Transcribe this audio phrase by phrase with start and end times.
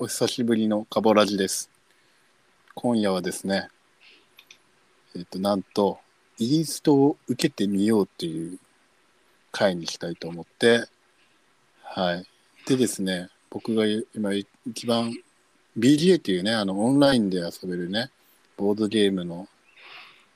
[0.00, 1.68] お久しぶりのカボラジです。
[2.76, 3.68] 今夜はですね、
[5.16, 5.98] えっ、と、なんと、
[6.38, 8.60] インストを受けてみようっていう
[9.50, 10.84] 回にしたいと思って、
[11.82, 12.24] はい。
[12.64, 14.32] でですね、僕が今
[14.64, 15.12] 一番
[15.76, 18.12] BGA っていうね、あの、オンラインで遊べるね、
[18.56, 19.48] ボードゲームの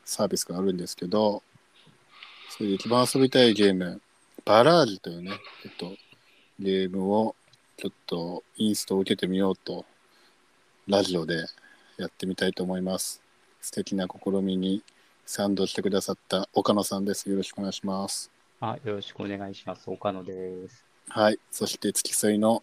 [0.04, 1.40] サービスがあるんですけど、
[2.50, 4.02] それで一番遊びたいゲーム、
[4.44, 5.30] バラージというね、
[5.64, 5.94] えっと、
[6.58, 7.36] ゲームを
[7.82, 9.84] ちょっとインストを受けてみようと、
[10.86, 11.46] ラジオで
[11.98, 13.20] やってみたいと思います。
[13.60, 14.84] 素敵な試みに
[15.26, 17.28] 賛同してくださった岡野さんです。
[17.28, 18.30] よろしくお願いします。
[18.60, 19.90] あ、よろしくお願いします。
[19.90, 20.84] 岡野です。
[21.08, 21.40] はい。
[21.50, 22.62] そして付き添いの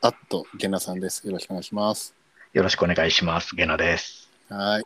[0.00, 1.26] アットゲナさんです。
[1.26, 2.14] よろしくお願いします。
[2.52, 3.56] よろしくお願いします。
[3.56, 4.30] ゲナです。
[4.48, 4.84] はい。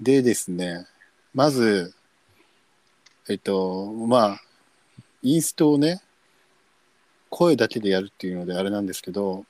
[0.00, 0.86] でですね、
[1.34, 1.92] まず、
[3.28, 4.40] えっと、まあ、
[5.20, 6.00] インストをね、
[7.30, 9.46] 声だけでやるっていうのであれなんですけど、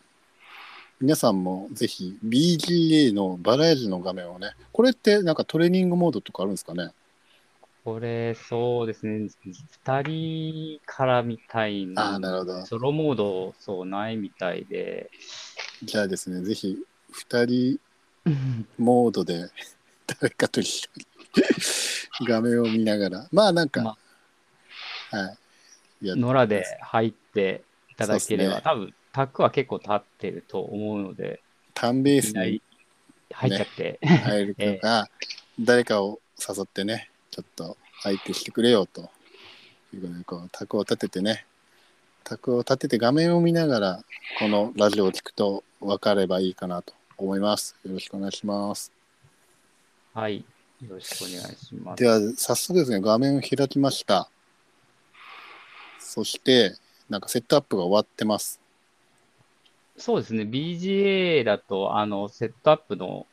[1.00, 6.92] 皆さんもぜひ BGA のバラエティの画面をね、これってなんかトレーニングモードとかあるんですかね？
[7.82, 9.30] これ、そうですね。
[9.82, 12.66] 二人からみたいああ、な、なるほど。
[12.66, 15.10] ソロモード、そう、ないみたいで。
[15.82, 16.76] じゃあですね、ぜひ
[17.30, 17.80] 2人
[18.78, 19.48] モードで
[20.20, 21.06] 誰かと一緒に
[22.28, 25.36] 画面を見ながら、まあなんか、まは
[26.02, 26.06] い。
[26.06, 27.69] や野良で入ってい
[28.00, 31.42] ただければ、ね多分、タックは結構立ってると思うので、
[31.74, 32.62] ターンベースに
[33.30, 33.98] 入っちゃって。
[34.02, 35.10] 入るとか、
[35.60, 39.10] 誰かを誘ってね、ちょっと相手してくれよと
[39.92, 41.44] いうことで、こう、卓を立ててね、
[42.24, 44.04] 卓を立てて画面を見ながら、
[44.38, 47.76] このラジオを聞くと分かればいいかなと思います。
[47.84, 48.92] よろしくお願いします。
[50.14, 50.38] はい。
[50.38, 52.02] よろしくお願いします。
[52.02, 54.30] では、早速ですね、画面を開きました。
[55.98, 56.74] そして、
[57.10, 58.60] なんかセットアップが終わってます。
[59.96, 60.44] そうですね。
[60.44, 63.26] BGA だと、あの、セットアップの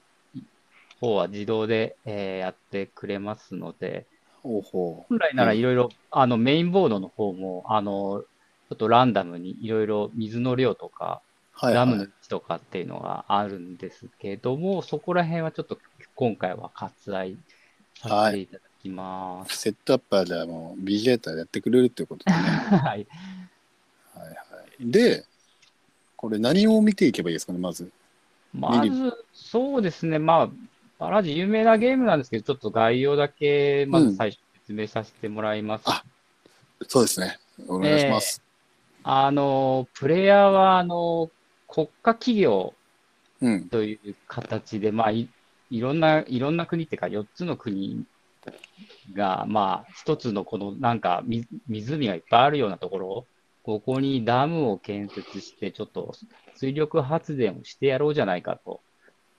[1.00, 4.06] 方は自動で、えーやってくれますので、
[4.44, 4.62] ほ。
[5.10, 8.24] 本来ならいろいろ、あの、メインボードの方も、あの、
[8.70, 11.22] ちょっとランダムにいろいろ水の量とか、
[11.54, 12.10] はいダムの位はい。
[12.22, 15.80] 置とかっていうのがあるんですけども、そこら辺はちょっと
[16.16, 17.38] 今回は割愛
[17.96, 19.58] させていただきます。
[19.58, 22.66] セットアップはじゃあもう BJ とやってくれるっていうことでね。
[22.70, 23.08] はい。
[24.80, 25.26] で、
[26.16, 27.92] これ何を見ていけばいいですかね、まず。
[28.54, 30.20] まず、そうですね。
[30.20, 30.50] まあ、
[31.00, 35.84] バラジ有名なゲームなんですけど、ちょっと概要だけ、まず最初説明させてもらいます。
[35.86, 36.04] あ
[36.88, 37.40] そうですね。
[37.68, 38.42] お願いします。
[39.04, 41.30] あの、プレイヤーは、あの、
[41.68, 42.74] 国家企業
[43.42, 43.70] うん。
[43.70, 45.30] という形で、まあ、い
[45.70, 48.04] いろんな、いろんな国っていうか、4つの国
[49.14, 53.26] が、まあ、一つのこの、なんか、み湖がいっぱいあるようなところ、
[53.68, 56.14] ここにダムを建設して、ちょっと
[56.56, 58.80] 水力発電をしてやろうじゃないかと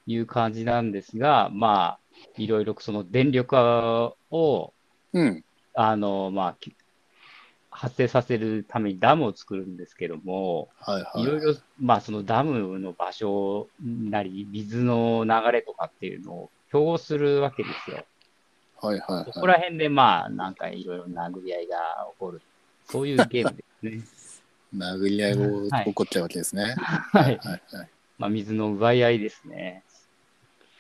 [0.05, 2.01] いう感じなんですが、まあ、
[2.37, 3.57] いろいろその電力
[4.31, 4.75] を、
[5.15, 5.43] うん。
[5.73, 6.77] あの、まあ、き
[7.71, 11.23] 発生させるためにダムを作るんですけども、はいはい。
[11.23, 18.05] いろいろ、まあ、そのダムの場所なり、水の流れとかっていうのを表するわけですよ。
[18.83, 19.55] はいはいそこはい。
[19.55, 21.79] ら辺で、まあ、なんかいろいろ殴り合いが
[22.13, 22.43] 起こる。
[22.91, 24.18] そういうゲームですね。
[24.77, 26.75] 殴り合いがはい起こっちゃうわけですね。
[26.79, 27.23] はい。
[27.23, 27.63] はいはい。
[28.19, 29.85] まあ、水の奪い合いですね。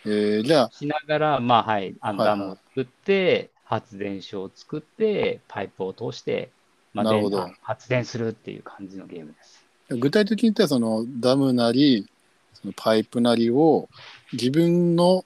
[0.04, 6.50] えー、じゃあ、しながら、まあ、はい、あのダムを作って、発電所を作って、パイプを通して、
[6.94, 9.65] まあ、なるほど電発電するっていう感じのゲームです。
[9.91, 12.06] 具体的に言ったらそのダムなり、
[12.55, 13.88] そのパイプなりを
[14.32, 15.25] 自分の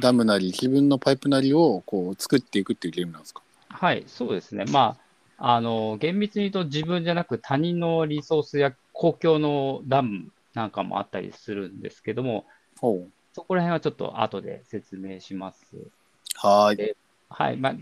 [0.00, 3.42] ダムなり、自分のパイプなりをこう作っていくっていうゲームなんですか？
[3.68, 4.64] はい、そうですね。
[4.66, 5.05] まあ、
[5.38, 12.46] あの、厳密に言うと自分じゃなく他人のリソースや公共のダムなんかもあったりするんですけども。
[13.34, 15.76] そこら辺はちょっと後で説明します。
[16.36, 16.96] はーい。
[17.28, 17.56] はい。
[17.58, 17.74] まあ、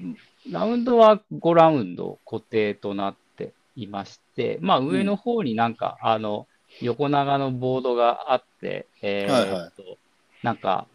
[0.51, 6.49] ラウンドは5ラウンド固定となっていまして、まあ、上の方になんか、あの、
[6.81, 9.99] 横長のボードがあって、えはいはい
[10.43, 10.87] なんか、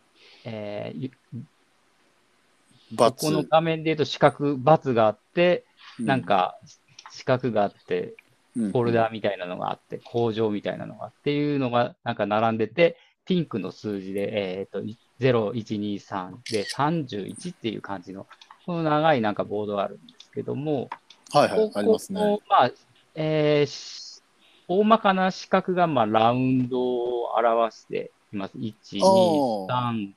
[0.43, 1.11] えー。
[2.95, 5.68] この画面で言うと四角、×があって、う
[5.99, 6.59] なん、か
[7.11, 8.15] 四角があって、
[8.55, 14.81] うんフォルダーみたいなのがあって、工場みたいなのがっていうのがなんか並んでて、ピンクの数字で、えっと、
[15.19, 18.25] 0、1、2、3で31っていう感じの、
[18.65, 20.89] この長いなんかボードがあるんですけども、
[21.31, 22.19] はいはいありますね。
[22.19, 22.71] こまあ、
[23.13, 24.09] えーし
[24.67, 28.57] 大まかな四角がまあラウンドを表しています。
[28.57, 30.11] 1、2、おー3、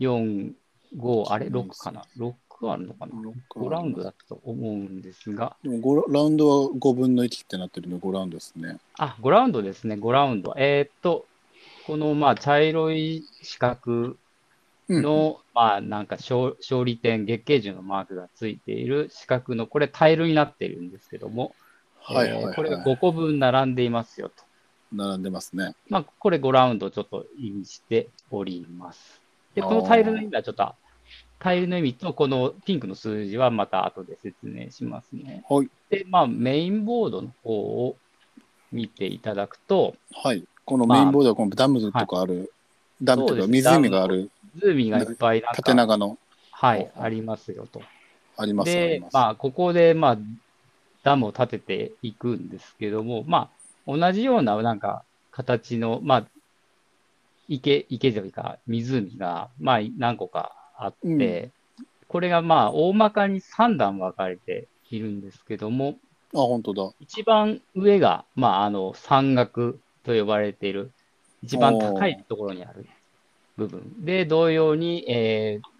[0.00, 0.52] 4、
[0.98, 2.34] 5、あれ、うん6かな ?6、
[2.70, 3.12] あるのかな？
[3.22, 8.78] 六 ?5 ラウンドだったと思うんですが、でも5ラウンドは5分の1ってなってるので5ラウンドですね。
[8.98, 10.54] あ、5ラウンドですね、5ラウンド。
[10.58, 11.24] えーっと、
[11.86, 14.16] このまあ茶色い四角
[14.88, 21.54] うんの、まあなんか勝勝利点、月桂樹のマークがついている四角の、これタイルになっているんですけども、
[22.00, 24.44] はいはい、はいえーこれが5個分並んでいますよと。
[24.92, 25.74] 並んでますね。
[25.88, 29.20] まあ、これ5ラウンドちょっと意味しております。
[29.54, 30.74] で、このタイルの意味はちょっと、
[31.42, 35.44] タイルの意味とこのピンクの数字はまた後で説明しますね。
[35.50, 35.68] はい。
[35.90, 37.96] で、まあ、メインボードの方を
[38.70, 40.44] 見ていただくと、はい。
[40.64, 42.52] このメインボードはこのダムとかある、
[43.02, 46.16] ダムとか湖がある湖がいっぱいなんか縦長の
[46.52, 47.82] はい、ありますよと。
[48.36, 49.02] ありますで。
[49.12, 50.18] まあ、ここで、まあ、
[51.02, 53.50] ダムを建てていくんですけども、ま
[53.88, 55.02] あ、同じような、なんか、
[55.32, 56.26] 形の、まあ、
[57.48, 61.50] 池、池というか、湖が、まあ、何個かあって、
[62.08, 65.98] これが、まあ、大まかに3段分かれているんですけども、
[66.34, 66.92] あ、本当だ。
[67.00, 70.92] 一番上が、まあ、あの、山岳と呼ばれている、
[71.42, 72.86] 一番高いところにある
[73.56, 74.04] 部分。
[74.04, 75.72] で、同様に、えー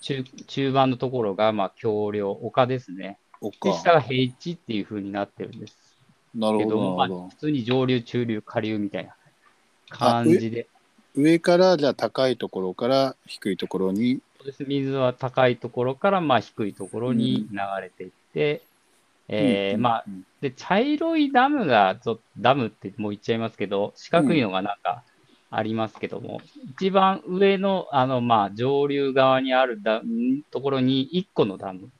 [0.00, 3.18] 中、中盤のところが、まあ、橋梁、丘ですね。
[3.40, 3.72] おで、か。
[3.72, 5.76] 下が平地っていう風になってるんです
[6.34, 9.14] なるほど、けども、まあ、普通に上流、中流、下流みたいな
[9.88, 10.68] 感じで、ど。
[11.14, 14.64] 上から、じゃあ高いところから低いところに、そうです。
[14.64, 18.62] 水は高いところから、まあ、低いところに流れていって、
[19.28, 20.24] えーうんまあ、うん。
[20.40, 25.02] で、茶色いダムが、ちょダムってもう言っちゃいますけど、四角いのがなんか
[25.50, 26.40] ありますけども、
[26.76, 31.90] 一番上の、あの、まあ、上流側にあるダムところに1個のダム。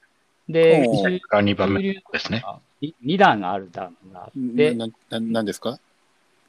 [0.48, 2.44] で、おう中が2番目ですね。
[2.82, 5.78] 2段あるダムがあって、なななんですか？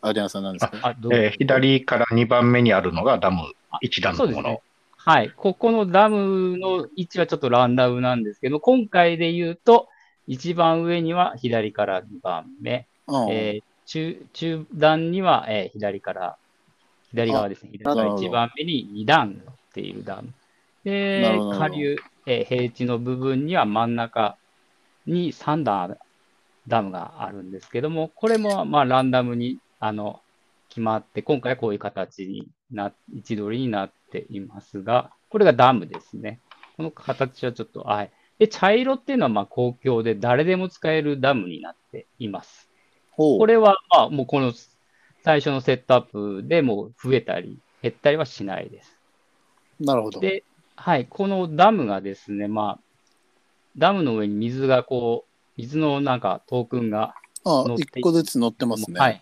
[0.02, 3.54] アリアンさんなんですかあ、どうえー左から2番目にあるのがダム
[3.84, 4.62] 1段のものそうですね。。
[4.98, 5.32] はい。
[5.36, 9.88] ここのダムの位置はちょっとランダムなんですけど、今回で言うと、
[10.28, 16.38] 一番上には左から2番目、うんえー中中段には、えー左から、
[17.10, 17.70] 左側ですね。
[17.74, 20.28] 左からなるほど1番目に2段乗っているダム。
[20.28, 20.34] な
[20.84, 21.96] でるほど、下流、
[22.26, 24.38] えー平地の部分には真ん中
[25.08, 25.98] に3段
[26.68, 30.22] ダムがあるんですけども、これもまあランダムにあの
[30.70, 36.40] 決まって、今回はこういう形にな、位置取りになっていますが、これがダムですね。
[36.78, 38.12] この形はちょっと、はい。
[38.40, 42.70] で、茶色っていうのはまあ公共で誰でも使えるダムになっています。
[43.12, 44.54] ほうこれはまあもうこの
[45.24, 48.98] 最初のセットアップでもう増えたり減ったりはしないです。
[49.80, 50.20] なるほど。
[50.20, 50.44] で、
[50.76, 52.80] はい、このダムがですね、まあ、
[53.78, 59.00] ダムの上に水がこう、水のなんかトークンが、あ乗って一個ずつ乗ってますね。
[59.00, 59.22] はい。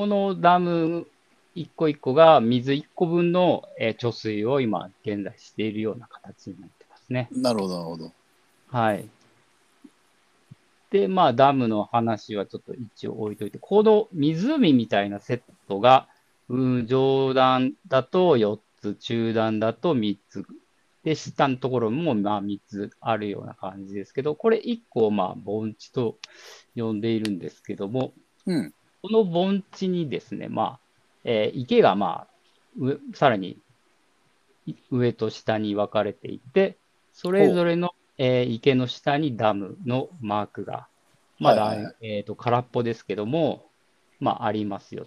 [0.00, 1.06] このダム
[1.54, 7.28] 一個一個が水一個分の、えー貯水を今現在しているような形になってますね。
[7.30, 8.12] なるほど、なるほど。
[8.68, 9.06] はい。
[10.90, 16.08] で、まあ、ダムの話はちょっと一応置いといて、この湖みたいなセットが、
[16.48, 20.46] うん、上段だと4つ、中段だと3つ、
[21.04, 26.16] で、下のところもまあ3つあるような感じですけど、これ1個をまあ盆地と
[26.74, 28.14] 呼んでいるんですけども、
[28.46, 28.72] うん。
[29.02, 30.78] この盆地にですね、まあ、
[31.24, 32.30] えー池がまあ、
[32.78, 33.58] 上さらに
[34.66, 36.76] い上と下に分かれていて、
[37.12, 40.86] それぞれの、えー池の下にダムのマークが、
[41.38, 43.66] まだ、はいはいはいえっ、と、空っぽですけども、
[44.20, 45.06] まあ、ありますよ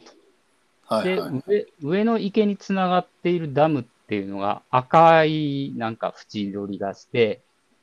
[0.89, 1.03] と。
[1.03, 1.43] で、はいはい。
[1.47, 7.41] 上、上の池につながっているダムっていうのが赤いなんか縁取りがして、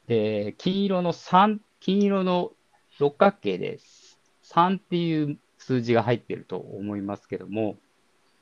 [0.09, 2.51] で、金色の3、金色の
[2.99, 4.19] 六角形です。
[4.45, 7.77] 3っていう数字が入ってると思いますけども、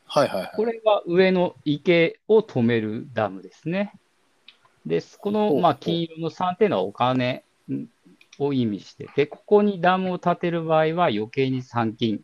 [0.06, 0.52] はいはいはい。
[0.54, 3.92] これが上の池を止めるダムですね。
[4.86, 7.86] で、この、まあ、金色の3っていうのはお金ん
[8.38, 12.20] を意味してて、ここにダムを建てる場合は余計に参金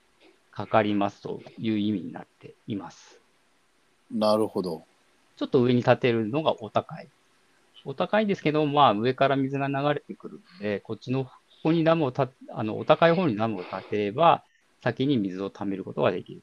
[0.50, 3.20] かかりますという意味になっています。
[4.10, 4.84] なるほど。
[5.36, 7.08] ちょっと上に建てるのがお高い。
[7.84, 11.30] お高いんですけど、まあ上から水が流れてくるので、こっちの、こ
[11.64, 14.44] こにダムをた、あの、お高い方にダムを建てれば、
[14.84, 16.42] 先に水を貯めることができる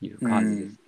[0.00, 0.80] という感じです。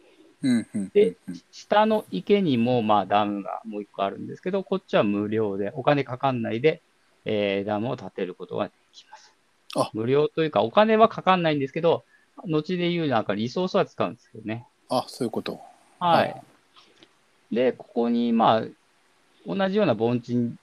[0.43, 0.89] うんうん。
[0.95, 6.81] でうん下の池にも、まあダムがもう一個あるんですけど、こっちは無料で、お金かかんないで、
[7.25, 9.35] えーダムを建てることができます。
[9.75, 12.05] あ無料というか、お金はかかんないんですけど、
[12.47, 14.65] 後で言うなんかリソースは使うんですけどね。
[14.91, 15.61] あ、そういうこと。
[15.99, 16.41] はい。
[17.51, 18.63] で、ここに、まあ、
[19.45, 20.55] 同じような盆地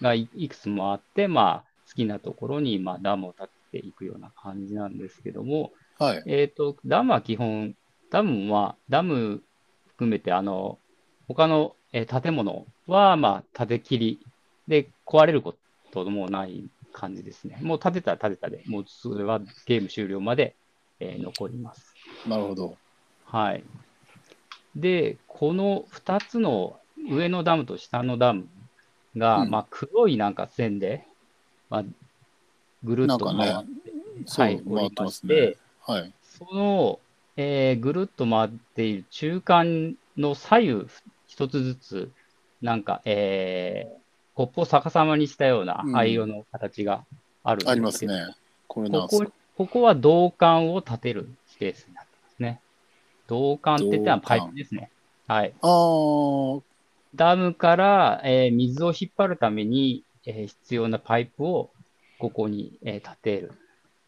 [0.00, 6.22] がいいくつもあって、まあ、好きなところに、まあ、ダムを建てていくような感じなんですけども、はい。
[6.26, 7.74] えっ、と、ダムは基本、
[8.10, 9.42] ダムは、ダム
[9.88, 10.78] 含めて、あの、
[11.28, 14.26] 他の、えー建物は、まあ、建て切り
[14.68, 15.54] で、壊れるこ
[15.92, 17.58] ともない感じですね。
[17.62, 20.56] もう建てたら建てたで、もうそれはゲーム終了まで、
[21.00, 21.94] えー残ります。
[22.26, 22.76] なるほど。
[23.24, 23.64] はい。
[24.76, 26.78] で、この2つの
[27.10, 28.46] 上のダムと下のダム
[29.16, 31.06] が、うんまあ、黒いなんか線で、
[31.70, 31.84] まあ、
[32.84, 35.56] ぐるっと回って、はい、おりますして、ね。
[35.86, 36.12] はい。
[36.22, 37.00] その、
[37.36, 40.86] えーぐるっと回っている中間の左右
[41.26, 42.10] 一つずつ、
[42.62, 44.06] なんか、えー
[44.36, 47.04] コップを逆さまにしたようなうん灰色の形が
[47.42, 48.34] あるんですけど、ありますね。
[48.68, 52.60] こここここは銅管を立てるスペースになってますね。
[53.28, 54.90] 銅管って言ったらパイプですね。
[55.26, 55.54] はい。
[55.62, 56.62] あー、
[57.14, 61.70] ダムから、えー水を引っ張るために、えー必要なパイプを
[62.26, 63.52] ここに、えー立てる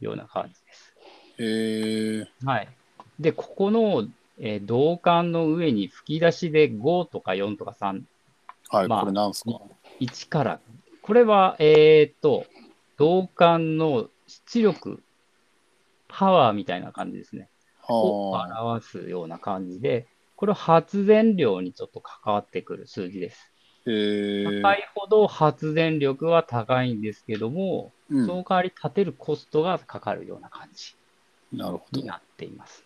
[0.00, 0.94] ような感じです。
[1.38, 2.68] えー、はい。
[3.20, 4.08] で、ここの、
[4.40, 8.02] えー銅管の上に吹き出しで5とか4とか3、
[8.70, 9.60] はい、まあこれなんすか
[10.00, 10.60] ？1から、
[11.00, 12.44] これは、えーっと、
[12.96, 15.00] 銅管の出力、
[16.08, 17.48] パワーみたいな感じですね。
[17.88, 23.52] をはあ、表すような感じで、これは発電量にちょっと関わってくる数字です。
[23.86, 30.94] えー、高いほど発電力は高いんですけども、うんその代わり立てるコストがかかるような感じ
[31.52, 32.04] に。
[32.04, 32.84] なっています。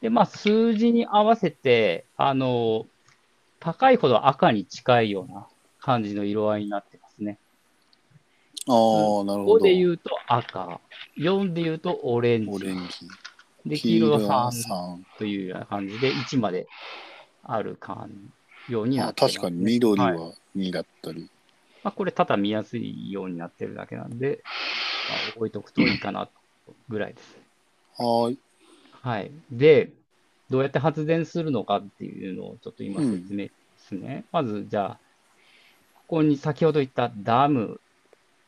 [0.00, 2.86] で、まあ、数字に合わせて、あの、
[3.60, 5.46] 高いほど赤に近いような
[5.80, 7.38] 感じの色合いになってますね。
[8.66, 9.64] ああ、なるほ5ど。
[9.64, 10.80] で言うと赤、
[11.16, 13.08] 4で言うとオレンジ、オレンジ。
[13.66, 15.02] で、黄色は3 3。
[15.18, 16.66] というような感じで、1まで
[17.42, 18.10] ある感
[18.68, 21.30] ようになあってます、確かに緑はいは2だったり。
[21.82, 26.28] まあ、これ、ただ見やすいようになってるだけなんで、まあ、覚えておくといいかな
[26.88, 27.38] ぐらいです。
[27.96, 28.38] はーい。
[29.02, 29.30] はい。
[29.50, 29.92] で、
[30.50, 34.24] どうやって発電するのかっていうのをちょっと今説明ですね。
[34.32, 35.00] まず、じゃあ、
[35.94, 37.80] ここに先ほど言ったダム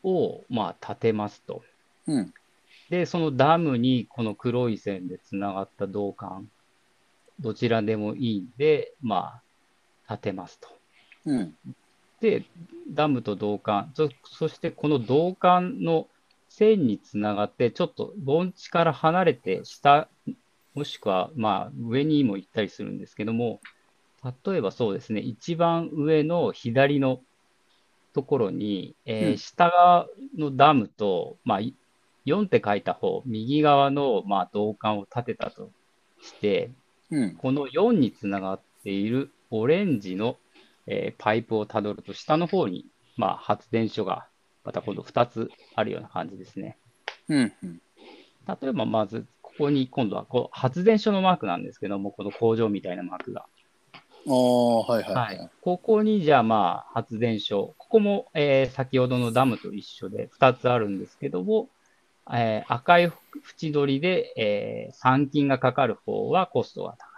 [0.03, 1.63] を、まあ、建てますと。
[2.07, 2.33] うん。
[2.89, 6.47] で、そのダムにこの黒い線でつながった銅管、
[7.39, 9.41] どちらでもいいんで、ま
[10.07, 10.67] あ、建てますと。
[11.25, 11.55] うん。
[12.23, 12.45] で、
[12.89, 16.07] ダムと銅管、そそしてこの銅管の
[16.47, 20.07] 線につながって、ちょっと盆地から離れて下、
[20.73, 23.59] もしくはまあ上にも行ったりするんですけども、
[24.45, 27.19] 例えばそうですね、一番上の左の
[28.13, 31.75] ところに、えーうん下側のダムと、まあ、い
[32.25, 35.71] 4って書いた方、右側のまあ銅管を立てたと
[36.21, 36.71] して、
[37.11, 37.35] うん。
[37.35, 40.37] この4につながっているオレンジの、
[40.87, 42.85] えーパイプをたどると、下の方に、
[43.17, 44.27] まあ、発電所が
[44.63, 46.77] また今度2つあるような感じですね。
[47.29, 47.53] うん。
[47.63, 47.81] うん。
[48.61, 53.45] 例えばまず、ここに今度はこう発電所のマークなんですけども、この工場みたいなマークが。
[54.27, 55.21] ああ、はいはいは。
[55.21, 55.39] はいい。
[55.61, 61.69] ここにじゃあまあ発電所、ここも、えー先ほどのダムと一緒で2つあるんですけども、
[62.31, 67.12] えー赤い縁取りで、えー参金がかかる方はコストが高い。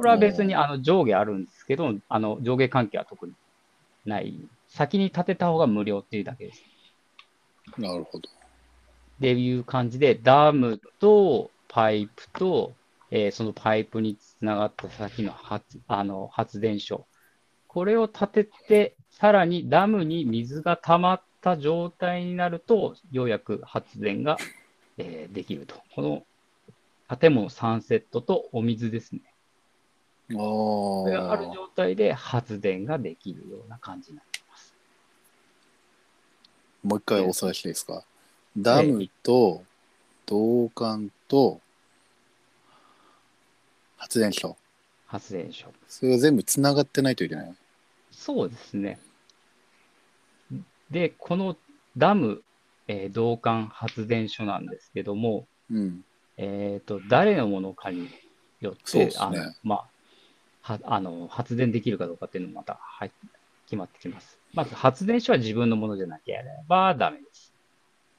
[0.00, 3.34] これは別にあの上下あるんですけど、あの上下関係は特に
[4.06, 4.34] ない。
[4.66, 6.62] 先に建てた方が無料っていうだけです。
[7.76, 8.26] なるほど。
[8.26, 12.72] っていう感じで、ダムとパイプと、
[13.10, 17.04] えーそのパイプにつながった先の発あの発電所。
[17.68, 24.38] これを立てて、さらにダムに水が溜まった状態になると、ようやく発電が、
[24.96, 25.74] えーできると。
[25.94, 26.24] この
[27.18, 29.20] 建物3セットとお水ですね。
[30.34, 31.54] あこれがあるあ。
[31.54, 34.74] 状態で発電ができるような感じになっています。
[36.82, 38.04] もう一回おさらいしていいですか？
[38.56, 39.62] ダムと
[40.26, 41.60] 銅管と
[43.96, 44.56] 発電所。
[45.06, 45.66] 発電所。
[45.88, 47.54] それが全部つながってないといけない？
[48.12, 48.98] そうですね。
[50.90, 51.56] で、この
[51.96, 52.42] ダム、
[52.88, 56.04] えー銅管発電所なんですけども、うん。
[56.42, 58.08] えっと、誰のものかに
[58.62, 59.84] よって、そうですねあの、まあ、
[60.62, 63.12] は、あの、発電できるかどうかっていうのもまた、はい、
[63.66, 64.38] 決まってきます。
[64.54, 67.52] まず、発電所は自分のものじゃなければダメです。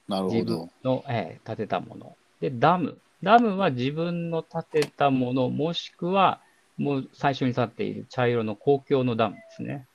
[0.07, 0.69] なるほ自分ど。
[0.83, 2.15] の、えー建てたもの。
[2.39, 2.97] で、ダム。
[3.23, 6.41] ダムは自分の建てたもの、もしくは、
[6.77, 9.87] もう最初に去っている茶色の公共のダムですね。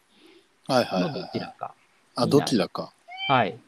[0.69, 1.31] はいはいのはいはい。
[1.33, 1.75] どちらか。
[2.15, 2.93] あ、どちらか。
[3.29, 3.59] はい。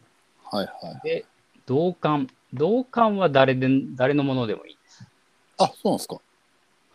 [0.45, 1.01] はいはい。
[1.03, 1.25] で、
[1.67, 2.29] 銅管。
[2.55, 5.07] 銅管は誰で、誰のものでもいいです。
[5.59, 6.19] あ、そうなんですか。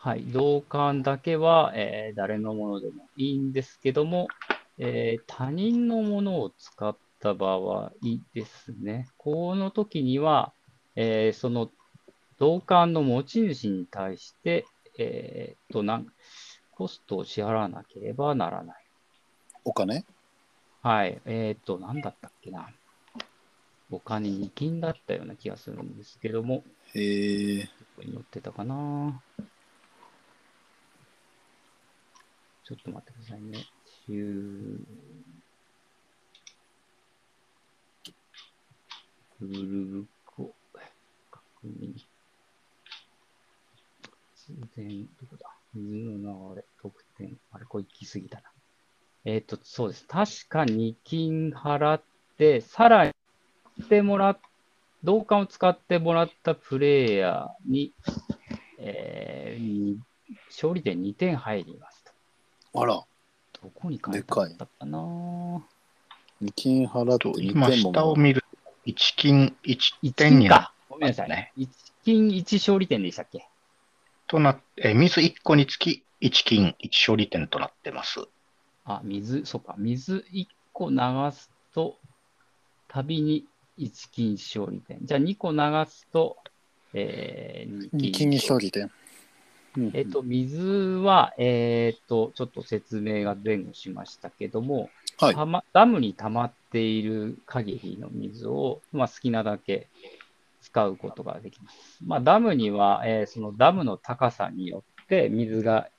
[0.03, 0.25] はい。
[0.25, 4.27] 銅管だけは、えー誰のものでもいいんですけども、
[4.77, 7.93] えー他人のものを使った場合
[8.33, 9.07] ですね。
[9.15, 10.51] この時には、
[10.97, 11.71] えーその
[12.37, 14.65] 銅管の持ち主に対して、
[14.99, 16.07] えーとなん、
[16.71, 18.85] コストを支払わなければならない。
[19.63, 20.03] お金？
[20.81, 21.21] はい。
[21.25, 22.67] えっ、と、なんだったっけな。
[23.89, 27.63] 他に2金だったような気がするんですけども、へえ。
[27.63, 29.21] どこに載ってたかな。
[32.63, 33.65] ちょっと待ってくださいね。
[39.39, 40.05] グルー
[40.35, 40.53] プを
[41.29, 41.93] 確認。
[44.35, 47.37] 自然、どこだ水の流れ、得点。
[47.51, 48.43] あれ、これ行き過ぎたな。
[49.25, 50.05] えっ、と、そうです。
[50.07, 52.01] 確か2金払っ
[52.37, 53.13] て、さらに、
[53.89, 54.37] てもら、
[55.03, 57.93] 同感を使ってもらったプレイヤーに、
[58.79, 59.97] えー
[60.49, 61.92] 勝利点2点入ります。
[62.75, 63.05] あら、ど
[63.75, 64.97] こに書いてあったかな
[66.41, 68.47] ？2金払ってと2今、点も下を見ると、
[68.87, 70.71] 1金1 ?1 点にな。
[70.89, 71.29] ごめんなさい。
[71.29, 71.67] ね1
[72.03, 73.47] 金1勝利点でしたっけ？
[74.27, 78.25] となって、え水1個につき1金1勝利点となってます。
[78.85, 79.75] あ、水、そうか。
[79.77, 80.97] 水1個流
[81.31, 81.97] すと、
[82.87, 83.45] 旅に
[83.77, 84.99] 1金勝利点。
[85.03, 85.57] じゃあ2個流
[85.89, 86.37] すと、
[86.93, 88.91] えー、2金に勝利点。
[89.77, 95.35] うんえっと、水は、えっと、ちょっと説明が前後しましたけども、はい。
[95.35, 99.87] たまダムに溜まっている限りの水を、まあ、好きなだけ
[100.61, 101.99] 使うことができます。
[102.05, 105.89] まあ、ダムには、えーそのダムの高さによって水が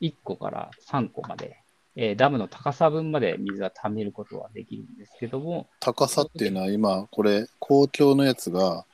[0.00, 1.60] 1個から3個まで、
[1.96, 8.86] えーダムの高さ分まで水が溜めることはできるんですけども、高さっていうのは今、これ、公共のやつが、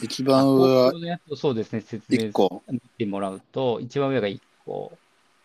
[0.00, 0.92] 一番上は
[1.36, 2.62] そうですね、説明1個。
[2.70, 4.98] 見てもらうと、一番上が1個、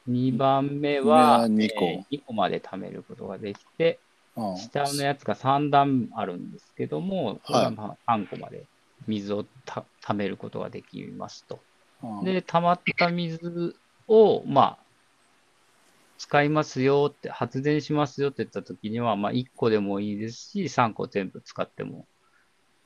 [0.07, 1.85] 2番目は二個。
[1.85, 3.99] えー2個まで貯めることができて、
[4.35, 4.57] うん。
[4.57, 7.75] 下のやつが3段あるんですけども、ははい。
[7.75, 8.67] まあ3個まで
[9.07, 11.63] 水をた貯めることができますと。
[12.01, 12.25] うん。
[12.25, 13.75] で、溜まった水
[14.07, 14.85] を、まあ、
[16.17, 22.07] 使いますよって、発電しますよって言ったときには、まあ、1個でもいいですし、3個全部使っても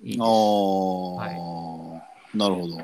[0.01, 0.21] いいです。
[0.21, 0.27] ああ、
[2.37, 2.77] なるほど。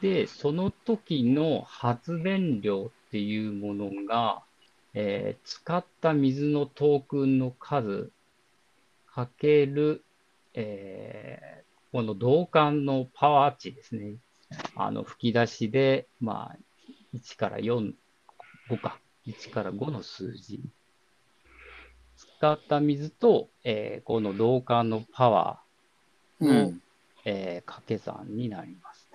[0.00, 4.42] で、その時の発電量っていうものが、
[4.94, 8.10] えー使った水のトークンの数
[9.06, 10.04] かける、
[10.54, 14.16] えーこの導管のパワー値ですね。
[14.74, 16.56] あの、吹き出しで、まあ、
[17.14, 17.92] 1から4、
[18.68, 18.98] 5か。
[19.26, 20.60] 1から5の数字。
[22.16, 25.63] 使った水と、えーこの導管のパワー
[26.40, 26.80] の、うん。
[27.24, 29.08] えー掛け算になります。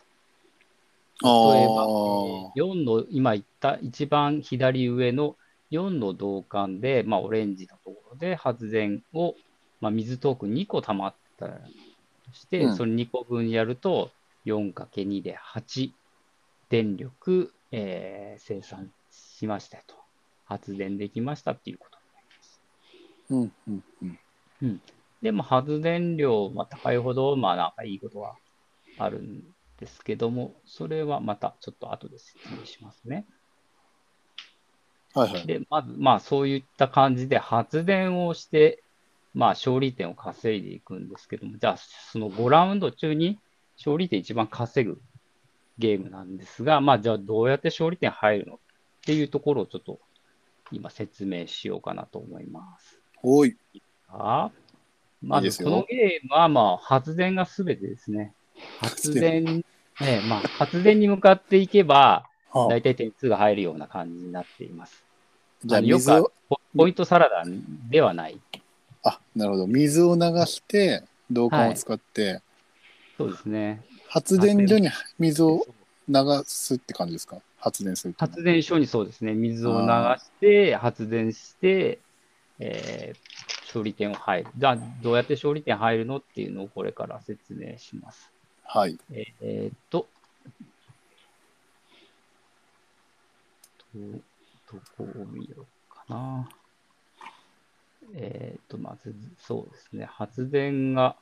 [1.21, 5.35] あ例えば、えあー、4の、今言った一番左上の
[5.71, 9.35] 4の導管で、まあ、オレンジのところで発電を、
[9.81, 11.53] まあ、水トークン2個溜まったと
[12.33, 14.11] して、うんそれ2個分やると、
[14.45, 15.91] 4×2 で8
[16.69, 19.95] 電力、えー生産しましたと。
[20.45, 22.61] 発電できましたっていうことになります。
[23.29, 24.19] うんうん
[24.63, 24.81] うん。
[25.21, 28.35] でも発電量が高いほど、まあなんかいいことは
[28.97, 29.41] あるん
[29.77, 33.25] ですけども、それはまたちょっと後で説明しますね。
[35.13, 35.47] はいはい。
[35.47, 38.83] で、まず、まあそういった感じで発電をして、
[39.33, 43.39] まあ勝利点を稼いでいくんですけども、じゃあその5ラウンド中に
[43.77, 45.01] 勝利点一番稼ぐ
[45.77, 48.57] ゲームなんですが、まあじゃあどうやって勝利点入るのっ
[49.05, 49.99] ていうところをちょっと
[50.71, 53.01] 今説明しようかなと思います。
[53.23, 53.57] おい。
[54.07, 54.51] あ
[55.21, 58.33] まこのゲームは、まあ、発電がすべてですね。
[58.79, 59.63] 発電、
[60.01, 65.03] ええまあ、発電に向かっていけば、はあ大体点数が入るような感じになっています。
[65.63, 67.43] じゃあのよくポポイントサラダ
[67.89, 68.39] ではない。
[69.03, 69.67] あ、なるほど。
[69.67, 72.41] 水を流して、導管を使って、
[73.17, 73.81] そうですね。
[74.07, 75.65] 発電所に水を
[76.07, 77.37] 流すって感じですか？
[77.59, 81.99] 発電する発電所にそうですね、水を流して、発電して、
[82.59, 84.49] えー勝利点を入る。
[84.57, 88.31] じゃあ、どうやって勝利点入るのっていうのをこれから説明します。
[88.63, 88.97] はい。
[89.13, 90.07] ええーっと、
[93.93, 93.99] ど、
[94.73, 96.49] どこを見ようかな。
[98.15, 101.15] えーっと、まず、そうですね、発電が、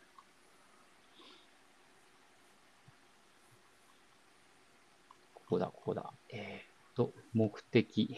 [5.33, 6.13] ここだ、ここだ。
[6.29, 8.17] えーっと、目的。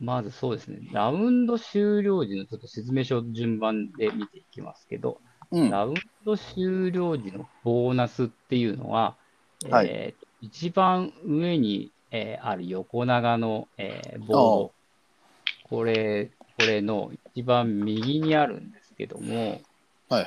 [0.00, 5.70] まずそうですね、ラウンド終了時のちょっと説明書順番で見ていきますけど、うん。
[5.70, 9.16] ラウンド終了時のボーナスっていうのは、
[9.70, 14.72] はいえー一番上に、えーある横長の、えーボード、
[15.64, 19.60] これ、これの一番右にあるんですけども、
[20.08, 20.26] はいはい。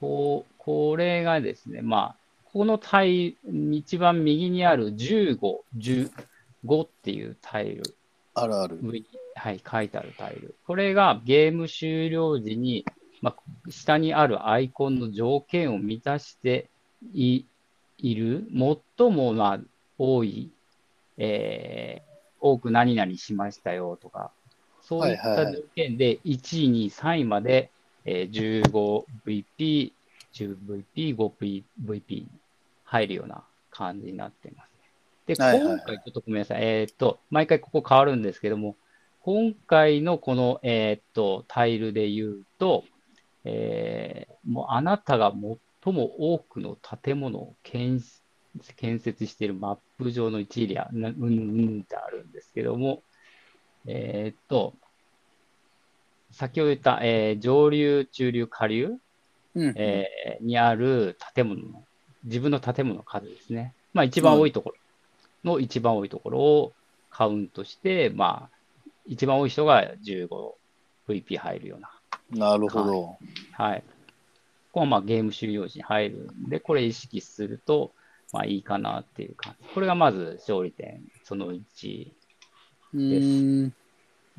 [0.00, 2.16] こう、これがですね、まあ、
[2.52, 5.38] このタイル、一番右にある15、
[5.76, 7.82] 15っていうタイル
[8.34, 8.78] あるある。
[9.36, 10.54] はい、書いてあるタイル。
[10.66, 12.84] これがゲーム終了時に、
[13.22, 16.68] まあ、下にあるアイコンの条件を満たして
[17.14, 17.44] い
[17.98, 18.46] いる、
[18.98, 19.60] 最もまあ
[19.98, 20.50] 多い、
[21.16, 22.14] えー
[22.46, 24.30] 多く何々しましたよとか、
[24.82, 27.70] そういった条件で1位、2位、3位まで、
[28.04, 28.68] えー
[29.24, 29.92] 15VP、
[30.34, 32.26] 10VP、5VP
[32.84, 34.73] 入るような感じになっています。
[35.26, 36.62] で、はいはいはい今回ちょっとごめんなさい。
[36.62, 38.76] えーっと、毎回ここ変わるんですけども、
[39.22, 42.84] 今回のこの、えーっと、タイルで言うと、
[43.44, 45.32] えーもうあなたが
[45.82, 48.02] 最も多くの建物を建
[48.76, 53.02] 建設しているマップ上の一エリア、なうんうんってあるんですけども、
[53.86, 54.74] えーっと、
[56.30, 58.92] 先ほど言った、えー上流、中流、下流、
[59.54, 61.82] うんえーにある建物の、
[62.24, 63.72] 自分の建物の数ですね。
[63.94, 64.76] まあ一番多いところ
[65.44, 66.72] の一番多いところを
[67.10, 68.54] カウントして、まあ
[69.06, 69.92] 一番多い人が
[71.08, 71.90] 15VP 入るような。
[72.30, 73.16] なるほど。
[73.52, 73.80] はい。
[73.80, 73.84] こ
[74.72, 77.92] こはまあゲーム終了時に入るんで、これ意識すると、
[78.32, 79.68] まあいいかなっていう感じ。
[79.74, 82.12] これがまず勝利点その1。
[82.94, 83.74] うーん。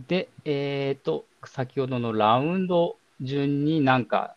[0.08, 4.36] で、えっ、と、先ほどのラウンド順になんか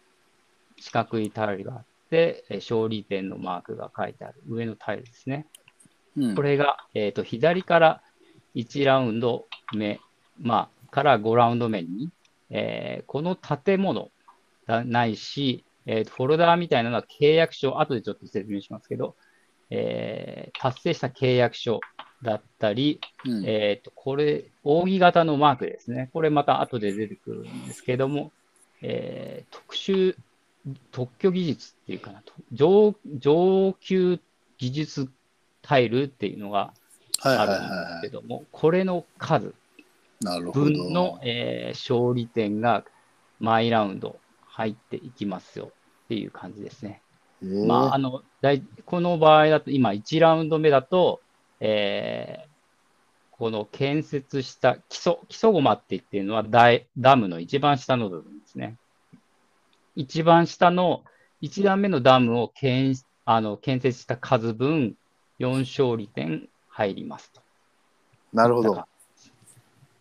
[0.79, 5.47] 四角いタイルがあって、えー勝利点のマークが書いてある上のタイルですね。
[6.19, 8.03] うんこれが、えっ、と、左から
[8.55, 10.01] 1ラウンド目、
[10.41, 12.11] まあ、から5ラウンド目に、
[12.51, 14.11] えーこの建物
[14.67, 19.17] がないし、えーとフォルダーみたいなのは契約書、後でちょっと説明しますけど、
[19.71, 21.81] えー達成した契約書
[22.23, 26.11] だったり、うんえっ、と、これ、扇形のマークですね。
[26.13, 28.33] これまた後で出てくるんですけども、
[28.83, 30.17] えー特殊、
[30.91, 34.21] 特許技術っていうかなと、上上級
[34.59, 35.11] 技術
[35.69, 36.73] タイルっていうのが
[37.23, 39.55] あるんですはけども、これの数。
[40.53, 42.85] 分の、えー勝利点が
[43.39, 47.03] 毎ラウンド入っていきますよっていう感じですね。
[47.43, 51.21] えーまあ、あの、大この場合だと、今1ラウンド目だと、
[51.61, 52.49] えー
[53.31, 58.77] この建設した基礎、基礎駒って言ってるのはダイダムの一番下の部分ですね。
[59.95, 61.05] 一番下の
[61.43, 64.97] 1段目のダムを建あの建設した数分
[65.39, 67.41] 4勝利点入りますと。
[68.33, 68.85] なるほど。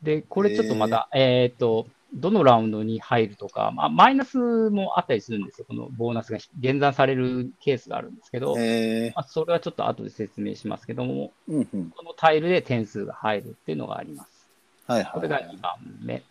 [0.02, 4.38] で、これちょっとまた、えっ、と、どのラウンドに入るとか、まあ、マイナス
[4.70, 5.66] もあったりするんですよ。
[5.68, 11.90] このボーナスが減算されるケースがあるんですけど、えまあ、それはちょっと後で説明しますけども、ーうんうん。
[11.92, 14.48] このタイルで点数が入るっていうのがあります。
[14.88, 15.12] はいはい。
[15.14, 16.24] これが2番目。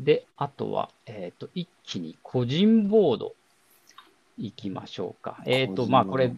[0.00, 3.34] で、あとは、えっ、と、一気に個人ボード
[4.38, 5.40] 行きましょうか。
[5.46, 6.34] えっ、ードまあ、これ、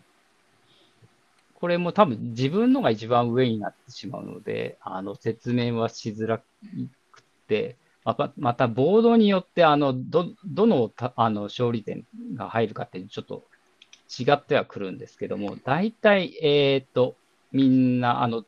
[1.58, 6.42] これも多分自分のが一番上になってしまうので、あの、説明はしづらく
[7.48, 13.44] て、また、またボードによって、あの、ど、どのた、あの、勝利点が入るかってちょっと
[14.18, 17.16] 違ってはくるんですけども、大体、えっ、と、
[17.52, 18.44] みんな、あの、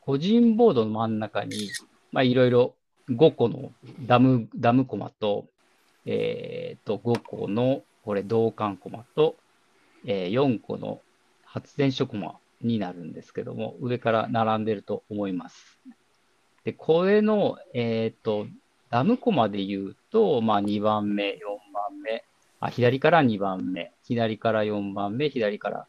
[0.00, 1.70] 個人ボードの真ん中に、
[2.12, 2.74] まあ、いろいろ
[3.10, 3.72] 5個の
[4.06, 5.46] ダム、ダムコマと、
[6.06, 9.36] えっ、と、5個の、これ、銅管コマと、
[10.06, 11.00] えー4個の
[11.44, 15.78] 発電所コマになるんですけども、上から並んでると思います。
[16.64, 18.46] で、これの、えっ、と、
[18.90, 21.36] ダムコマで言うと、まあ、2番目、4
[21.72, 22.24] 番目、
[22.60, 25.86] あ、左から2番目、左から4番目、左から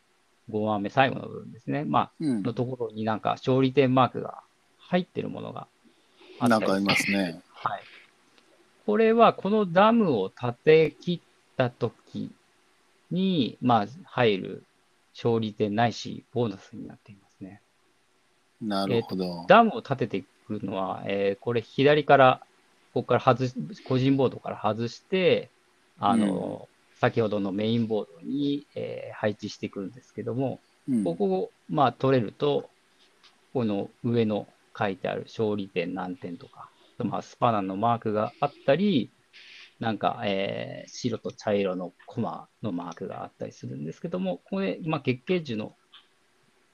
[0.49, 1.85] 5番目、最後の部分ですね。
[1.85, 2.43] まあ、うん。
[2.43, 4.41] のところになんか勝利点マークが
[4.77, 5.67] 入ってるものが
[6.39, 7.41] あったりなんかありますね。
[7.53, 7.81] はい。
[8.85, 12.31] これはこのダムを建て切ったとき
[13.11, 14.63] に、まあ、入る
[15.15, 17.62] 勝利点ないし、ボーナスになっていますね。
[18.62, 19.45] なるほど。
[19.47, 22.41] ダムを建てていくのは、えーこれ左から、
[22.93, 23.56] ここから外し、
[23.88, 25.49] 個人ボードから外して、
[25.99, 26.67] あの、
[26.99, 32.69] 先ほどのメインボードに、えー配置していくんですけども、うんここを、まあ、取れると、
[33.54, 34.47] この上の
[34.78, 39.10] 書いてある勝利点何点とか、まあ、スパナのマークがあったり、
[39.79, 45.75] なんか、えー白と茶色のコマのマークがあったりするんですけども、これ、まあ、月桂樹の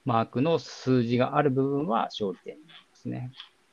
[0.06, 3.32] マークの数字がある部分は勝利点になりますね。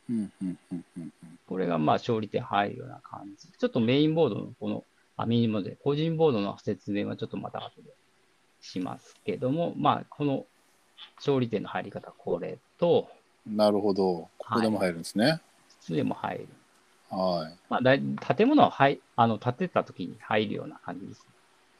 [0.08, 1.12] うんうんうんうん
[1.46, 3.48] これがまあ勝利点入るような感じ。
[3.48, 4.84] ちょっとメインボードのこの、
[5.16, 7.90] あ、メインボードで、個人ボードの説明はちょっとまた後で
[8.60, 10.44] しますけども、まあ、この
[11.16, 13.08] 勝利点の入り方、これと、
[13.46, 14.28] うんなるほど。
[14.36, 15.40] ここでも入るんですね。
[15.80, 16.48] 質でも入る。
[17.10, 18.02] はまあ、だい
[18.36, 21.26] 建物は入あの建てた時に入るような感じです。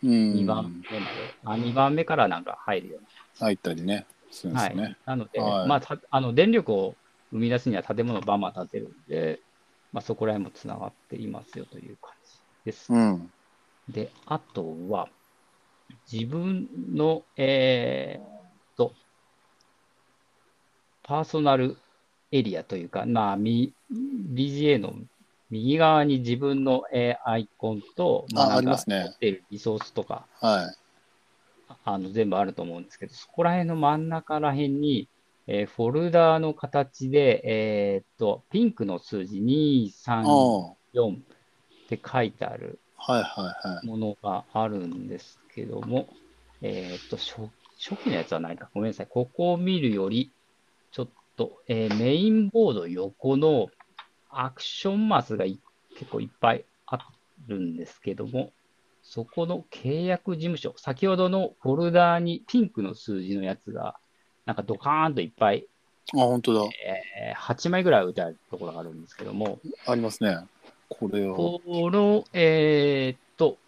[0.02, 0.06] い。
[0.06, 0.34] うん。
[0.34, 1.34] 2番目まで。
[1.44, 4.06] あ2番目からなんか入るよう入ったりね。
[4.30, 4.62] するんな。
[4.62, 4.70] はい。
[4.70, 4.96] ですね。
[5.06, 6.94] なので、はいまあた、あの電力を
[7.30, 9.40] 生み出すには建物をバンバン建てるんで、
[9.92, 12.92] まあ、そこら辺もつながっていますよという感じです。
[12.92, 13.30] うん。
[13.88, 15.08] で、あとは、
[16.10, 18.24] 自分の、えーっ
[18.76, 18.94] と、
[21.02, 21.78] パーソナル
[22.30, 24.92] エリアというか、まあ、み BGA の
[25.50, 30.76] 右側に自分の、えーアイコンと、あなんかありますね持っているリソースとか、はい。
[31.84, 35.08] あの全部あると思うんですけど、そこら辺の真ん中ら辺に、
[35.46, 41.18] えーフォルダーの形で、えーっと、ピンクの数字2、3、あ4っ
[41.88, 43.86] て書いてあるあ、はいはいはい。
[43.86, 46.08] ものがあるんですけども、
[46.60, 48.68] えーっと、初初期のやつはないか。
[48.74, 49.06] ごめんなさい。
[49.08, 50.32] ここを見るより、
[50.90, 53.68] ちょっと、えーメインボード横の
[54.30, 55.58] アクションマスがい
[55.98, 56.98] 結構いっぱいあ
[57.46, 58.52] るんですけども、
[59.02, 63.96] そこの契約事務所、先ほどのフォルダーにピンクの数字のやつが、
[64.44, 65.66] なんかドカーンといっぱい、
[66.14, 66.60] あ、本当だ。
[66.86, 70.38] えー8枚ぐらい置いてあるところがあるんですけども、ありますね。
[70.88, 71.34] これを。
[71.34, 73.58] この、えーっと、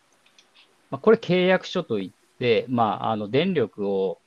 [0.90, 4.18] まあ、これ契約書といって、まあ、あの、電力を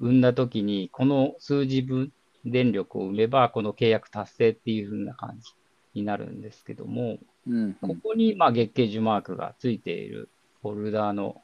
[0.00, 2.12] 生んだときに、この数字分
[2.46, 5.52] 電力を生めば、この契約達成っていう風な感じ
[5.94, 8.00] になるんですけども、うん、うこん。
[8.00, 10.30] こに、まあ、月経樹マークがついている
[10.62, 11.42] フォルダーの、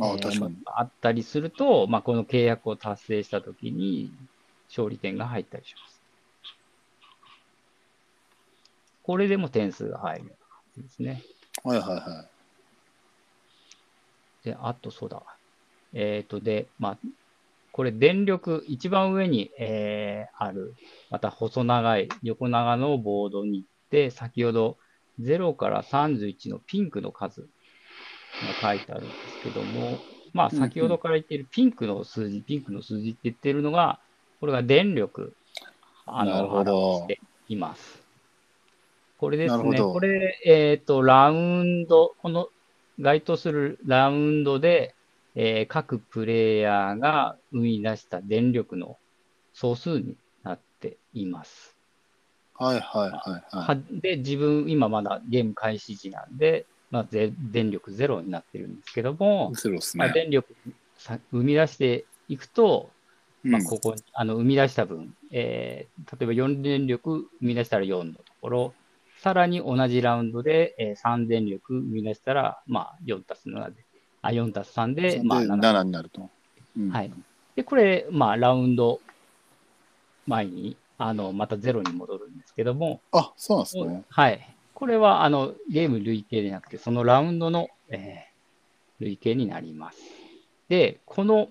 [0.00, 0.56] ああ、えー確かに。
[0.66, 4.12] あったりすると、まあ、この契約を達成したときに、
[4.68, 6.00] 勝利点が入ったりします。
[9.02, 11.22] これでも点数が入るような感じですね。
[11.64, 12.30] はいはいは
[14.44, 15.22] で、あとそうだ。
[15.92, 16.98] えっ、と、で、まあ、
[17.72, 20.74] これ電力、一番上に、えーある、
[21.10, 24.78] また細長い横長のボードに行って、先ほど
[25.20, 27.48] 0から31のピンクの数が
[28.60, 29.98] 書いてあるんですけども、
[30.32, 30.62] まあうんうん。
[30.62, 34.00] 先ほどから言っているピンクの数字、ピンクの数字って言ってるのが、
[34.40, 35.34] これが電力、
[36.06, 38.02] あの、表しています。
[39.18, 42.48] これですね、これ、えっ、と、ラウンド、この
[42.98, 44.94] 該当するラウンドで、
[45.34, 48.98] えー各プレイヤーが生み出した電力の
[49.52, 51.76] 総数になっています。
[52.58, 52.64] い。
[52.64, 53.62] はいはいはいは。
[53.62, 60.14] はいで、自分、今まだゲーム開始時なんで、まあ、ぜ電力ゼロになってるんですけども、ゼロですまあ、ね。
[60.14, 60.54] 電力
[60.96, 62.90] さ生み出していくと、
[63.42, 68.74] まあ、うんここに、あの、生み出した分、えー例えば4電力生み出したら4のところ、
[69.18, 73.84] さらに同じラウンドで、えー3電力生み出したら、まあ、4たす7で、
[74.22, 76.28] あ、4たす3で、で、まあ、7 7になると。
[76.76, 77.12] うんはい。
[77.56, 79.00] で、これ、まあ、ラウンド
[80.26, 84.04] 前に、あの、またゼロに戻るんですけども、あ、そうなんですね。
[84.08, 84.54] はい。
[84.74, 88.30] これは、あの、ゲーム累計でなくて、そのラウンドの、えー
[89.00, 89.98] 累計になります。
[90.68, 91.48] で、この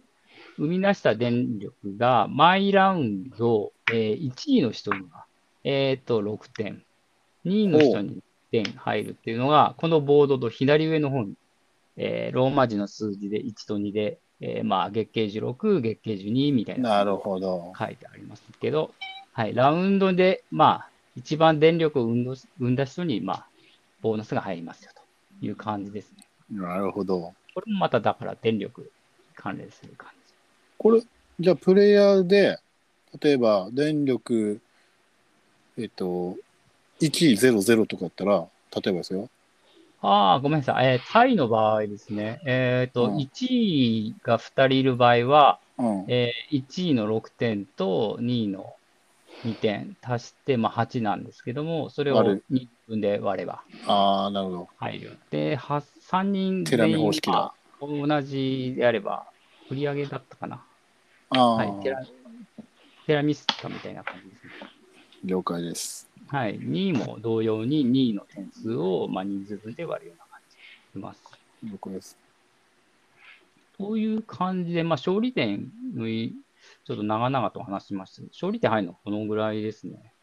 [0.58, 5.25] 生み出した電力が、毎ラウンド、えー1位の人には、
[5.63, 6.84] えっ、と、6点、
[7.45, 11.34] 2位の人に1点入るっていうのが、このボードと左上の方に、
[12.01, 16.89] えーローマ字の数字で1と2で、えーまあ、月経16、月経12みたいな。
[16.89, 17.73] なるほど。
[17.77, 18.91] 書いてありますけど、
[19.33, 23.45] はい、ラウンドで、まあ、一番電力を生んど生んだ人に、まあ、
[24.01, 26.25] ボーナスが入りますよという感じですね。
[26.49, 27.33] なるほど。
[27.53, 28.89] これもまただから電力
[29.35, 30.33] 関連する感じ。
[30.77, 31.01] これ、
[31.38, 32.59] じゃあ、プレイヤーで、
[33.21, 34.62] 例えば、電力、
[35.77, 36.38] えっと、
[37.01, 39.29] 100とかだったら、例えばですよ。
[40.01, 40.85] ああ、ごめんなさい。
[40.93, 42.41] えータイの場合ですね。
[42.45, 43.45] えっ、と、うん1
[44.12, 46.12] 位が2人いる場合は、うん。
[46.12, 48.75] えー1位の6点と2位の
[49.43, 54.69] 2点足して、まあ、8なんですけども、それを割る2分で割ればああ、なるほど。
[54.77, 55.19] 入る。
[55.31, 57.53] で、は3人テラミ全員方式だ。
[57.81, 59.25] 同じであれば、
[59.67, 60.65] 振り上げだったかな。
[61.29, 61.97] ああ、はい、テラ
[63.07, 64.51] テラミスタみたいな感じですね。
[65.23, 66.09] 了解です。
[66.32, 71.24] はい、2位も同様に2位の点数を、まあ、人数分で割るような感じします。
[71.63, 72.18] 了解です。
[73.78, 76.36] という感じで、まあ、勝利点のい
[76.86, 80.13] ちょっと長々と話しました勝利点入るのはこのぐらいですね。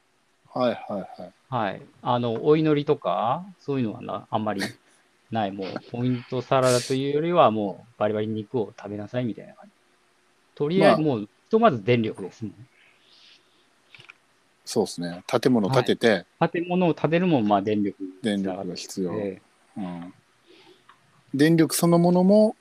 [0.52, 1.32] はいはいはい。
[1.48, 1.82] はい。
[2.02, 4.62] あの、お祈りとか、そういうのはなあんまり
[5.30, 5.52] ない。
[5.52, 9.74] もう、ポイントサラダというよりは、もう、バリバリ肉を食べなさいみたいな感じ。
[10.54, 12.52] とりあえず、まもう、ひとまず電力ですね。
[14.66, 15.22] そうですね。
[15.28, 19.12] 建物建てて、建物を建てるもん、まあ、電力に電力が必要。
[19.12, 19.42] て
[19.76, 20.14] うん。
[21.32, 22.56] 電力そのものも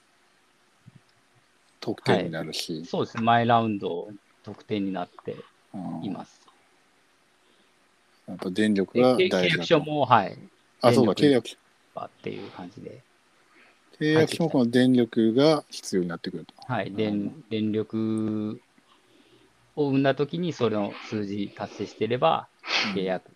[1.79, 3.23] 得点になるし、そうですね。
[3.23, 4.07] 前ラウンド
[4.43, 5.35] 得点になって
[5.73, 6.39] うんいます。
[8.27, 9.67] やっぱ電力でが契約大事だと。
[9.67, 10.37] 書も、はい。
[10.81, 11.57] あ、そうか、契電約書。
[11.99, 13.01] っていう感じで。
[13.99, 16.53] 契約書もこの電力が必要になってくると。
[16.67, 16.91] はい。
[16.93, 18.61] 電電力
[19.75, 22.55] を生んだときにそれの数字達成していれば、うん
[22.93, 23.31] 契約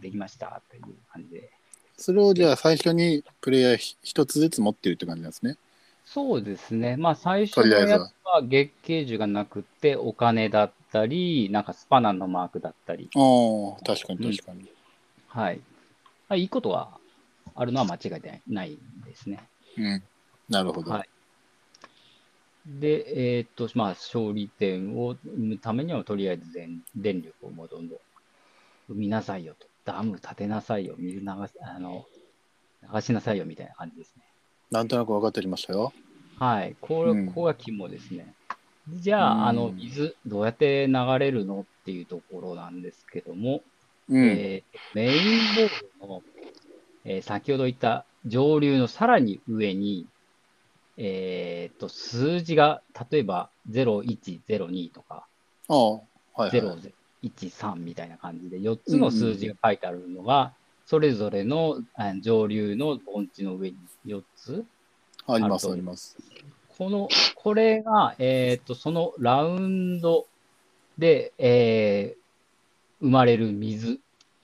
[0.00, 1.50] できましたという感じで。
[1.96, 5.56] それをじゃあ最初にプレイヤーひ一つずつ持ってるって感じなんですね。
[6.04, 6.96] そうですね。
[6.96, 14.70] まあ最初のやつは月桂樹がなくて、お金だったり、なんかスパナのマークだったり、ああ、確かに確かに。
[15.28, 15.58] はい。
[16.28, 16.88] まあいいことが
[17.54, 19.40] あるのは間違いないないですね。
[19.76, 20.02] うん。
[20.48, 20.92] なるほど。
[20.92, 21.08] はい
[22.66, 27.98] で、えーっと、まあ、勝利点を生むためには、とりあえず電電力をもうどんどん
[28.88, 29.66] 生みなさいよと。
[29.84, 30.94] ダム建てなさいよ。
[30.98, 31.26] 水流し、
[31.62, 32.04] あの、
[32.92, 34.24] 流しなさいよみたいな感じですね。
[34.70, 35.92] なんとなく分かってきましたよ。
[36.38, 36.76] はい。
[36.80, 38.34] これ、うんここが肝ですね。
[38.88, 43.62] じゃあ、うんあの、水、どうやって流れるのっていうところなんですけども、
[44.08, 44.24] うん。
[44.26, 45.12] えーメイン
[45.54, 46.22] ボールの、
[47.04, 50.06] えー先ほど言った上流のさらに上に、
[50.96, 55.26] えーっと、数字が、例えば0102とか、
[55.68, 56.00] ああ、は
[56.38, 56.50] い、はい。
[57.22, 60.52] 0013みたいな感じで、4つの数字が書いてあるのが、
[60.86, 63.76] それぞれのあ上流の盆地の上に
[64.06, 64.64] 4つ。
[65.26, 66.16] あります、あります。
[66.76, 70.26] この、これが、えーっと、そのラウンド
[70.98, 72.20] で、えー
[73.00, 73.98] 生まれる水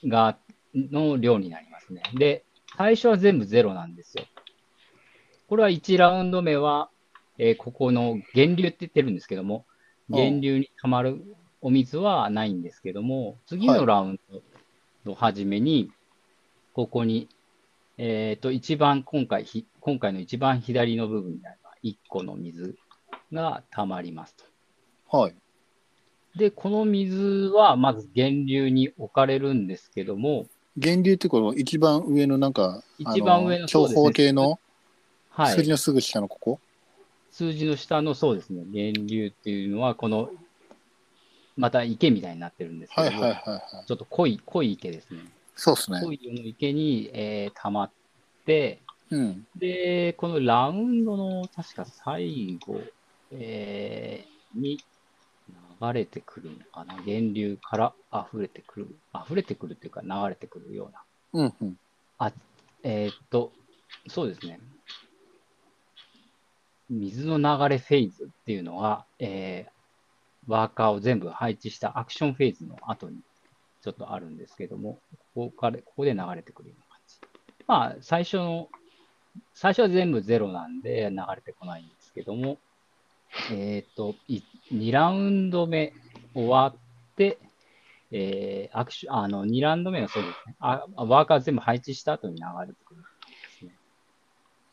[0.05, 0.39] が、
[0.75, 2.03] の量になりますね。
[2.15, 2.43] で、
[2.77, 4.25] 最初は全部ゼロなんですよ。
[5.49, 6.91] これは1ラウンド目は、
[7.39, 9.65] えーここの源流って言ってるんですけども、
[10.11, 14.43] うん源流に溜まるお水はないんですけども、次のラウンド
[15.05, 15.91] の初めに、
[16.75, 17.29] ここに、
[17.99, 22.77] えっ、と、一番今回ひ、今回の一番左の部分にあるのは1個の水
[23.33, 24.45] が溜まりますと。
[25.19, 25.35] はい。
[26.37, 34.61] で、この水はまず源流に置かれるんですけども、源流ってこの一番上のなんか、一番上のあ長方形の？
[35.37, 35.55] はい。
[35.57, 36.61] 数字のすぐ下のここ、
[37.31, 40.31] 数字の下のそうですね、源流っていうのは、この、
[41.57, 43.87] また池みたいになってるんですけども、はいはいはいはい。
[43.87, 45.21] ちょっと濃い、濃い池ですね。
[45.55, 46.01] そうですね。
[46.03, 46.19] 濃い
[46.49, 47.93] 池に、えー溜まっ
[48.47, 49.47] て、うん。
[49.57, 52.81] で、このラウンドの確か最後、
[53.31, 54.79] えーに
[55.81, 56.97] 流れてくるのかな。
[57.05, 57.95] 源流から
[58.31, 58.97] 溢れてくる。
[59.15, 61.03] 溢れてくるっていうか流れてくるような。
[61.35, 61.77] うんうん。
[62.19, 62.33] あ、
[62.83, 63.53] えーっと、
[64.09, 64.59] そうですね。
[66.91, 69.77] 水の流れフェーズっていうのは、えー
[70.47, 73.19] ワーカーを全部配置したアクションフェーズの後に
[73.83, 74.99] ちょっとあるんですけども、
[75.35, 77.17] ここから、ここで流れてくるような感じ。
[77.67, 78.69] まあ、最初の、
[79.55, 82.59] 最初は全部ゼロなんで流れてこないんですけども、
[83.53, 84.15] えっ、と、
[84.73, 85.93] 2ラウンド目
[86.35, 87.39] 終わって、
[88.13, 90.57] えー、アクション、あの、2ラウンド目はそうですね。
[90.61, 93.03] あ、ワーカー全部配置した後に流れてくる
[93.69, 93.75] ね。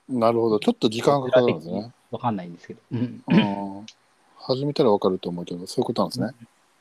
[0.07, 0.59] なるほど。
[0.59, 1.93] ちょっと時間がかかるんですね。
[2.13, 2.79] わかんないんですけど。
[2.91, 3.23] うん。
[3.27, 3.85] うん。
[4.37, 6.31] 始めたらわかると思うけど、そういうことなんですね。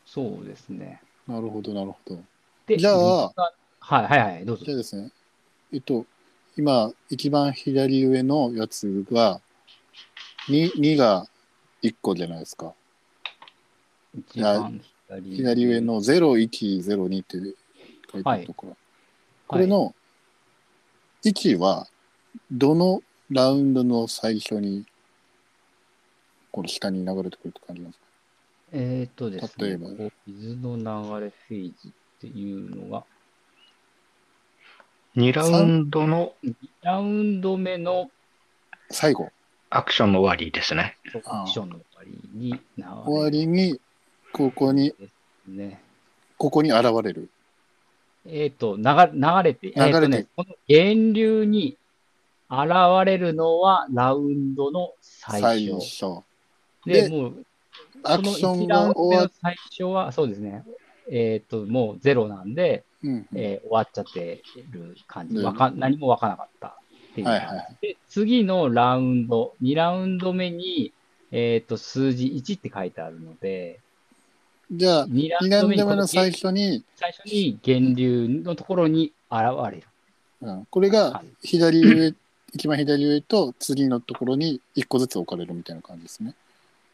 [0.05, 1.01] そうですね。
[1.27, 2.19] なるほど、なるほど。
[2.67, 4.75] で、じゃあはいはいはい、どうぞじゃ。
[4.75, 5.11] あですね、
[5.73, 6.05] えっと、
[6.57, 9.41] 今、一番左上のやつが、
[10.49, 11.27] 2, 2が
[11.83, 12.75] 1個じゃないですか。
[14.15, 17.39] 一番左左上の0102って
[18.13, 18.77] 書いてあるところ。
[19.49, 19.95] これの
[21.25, 21.89] 1は、
[22.51, 24.85] どのラウンドの最初に、
[26.53, 28.07] この下に流れてくるって感じなんですか？
[28.75, 29.89] えっ、とですね、例えば
[30.27, 33.05] 水の流れフェーズっていうのが、
[35.17, 38.11] 2ラウンドの2ラウンド目の
[38.91, 39.31] 最後、
[39.69, 40.97] アクションの終わりですね。
[41.25, 42.61] アクションの終わりに
[43.05, 43.81] 終わりに、
[44.33, 44.95] ここに、
[45.47, 45.83] ね。
[46.39, 47.29] ここに現れる。
[48.25, 51.77] えっ、と、流流れて、えーと流れてね、この源流に
[52.49, 52.69] 現
[53.05, 56.23] れるのはラウンドの最最初。
[56.85, 56.91] 初。
[56.91, 57.47] で、でもう、
[58.03, 60.65] アこの1クションが終わっ、の最初は、そうですね。
[61.11, 65.37] えっ、と、もうゼロなんで、うんうんえー終わっちゃってる感じ。
[65.37, 66.73] うんわかん何もわからなかったっ
[67.15, 67.47] ていう感じ。
[67.47, 70.93] はいはいで、次のラウンド、2ラウンド目に、
[71.33, 73.81] えっ、と、数字1って書いてあるので、
[74.71, 79.83] じゃあ、2ラウ2ラウンンド目の最こ初に、の最初に源流のところに現れる。
[80.41, 82.15] うん、これがはい左上、
[82.55, 86.35] 一番左上と次のところに1個ずつ置かれるみたいな感じですね。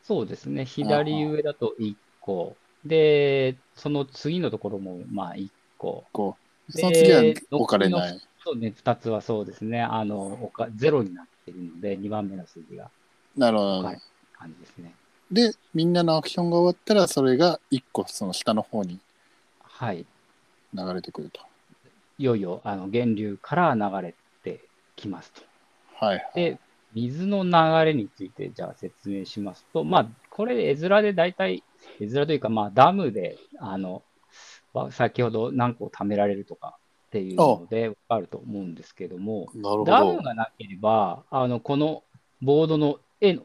[0.09, 0.65] そうですね。
[0.65, 2.57] 左上だと1個。
[2.83, 6.07] で、その次のところも、まあ1個。
[6.13, 6.37] こ
[6.69, 6.73] う。
[6.73, 8.21] でその次は置かれない。
[8.43, 9.83] そうね、2つはそうですね。
[9.83, 12.91] あの、おかゼロになってるので、2番目の数字が
[13.37, 13.83] なるほど。
[13.83, 14.01] はい
[14.33, 14.95] 感じですね。
[15.31, 18.99] で、みんなのアクションが終わったら、それが1個その下の方に
[19.61, 20.07] はい。
[20.73, 21.41] 流れてくると。
[22.19, 24.61] いよいよ、あの、源流から流れて
[24.97, 25.43] きますと。
[25.97, 26.33] はいはい。
[26.35, 26.59] で、
[26.95, 31.63] 水の流れについて、じゃあ説明しますと、まあ、これ、絵面で大体
[32.01, 34.03] 絵面というか、まあ、ダムで、あの、
[34.73, 36.79] わ先ほど何個貯められるとか
[37.09, 40.23] っていうので、わかると思うんですけども、なるほダムど。
[40.23, 42.03] がなければ、あの、この
[42.43, 43.43] ボードの絵の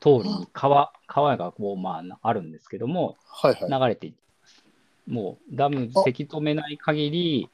[0.00, 3.80] 通りに川、川がこう、まあ、あるんですけども、はいはい。
[3.80, 4.64] 流れていきます。
[5.06, 7.48] もうダムあせき止めない限り、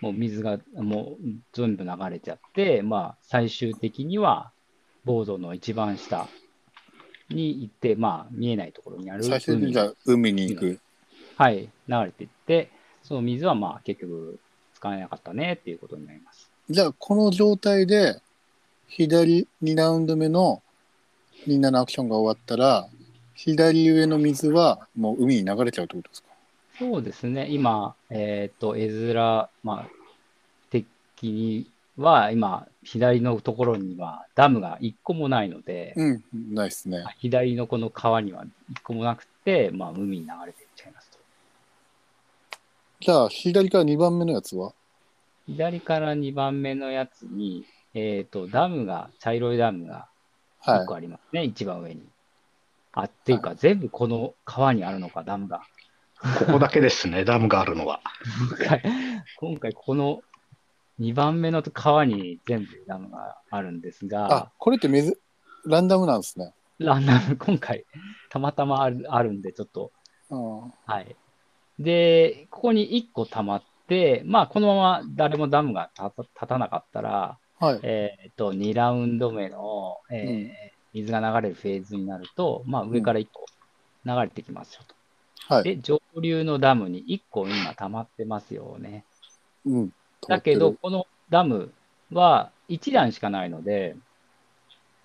[0.00, 4.50] もう水がもう全部流れちゃって、まあ最終的には
[5.04, 6.28] ボードの一番下
[7.28, 10.80] に行って、まあ見えないところにある最終的に海に行く。
[11.36, 12.70] はい、流れていって、
[13.02, 14.38] その水はまあ結局
[14.74, 16.50] 使えなかったねっていうことになります。
[16.68, 18.20] じゃあこの状態で
[18.88, 20.62] 左2ラウンド目の
[21.46, 22.88] みんなのアクションが終わったら
[23.34, 26.29] 左上の水はもう海に流れちゃうってことですか？
[26.80, 29.14] そうですね、今、えっ、と、絵面、
[29.62, 29.86] まあ、
[30.70, 30.86] 的
[31.24, 31.66] に
[31.98, 36.24] は、今、左のところにはダムが一個もないので、うん、
[36.54, 37.04] ないっすね。
[37.18, 41.18] 左のこの川には一個もなくて、まあ、海に流れていっちゃいますと。
[43.00, 44.72] じゃあ左から2番目のやつは？
[45.46, 50.06] 左から2番目のやつに、えっ、と、ダムが、茶色いダムが
[50.62, 50.94] 1はい個。
[50.94, 52.02] ありますね、一番上に。
[52.92, 55.62] あ、っていうか、全部この川にあるのか、ダムが。
[56.38, 58.00] ここだけですね、ダムがあるのは。
[58.48, 58.82] 今回、
[59.38, 60.20] 今回この
[61.00, 65.20] 2番目の川に全部ダムがあるんですがあ、、これってめず
[65.64, 66.52] ランダムなんですね。
[66.78, 67.84] ランダム、今回、
[68.28, 69.92] たまたまあるあるんで、ちょっと、
[70.30, 70.60] うん。
[70.84, 71.16] はい。
[71.78, 77.80] で、ここに1個溜まって、まあ、このまま誰もダムが立た立たなかったら、はい。
[77.82, 80.50] えっと、2ラウンド目の、えーうん
[80.92, 83.46] 水が流れるフェーズになると、まあ、上から1個
[84.04, 84.94] 流れてきますよと。
[85.50, 85.64] はい。
[85.64, 89.04] で、上流のダムに1個今溜まってますよね。
[89.66, 89.92] うん。
[90.28, 91.72] だけど、止このダム
[92.12, 93.96] は1段しかないので、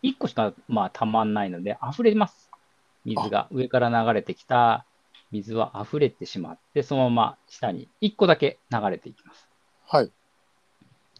[0.03, 2.51] 1個しかまあたまんないので、溢れます。
[3.05, 3.47] 水が。
[3.49, 4.85] 上から流れてきた
[5.31, 9.49] 水は溢れてしまって、そのまま下に1個だけ流れていきます。
[9.91, 10.13] まってる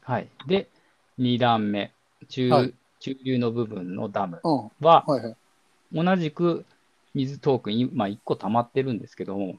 [0.02, 0.30] はい。
[0.46, 0.70] で、
[1.18, 1.92] 2段目、
[2.30, 4.40] 中,、はい中流の部分のダム
[4.82, 5.04] は。
[5.92, 6.66] 同じく
[7.16, 9.56] 水トークン、まあ、1個溜まってるんですけども、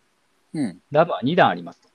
[0.52, 0.80] うん。
[0.92, 1.88] ダムは2段あります。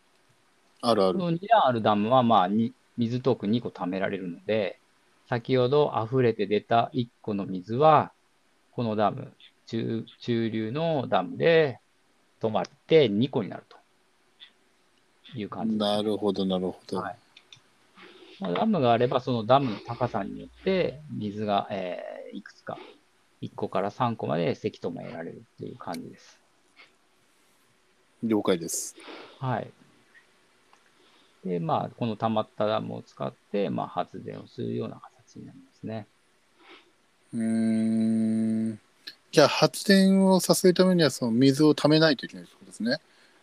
[0.82, 1.20] あるある。
[1.20, 4.80] この2段あるダムは、まあ、に水トークン2個貯められるので、
[5.30, 8.12] 先ほど溢れて出た1個の水は、
[8.74, 9.32] このダム、
[9.68, 11.80] 中中流のダムで
[12.41, 13.78] 止まって2個になると
[15.38, 16.97] いう感じです、なるほど、なるほど。
[16.97, 17.16] はい
[18.39, 22.78] まあ、ダムがあれば、そのダムの高さによって、水が、えーいくつか、
[23.42, 26.39] 1個から3個までせき止められるっていう感じです。
[28.24, 28.96] 了解です。
[29.39, 29.74] はい。
[31.44, 36.08] で、まあ、この溜まったダムを使って、まあ、発電をするような形になりますね。
[37.34, 38.80] うーん。
[39.32, 43.00] じゃあ発電をさせるためにはその水を溜めないといけないってことですね。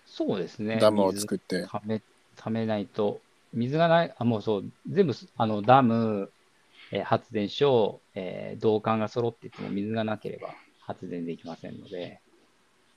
[0.07, 0.79] そうですね。
[0.79, 1.67] ダムを水作って。
[1.67, 2.03] 溜め、
[2.37, 3.21] 溜めないと、
[3.53, 6.31] 水がない、あ、もうそう、全部、あの、ダム、
[6.93, 12.21] えー発電所、えー導管が揃っていても水がなければ発電できませんので、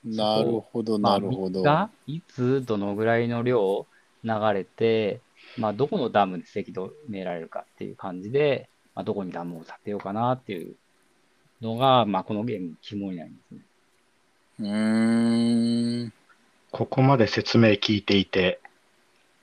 [0.03, 1.59] なるほど、まあなるほど。
[1.59, 3.85] 水がいつ、どのぐらいの量
[4.23, 5.19] 流れて、
[5.57, 10.75] まあ、どこのダムでせき止められるかっていう感じで、まあ、どこにダムを建てようかなっていう
[11.61, 13.61] のが、まあ、このゲームの肝になりますね。
[14.59, 16.13] うーん。
[16.71, 18.59] ここまで説明聞いていて、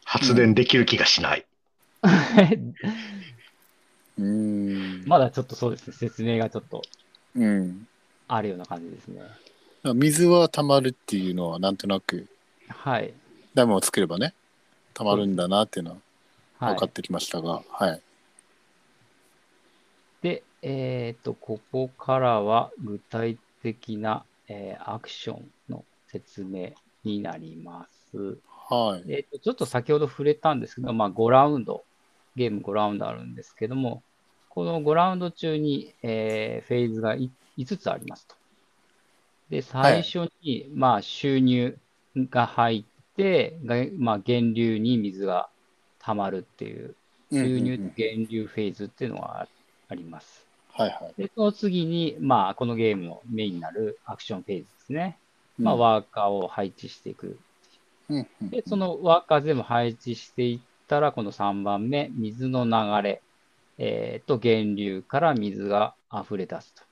[0.05, 1.45] 発電できる気がしない。
[4.19, 5.09] うーん。
[5.09, 6.83] まだちょっとそうですね、説明がちょっと
[7.35, 7.87] うん。
[8.27, 9.23] あるような感じですね。
[9.95, 12.27] 水は溜まるっていうのはなんとなく
[12.69, 13.13] はい。
[13.55, 14.35] ダムを作ればね、
[14.95, 15.97] 溜まるんだなっていうのは
[16.59, 18.01] はい分かってきましたが、はい。
[20.23, 26.71] で、えっと、ここからは具体的な、えーアクションの説明
[27.05, 28.39] になります。
[28.71, 29.13] はい。
[29.13, 31.85] えっと、ちょっと先ほど触れたんですけど、まあ、5ラウンド、
[32.37, 34.03] ゲーム5ラウンドあるんですけども、
[34.49, 38.37] この5ラウンド中に、えーフェーズがい5つありますと。
[39.51, 41.79] で、最初に、まあ、収入
[42.17, 45.49] が入って、がまあ、源流に水が
[45.99, 46.95] 溜まるっていう、
[47.33, 49.49] 収入と源流フェーズっていうのがあ
[49.89, 50.47] あります。
[50.73, 51.15] はいはい。
[51.21, 55.19] で、その次に、まあ、このゲームのメインになるアクションフェーズですね。
[55.59, 57.39] まあ、うんワーカーを配置していく。
[58.43, 63.23] で、そのワーカー全部配置していったら、この3番目、水の流れ、
[63.79, 66.83] えーと、源流から水が溢れ出すと。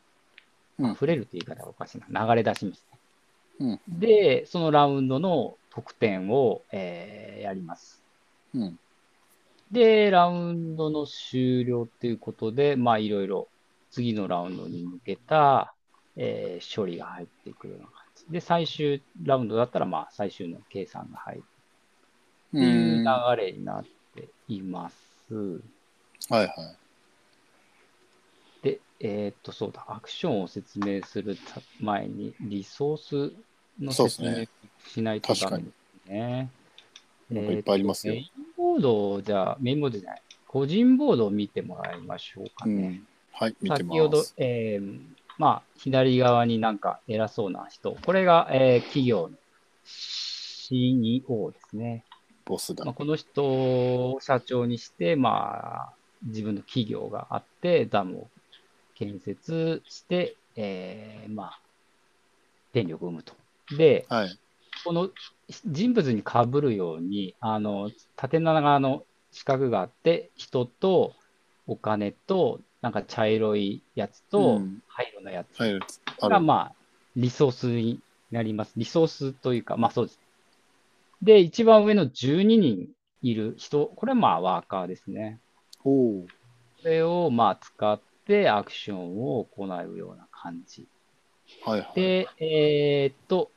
[0.78, 2.26] うん溢れるって言い方はおかしいな。
[2.26, 3.78] 流れ出しますね。
[3.88, 8.02] うんで、そのラウンドの得点を、えーやります。
[8.54, 8.78] うん
[9.72, 13.48] で、ラウンドの終了っていうことで、まあいろいろ
[13.90, 15.74] 次のラウンドに向けた、
[16.16, 18.24] えー処理が入ってくるような感じ。
[18.30, 21.44] で、最終ラウンドだったら、まあ、最終の計算が入る
[22.48, 23.84] っていう流れになっ
[24.14, 24.96] ています。
[26.28, 26.52] はいはい。
[28.62, 31.36] で、えーっと、そうだ、アクションを説明する
[31.80, 33.32] 前に、リソース
[33.80, 34.46] の説明
[34.86, 35.64] しないとダメで
[36.06, 36.50] すね。
[37.30, 42.88] なんかいっぱいありますよメインボードを、じゃあ、メインボードじゃない、個人ボードを見てもらいましょうかうね。
[42.88, 43.06] ん。
[43.32, 45.00] はい、見て先ほどます。、えー
[45.38, 49.36] まあ、左側になんか偉そうな人、これが、えー企業の
[49.84, 52.04] CEO ですね。
[52.44, 52.94] ボスだまあ、。
[52.94, 55.92] この人を社長にして、まあ、
[56.26, 58.30] 自分の企業があって、ダムを
[58.94, 61.60] 建設して、えーまあ、
[62.72, 63.34] 電力を生むと。
[63.76, 64.38] で、はい。
[64.84, 65.10] この
[65.64, 69.02] 人物にかぶるように、あの、縦長の
[69.32, 71.14] 四角があって、人と
[71.66, 75.58] お金と、なんか茶色いやつとうん灰色のやつ。
[76.20, 76.74] が、まあ、
[77.16, 78.00] リソースに
[78.30, 78.72] なります。
[78.76, 80.20] リソースというか、まあそうです。
[81.22, 82.88] で、一番上の12人
[83.22, 85.40] いる人、これはまあワーカーですね。
[85.86, 86.26] おお。
[86.82, 90.86] これをまあ使ってアクションを行うような感じ。
[91.64, 92.00] はいはい。
[92.00, 93.50] で、えーっと、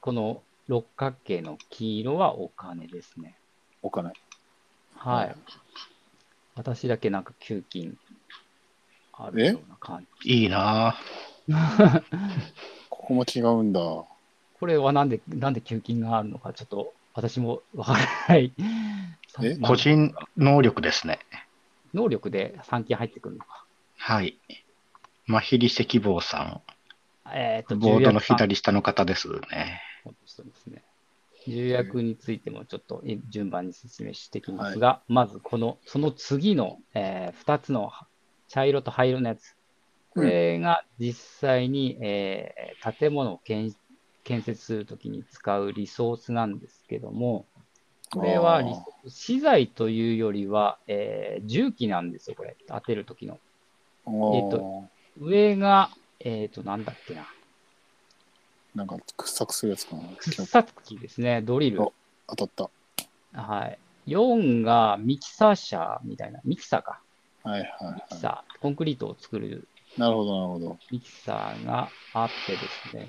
[0.00, 3.36] この六角形の黄色はお金ですね。
[3.82, 4.12] お金。
[4.96, 5.32] ははいい。
[6.54, 7.98] 私だけなんか給金
[9.12, 10.30] あるような感じ。
[10.30, 10.96] いいな
[12.88, 13.80] ここも違うんだ。
[13.80, 17.98] これはなんで、なんで給金があるのか、ちょっと私もわから
[18.28, 18.52] ない。
[19.42, 21.18] え個人能力ですね。
[21.94, 23.64] 能力で3金入ってくるのか。
[23.96, 24.38] はい。
[25.26, 26.60] マヒリ石坊さ
[27.32, 27.78] えっ、と、ん。
[27.78, 29.80] ボードの左下の方ですね。
[30.04, 30.82] この人ですね。
[31.46, 37.90] 重役についてもちょっとえ順番に説明していきますが、まずこの、その次の、え2つの
[38.48, 39.56] 茶色と灰色のやつ。
[40.10, 43.74] これが実際に、えー建物を建
[44.24, 47.46] 建設するときに使うリソースなんですけども、
[48.12, 48.62] これは
[49.08, 52.56] 資材というよりは、えー重機なんですよ、これ。
[52.68, 53.38] 建てるときの。
[54.04, 54.84] おえっと
[55.18, 57.26] 上が、えっ、と、なんだっけな。
[58.74, 60.02] なんか掘削するやつかな。
[60.18, 61.82] 掘削機ですね、ドリル。
[61.82, 61.92] お
[62.28, 62.70] 当たっ
[63.34, 63.78] はい。
[64.06, 67.00] 4がミキサー車みたいな、ミキサーか。
[67.42, 67.50] た。
[67.50, 69.66] はいはいはミキサー、コンクリートを作る
[69.96, 70.00] い。
[70.00, 70.78] なるほどなるほど。
[70.90, 72.58] ミキサーがあってで
[72.90, 73.08] すね。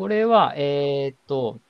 [0.00, 1.60] これは、えーっと、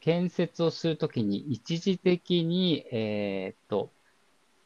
[0.00, 3.90] 建設をするときに一時的に、えーっと、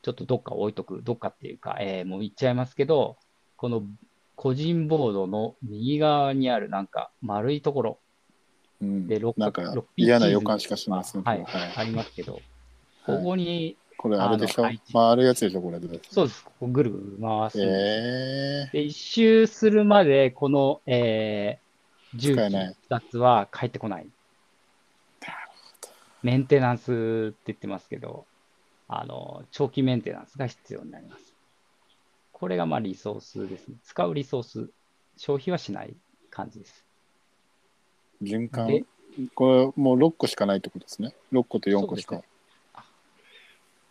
[0.00, 3.18] ちょっとどっか置いとく、どっかっていうか、えーもう言っちゃいますけど、
[3.58, 3.82] この
[4.34, 7.98] 個人ボードの右側にあるなんか丸いところ。
[8.80, 9.06] うん。
[9.06, 9.62] で、六なんか
[9.94, 11.30] 嫌な予感しかしませんけど。
[11.30, 11.36] は。
[11.36, 11.46] い、
[11.76, 12.40] ありますけど、
[13.04, 14.62] ここに、これあれでしょ？
[14.90, 16.00] 回るやつでしょこれで。
[16.10, 17.58] そうです、ここぐるぐる回す。
[17.60, 21.61] えで、一周するまで、この、えー、
[22.14, 24.06] 重機使えない2つは帰ってこない。
[26.22, 28.26] メンテナンスって言ってますけど、
[28.88, 31.34] あの、長期メンテナンスが必要になります。
[32.32, 33.76] これがまあリソースですね。
[33.84, 34.70] 使うリソース、
[35.16, 35.94] 消費はしない
[36.30, 36.84] 感じです。
[38.22, 38.68] ー、循環？
[38.68, 38.84] で。
[39.34, 41.14] これもう6個しかないってことですね。
[41.32, 42.16] 6個と4個しか。
[42.16, 42.24] そう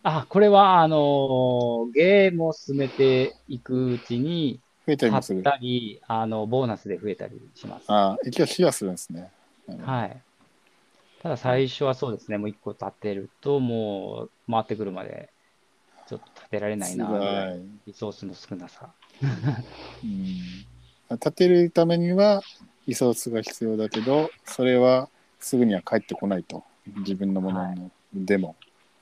[0.03, 5.43] あ、これは、あのーゲームを進めていくうちに、増えたりもする。
[5.43, 7.91] 買ったり、あの、ボーナスで増えたりします。
[7.91, 9.31] ああ、一応シェアするんですね。
[9.67, 10.21] うんはい。
[11.21, 15.29] ただ最初はそうですね、もう一個立てると、もう回ってくるまで、
[16.07, 18.93] ちょっと立てられないな、い辛いリソースの少なさ。
[20.03, 20.61] うん
[21.11, 22.41] 立てるためには
[22.87, 25.09] リソースが必要だけどそれは
[25.39, 28.55] すぐには返ってこないと自分のものの、でも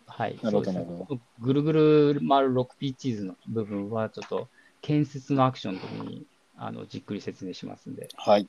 [0.07, 0.39] はい。
[0.41, 4.49] なるほどなるほぐるぐる回る 6P チーズの部分は、ちょっと
[4.81, 6.25] 建設のアクションの時に
[6.57, 8.07] あのじっくり説明しますんで。
[8.17, 8.47] はい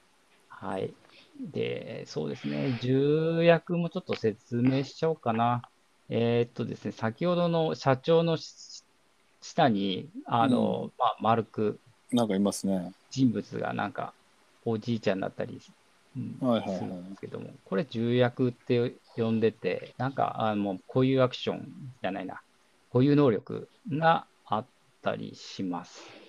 [0.48, 0.92] はい。
[1.52, 5.62] で、そうですね、重役もちょっと説明しちゃおうかな。
[6.10, 8.84] えーっとですね、先ほどの社長のし
[9.40, 11.80] 下に、あの、まあ、丸く
[12.12, 14.12] なんかいますね人物がなんか
[14.64, 15.60] おじいちゃんだったり、
[16.16, 21.68] うんはいはいはいするんですけども、これ重役って呼んでて、なんかあのこういうアクション
[22.02, 22.42] じゃないな、
[22.90, 24.66] こういう能力があっ
[25.02, 26.19] たりします。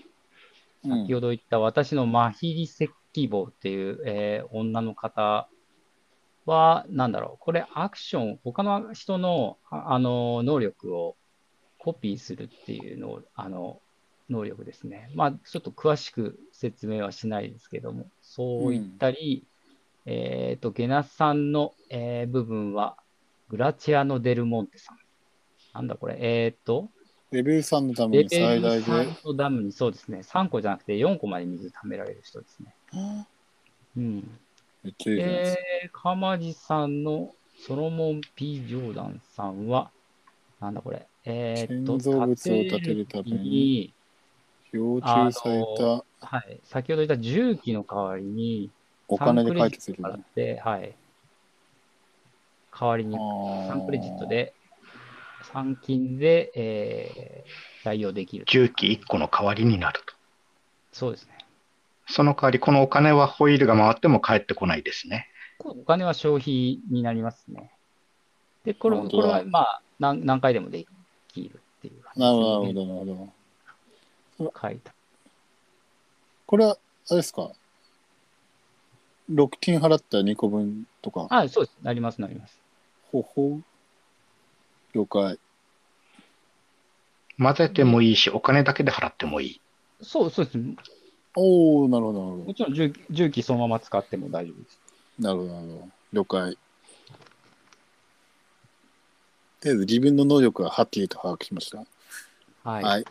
[0.83, 2.89] うん先ほど言った私のマヒリ石
[3.27, 5.47] 棒っていう、えー女の方
[6.45, 11.15] は、なんだろう、これアクション、他の人のああの能力を
[11.77, 13.81] コピーするっていうのを、あの、
[14.29, 15.09] 能力ですね。
[15.13, 19.45] まあ、ちょっと詳しく説明はしないですけども、そういったり、
[20.05, 22.97] えっと、ゲナさんの、えー部分は、
[23.49, 24.97] グラチアノ・デルモンテさん。
[25.73, 26.89] なんだこれ、えっと、
[27.31, 32.75] レベル3のダムレベに最ル大で？3のダムにそうですね、3個じゃなくて4個まで水貯められる人ですね。
[33.97, 34.39] うん。
[34.83, 35.61] めっちゃいいじゃないですか。
[35.83, 39.91] えー、鎌地さんのソロモン・ P・ ジョーダンさんは、
[40.59, 43.93] なんだこれ、えーっと、建造物を建てるためにに、
[44.71, 48.69] 要求されたはい、先ほど言った重機の代わりに、
[49.07, 50.95] お金で解決するんだサンクレジット払って、はい。
[52.79, 54.53] 代わりにあーサンクレジットで、
[55.51, 58.45] 参金で、えー、代用できる。
[58.47, 60.13] 重機1個の代わりになると。
[60.91, 61.37] そうですね。
[62.07, 65.27] その代わり、このお金はホイールが回っても返ってこないですね。
[65.57, 67.71] こお金は消費になりますね。
[68.65, 70.85] で、これこれはまあ何、何回でもで
[71.29, 73.31] きるっていう感じなるほど、なですねるほど、なる
[74.37, 74.53] ほど。
[74.61, 74.93] 書いた。
[76.45, 77.51] これは、あれですか
[79.31, 81.27] ?6 金払ったら2個分とか？
[81.29, 81.77] あ、そうです。
[81.81, 82.59] なります、なります。
[83.11, 83.63] ほほう。
[84.93, 85.39] 了解。
[87.37, 89.61] 混ぜてもいいし、お金だけで払ってもいい。
[90.01, 90.57] そう、そうです。
[91.35, 92.43] おー、なるほど、なるほど。
[92.45, 94.79] もちろん重重機そのまま使っても大丈夫です。
[95.19, 95.89] なるほど、なるほど。
[96.13, 96.57] 了解。
[99.61, 101.77] とりあえず自分の能力ははっきりと把握しました。
[102.63, 102.83] はい。
[102.83, 103.05] はい。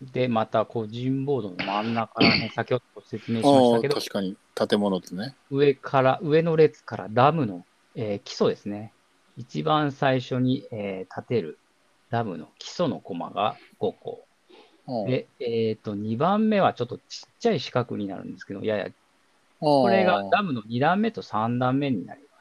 [0.00, 5.36] で、また、個人ボードの真ん中ら辺、 先ほどご説明しましたけど、確かに建物ですね。
[5.50, 8.93] 上から、上の列からダムの、えー基礎ですね。
[9.36, 11.58] 一番最初に、えー建てる
[12.10, 14.24] ダムの基礎のコマが5個。
[14.86, 18.90] ああで、えっ、と、2番目はちょっとちっちゃい四角になるんですけど、やや、
[19.60, 22.34] ここれがダムの2段目と3段目になります。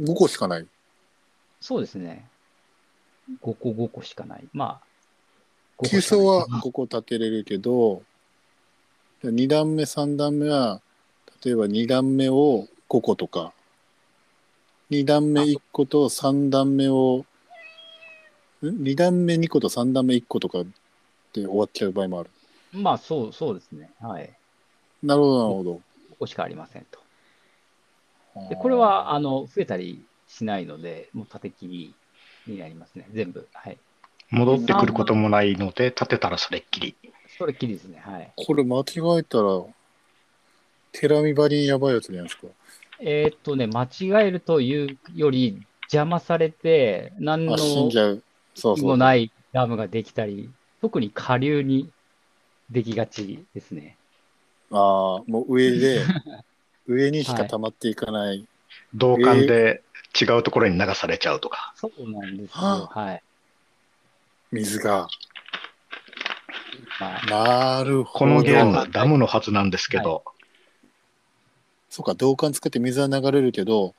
[0.00, 0.66] 5個しかない。
[1.60, 2.26] そうですね。
[3.42, 4.44] 5個5個しかない。
[4.52, 8.02] まあ、5個基礎は5個建てれるけど、
[9.22, 10.80] 2段目、3段目は、
[11.44, 13.54] 例えば2段目を5個とか、
[14.90, 17.24] 2段目1個と3段目を、
[18.60, 20.66] ん ?2 段目2個と3段目1個とかで
[21.32, 22.30] 終わっちゃう場合もある。
[22.70, 23.90] まあ、そう、そうですね。
[23.98, 24.30] はい。
[25.02, 25.72] なるほど、なるほど。
[25.72, 25.80] 5
[26.18, 26.98] 個しかありませんと。
[28.50, 31.94] で、これは、あの、増えたりしないので、もう縦切り
[32.46, 33.06] になりますね。
[33.14, 33.48] 全部。
[33.54, 33.78] はい。
[34.28, 36.96] 戻ってくることもないので、建てたらそれっきり。
[37.38, 38.02] それっきりですね。
[38.04, 38.32] はい。
[38.36, 38.82] これ間違
[39.18, 39.62] えたら、
[40.92, 42.46] テラミバリンやばいやつじゃないですか。
[43.04, 48.22] えーっとね、間違えるというより、邪魔されて、何のあ、死んじゃう。
[48.54, 48.86] そうそう。
[48.86, 50.50] もないダムができたり、
[50.80, 51.90] 特に下流に
[52.70, 53.96] できがちですね。
[54.70, 56.00] ああ、もう上で、
[56.86, 58.46] 上にしか溜まっていかない。
[58.94, 59.82] 同感で
[60.20, 61.72] 違うところに流されちゃうとか。
[61.76, 62.62] そうなんですよ。
[62.62, 63.22] ははい。
[64.52, 65.08] 水が。
[67.00, 68.18] まあ、なるほど。
[68.18, 70.24] このゲーム、ダムのはずなんですけど、
[71.92, 73.94] そうか、導管使って水は流れるけど、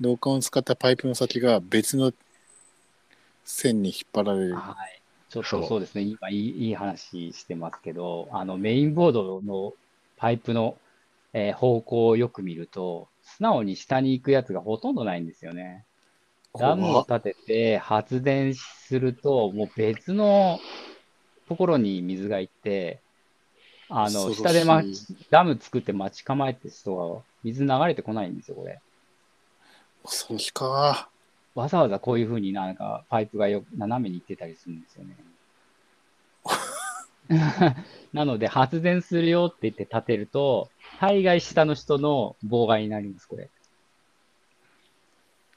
[0.00, 2.10] 導管を使ったパイプの先が別の
[3.44, 4.54] 線に引っ張られる。
[4.54, 5.00] はい。
[5.28, 9.74] ちょっそうとそうですね、今いいいい話してますけど、あのメインボードの
[10.16, 10.78] パイプの、
[11.34, 15.84] えー方向をよく見ると、素直に下に行くやつがほとんどないんですよね。
[16.56, 20.58] ダムを立てて発電すると、もう別の
[21.48, 23.03] ところに水が行って、
[23.88, 24.82] あの、下で、ま、
[25.30, 28.80] ダム作って待ち構えてる人が水流れてこないんですよ、これ。
[30.02, 31.08] 恐ろしか。
[31.54, 35.16] わざわざこういう風になんかパイプがよ斜めに行ってたりするんですよね。
[38.12, 40.70] なので発電するよって言って立てると、
[41.00, 43.48] 大概下の人の妨害になります、これ。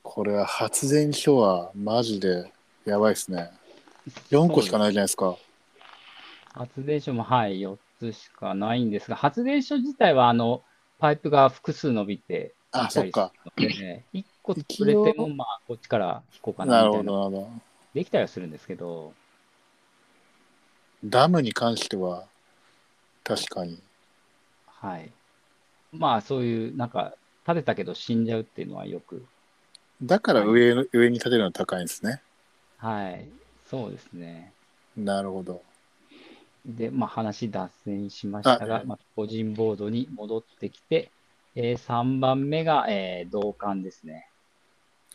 [0.03, 2.51] これは発電所はマジで
[2.85, 3.51] やばいですね。
[4.29, 5.35] 4個しかないじゃないですか。
[6.53, 10.63] 発電所もはい、4つしかないんですが、発電所自体はあの、
[10.99, 13.31] パイプが複数伸びてあ、いたりそっか。
[13.55, 17.51] するので、ね、1個潰れても、まあ、こっちから引こうかなみたいな、ど、なるほど。
[17.93, 19.13] できたりはするんですけど、
[21.03, 22.27] ダムに関しては、
[23.23, 23.81] 確かに。
[24.65, 25.11] はい。
[25.91, 27.15] まあ、そういう、なんか、
[27.47, 29.25] 立てたけど死んじゃうっていうのはよく
[30.01, 32.21] だから上の、上に立てるのは高いんですね。
[32.77, 33.29] はい、
[33.65, 34.53] そうですね。
[34.97, 35.61] なるほど。
[36.67, 41.11] で、まあ、話脱線しましたが、あまあ、個人ボードに戻ってきて、
[41.55, 44.29] えー3番目が、えー同感ですね。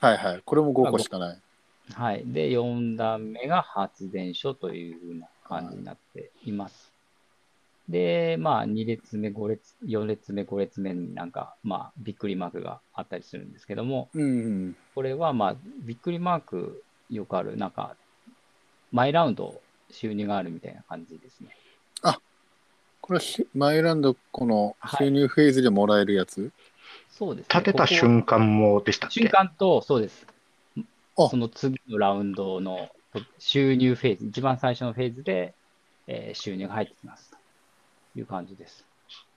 [0.01, 0.43] はいはい。
[0.45, 1.39] これも5個しかない。
[1.93, 2.25] はい。
[2.27, 6.93] で、4段目が発電所というふうな感じになっています。
[7.89, 14.77] で、まあ、2列目、5列、4列目、5列目になんか、まあ、びっくりマークがあったりするんですけども、うんうん。
[14.95, 17.97] これはまあ、びっくりマークよくある、なんか、
[18.91, 19.61] 毎ラウンド
[19.93, 21.57] 収入があるみたいな感じですね。
[23.01, 26.53] これはしマイランド、このはい収入フェーズでもらえるやつ、
[27.11, 27.49] そうですね。
[27.49, 29.21] 建てた瞬間もでしたっけ？
[29.21, 30.25] 瞬間と、そうです。
[31.19, 32.91] あその次のラウンドの
[33.41, 35.53] 収入フェーズ、一番最初のフェーズで、
[36.07, 37.31] えー収入が入ってきます。
[37.31, 37.37] と
[38.21, 38.87] いう感じです。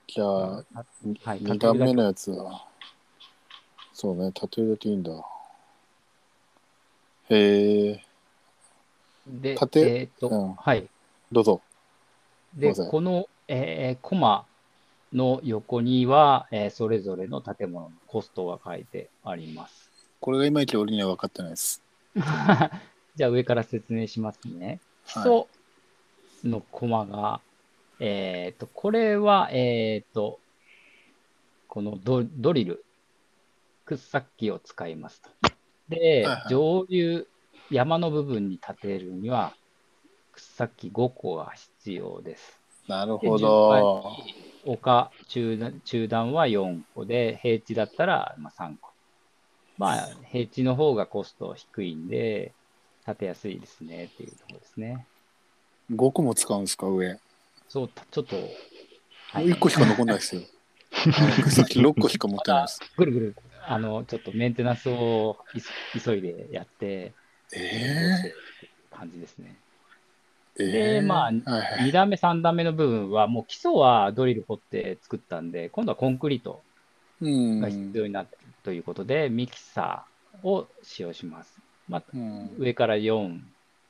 [0.07, 0.27] じゃあ、
[0.57, 2.67] はい2段目のやつは、
[3.93, 5.11] そうね、タトゥーだけいいんだ。
[7.29, 8.05] へえ、
[9.27, 9.79] で、縦？
[9.79, 10.87] えーっと、うんはい。
[11.31, 11.61] どうぞ。
[12.55, 14.45] で、この、えーコマ
[15.13, 19.89] の横には、えーそれぞれの建物のコストが書いてあります。
[20.19, 21.83] これがいまいち俺には分かってないです。
[23.15, 24.79] じゃあ上から説明しますね。
[25.05, 25.47] 基は礎
[26.49, 27.41] のコマが、
[27.99, 30.39] えっと、これは、えっと、
[31.67, 32.83] このドドリル、
[33.85, 35.29] 掘削機を使いますと。
[35.89, 37.27] で、はいはい上流、
[37.71, 39.53] 山の部分に建てるには、
[40.33, 42.59] 掘削機5個が必要です。
[42.87, 44.17] なるほど。
[44.65, 48.91] 丘中段、中段は4個で、平地だったらまあ3個。
[49.77, 52.53] まあ、平地の方がコスト低いんで、
[53.05, 55.05] 建てやすいですねっていうところですね。
[55.91, 57.19] 5個も使うんですか、上？
[57.67, 58.35] そう、たちょっと、
[59.31, 60.41] は1個しか残んないですよ。
[60.91, 62.79] あのさっき6個しか持ってないです。
[62.97, 63.35] ぐるぐる、
[63.67, 65.37] あの、ちょっとメンテナンスを
[65.93, 67.13] 急いでやって、
[67.53, 68.33] え
[68.91, 69.55] 感じですね。
[70.57, 76.63] ー、えで、ー、まあ、はいはい2段目、3段目の部分は、もう基礎はドリル掘って作ったんで、今度はコンクリート
[77.21, 81.57] うんが必要になっているということで、ミキサーを使用します。
[81.87, 83.39] まあ、うん上から4、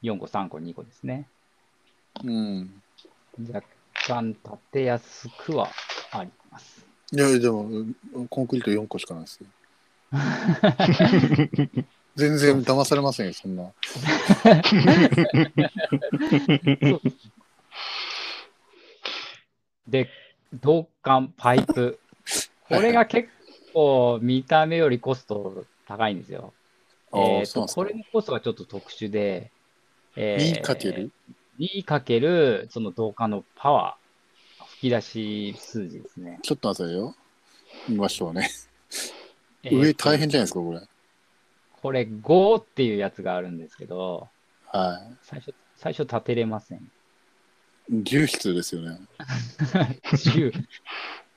[0.04, 1.28] 4個、3個、2個ですね。
[2.24, 2.82] うん。
[3.52, 3.68] 若
[4.08, 4.40] 干立
[4.72, 5.70] てやすくは
[6.12, 6.86] あります。
[7.12, 7.70] いや、でも、
[8.30, 9.48] コンクリート4個しかないですよ。
[12.16, 13.74] 全然騙されませんよ、そんな。
[19.88, 20.10] で、
[20.54, 22.00] 導管、パイプ。
[22.70, 23.30] これが結
[23.74, 26.54] 構見た目よりコスト高いんですよ。
[27.12, 29.52] あえーと、あそうなんですかこれのコストがちょっと特殊で、
[30.16, 31.12] え2かける
[31.60, 36.40] ?2 かける、その導管のパワー、吹き出し数字ですね。
[36.42, 37.14] ちょっと待ってよ。
[37.90, 38.50] 見ましょうね。
[39.64, 40.82] 上大変じゃないですか、これ。
[41.86, 44.28] これ5っていうやつがあるんですけど、
[44.74, 46.80] は最初、最初立てれません。
[46.80, 46.82] い。
[47.92, 48.98] 重質ですよね。
[50.10, 50.66] 10、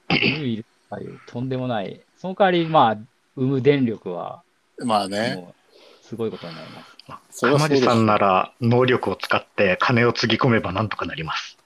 [0.09, 2.01] 10いるというとんでもない。
[2.17, 2.99] その代わり、まあ、
[3.35, 4.43] 生む電力は、
[4.79, 5.53] まあね。
[6.01, 6.83] すごいことになりま
[7.31, 7.41] す。
[7.41, 11.59] そ浜地さんなら能力を使って金をつぎ込めばなんとかなります。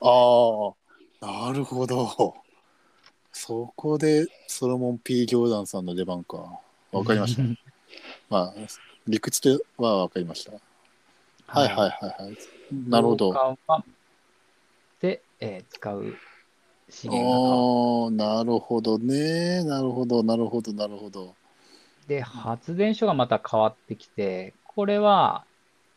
[0.00, 0.70] あ
[1.20, 2.34] あ、なるほど。
[3.30, 6.62] そこでソロモン P 行団さんの出番か。
[6.92, 7.42] わかりました。
[8.30, 8.54] まあ、
[9.06, 10.52] 理屈ではわかりました。
[11.46, 12.36] はいはいはいはい。
[12.88, 13.34] なるほど。
[15.00, 16.14] で、えー使う
[17.10, 19.62] おーなるほどね。
[19.64, 21.34] なるほど、なるほど、なるほど。
[22.06, 25.44] で、発電所がまた変わってきて、これは、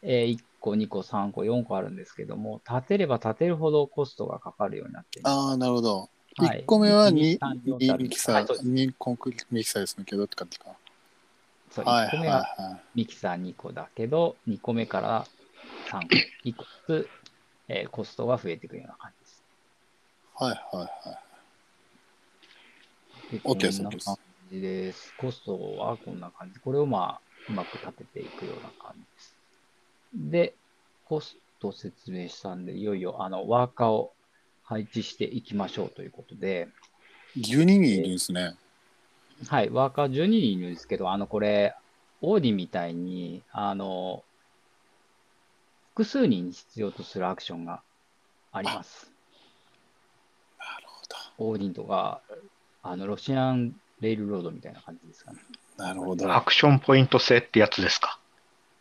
[0.03, 5.21] えー1個、2個、3個、4個あるんですけども、建てれば建てるほどコストがかかるようになって。
[5.23, 5.99] ああ、なるほど。
[6.37, 10.65] はい1個目は2 2, 3 4ってあるミキサー、はいそうです2コンクリートミキサーですけどって感じか。
[11.71, 15.25] そう、はい1個目ははミキサー2個だけど、2個目から
[15.89, 17.09] 3個、1個ずつ、
[17.67, 19.43] えーコストが増えていくような感じです。
[20.41, 20.55] いはい。
[20.55, 21.31] はいはい
[23.43, 24.17] OK ですこんな OK です感
[24.49, 25.13] じです。
[25.15, 26.59] コストはこんな感じ。
[26.59, 29.37] これをまあ、うまく立てていくような感じです。
[30.13, 30.55] で、
[31.05, 34.13] コスト説明したんで、いよいよあのワーカーを
[34.63, 36.67] 配置していきましょうということで、
[37.37, 38.55] 12人いるんですね。
[39.47, 41.75] はい、ワーカー12人いるんですけど、あの、これ、
[42.21, 44.23] オーディンみたいに、あの、
[45.93, 47.81] 複数人必要とするアクションが
[48.51, 49.11] あります。
[50.59, 52.21] なるほオーディンとか、
[52.83, 55.39] あの、ロシアンレールロードみたいな感じですかね。
[55.77, 55.83] ど。
[55.83, 56.33] なるほど。
[56.33, 58.19] アクションポイント制ってやつですか？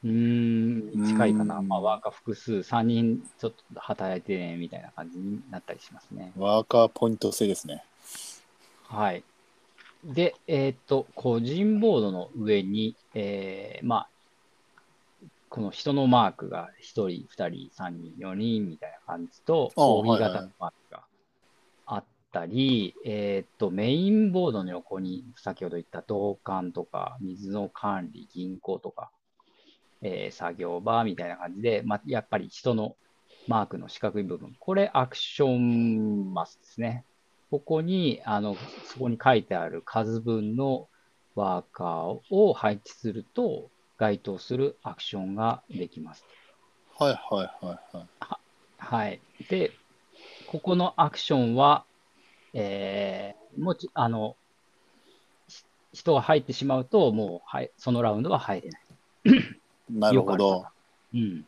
[0.05, 1.59] うーん、近いかな。
[1.59, 6.33] うんまあ、ワーカー複数、3人ちょっと働いてね、みたいな感じになったりしますね。
[6.37, 7.85] ワーカーポイント制ですね。
[8.89, 9.23] はい。
[10.05, 14.09] で、えっ、と、個人ボードの上に、えーまあ、
[15.51, 21.03] この人のマークが1人、2人、3人、4人みたいな感じと、あ扇はいはい形のマークが
[21.87, 29.11] あったり、えっ、と、メインボードの横に、先ほど言った導管とか、水の管理、銀行とか、
[30.03, 32.97] えー作業場みたいな感じで、まあ、やっぱり人の
[33.49, 37.05] マークの四角い部分、これアクションマスですね。
[37.51, 40.89] ここに、あの、そこに書いてある数分の
[41.35, 46.25] ワーカーを配置すると、該当するアクションができます。
[46.99, 48.07] はいはいはいはい。
[48.79, 49.21] はい。
[49.49, 49.73] で、
[50.47, 51.85] ここのアクションは、
[52.55, 54.37] えーもち、あの、
[55.93, 58.83] 人が入ってしまうと、もう、はい、そのラウンドは入れない。
[59.91, 60.65] なるほど。
[61.13, 61.45] うん。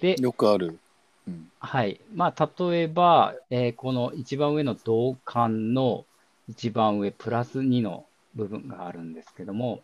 [0.00, 0.78] で、よくある。
[1.26, 1.48] うん。
[1.58, 2.00] はい。
[2.14, 6.04] まあ、例えば、えーこの一番上の銅管の
[6.48, 8.04] 一番上プラス2の
[8.34, 9.80] 部分があるんですけども、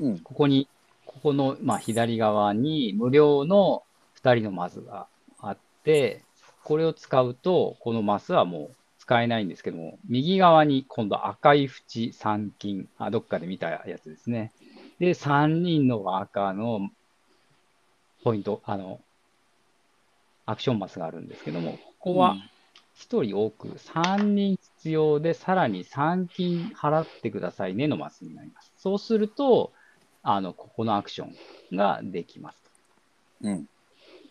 [0.00, 0.18] うん。
[0.20, 0.68] ここに、
[1.04, 3.82] ここの、まあ、左側に無料の
[4.14, 5.06] 2人のマスが
[5.40, 6.22] あって、
[6.64, 14.52] これを使うと、このマスはもう使えないんですけども、右側に今度赤い縁3金、あ、どっかで見たやつですね。
[14.98, 16.90] で、3人の赤の
[18.22, 19.00] ポイント、あの、
[20.48, 22.34] アクションマスがあるんですけども、ここは
[22.94, 28.72] 1人多く3人必要で、さらに3金払ってくださいねのマスになります。
[28.78, 29.74] そうすると、
[30.22, 32.62] あの、ここのアクションができます。
[33.42, 33.66] うん。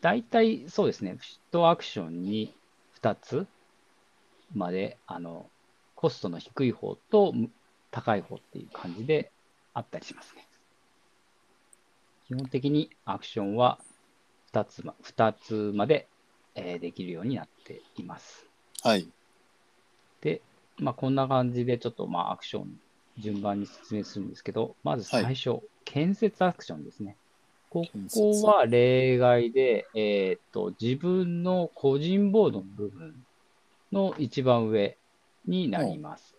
[0.02, 1.18] 大体そうですね、
[1.52, 2.56] 1アクションに
[3.00, 3.46] 2つ
[4.56, 5.52] まで、あの、
[5.94, 7.52] コストの低い方とむ
[7.92, 9.32] 高い方っていう感じで
[9.76, 10.50] あったりしますね。
[12.26, 13.80] 基本的にアクションは
[14.58, 16.08] 2つま ,2 つまで、
[16.56, 18.48] えーできるようになっています。
[18.84, 19.08] はい。
[20.22, 20.42] で、
[20.80, 22.80] まあ、こんな感じでちょっとまあアクション
[23.20, 27.18] 順番に説明するんですけど、まず最初、建設アクションですね。
[27.70, 33.16] こ建設こは例外で、えーっと、自分の個人ボードの部分
[33.92, 34.98] の一番上
[35.46, 36.36] になります。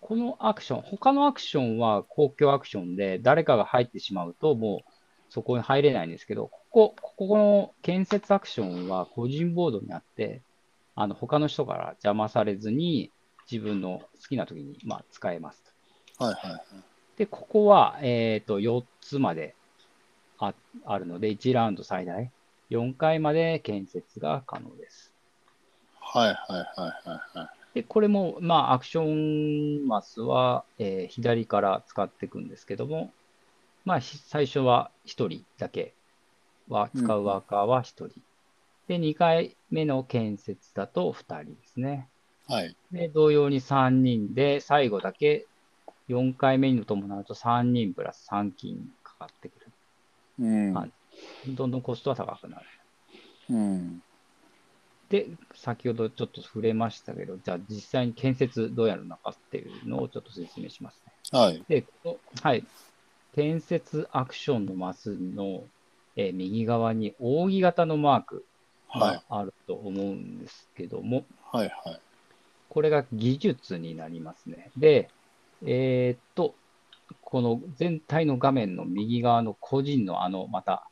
[0.00, 4.89] このアクション、他のアクションは公共アクションで誰かが入ってしまうともう
[5.30, 10.42] そこに入れないんですけど、ここ、ここの建設アクションは個人ボードにあって、
[10.94, 13.12] あの他の人から邪魔されずに
[13.50, 15.62] 自分の好きな時にまあ使えます
[16.18, 16.24] と。
[16.24, 16.62] はいはいはい。
[17.16, 19.54] で、ここは、えっと4つまで
[20.38, 20.54] あ
[20.84, 22.30] あるので、1ラウンド最大
[22.68, 25.14] 4回まで建設が可能です。
[26.00, 26.34] はいはい
[26.80, 27.48] はいはいはい。
[27.74, 33.12] で、これも、まあ、アクションマスは、えー左から使っていくんですけども、
[33.84, 35.96] まあ、ひ最初は1人だけ
[36.68, 38.20] は、使うワーカーは1人。
[38.88, 42.10] で、2回目の建設だと2人ですね。
[42.48, 42.76] はい。
[42.90, 45.48] で、同様に3人で、最後だけ
[46.08, 49.72] 4回目に伴うと3人プラス3金かかってくる。
[50.38, 50.74] うん。
[50.74, 50.92] はい
[51.46, 52.66] どんどんコストは高くなる。
[53.48, 54.00] うん。
[55.08, 61.12] で、先ほどちょっと触れましたけど、じゃあ実際に建設どうやるのかっていうのをちょっと説明しますね。
[61.32, 61.64] はい。
[61.68, 62.68] で、このはい。
[63.34, 65.64] 建設アクションのマスの、
[66.16, 68.44] えー右側に扇形のマーク
[68.88, 69.22] はいが。
[69.30, 72.00] あると思うんですけども、はいはい。
[72.68, 74.70] これが技術になりますね。
[74.76, 75.08] で、
[75.64, 76.54] えーっと、
[77.22, 80.88] この全体の画面の右側の個人のあの、また、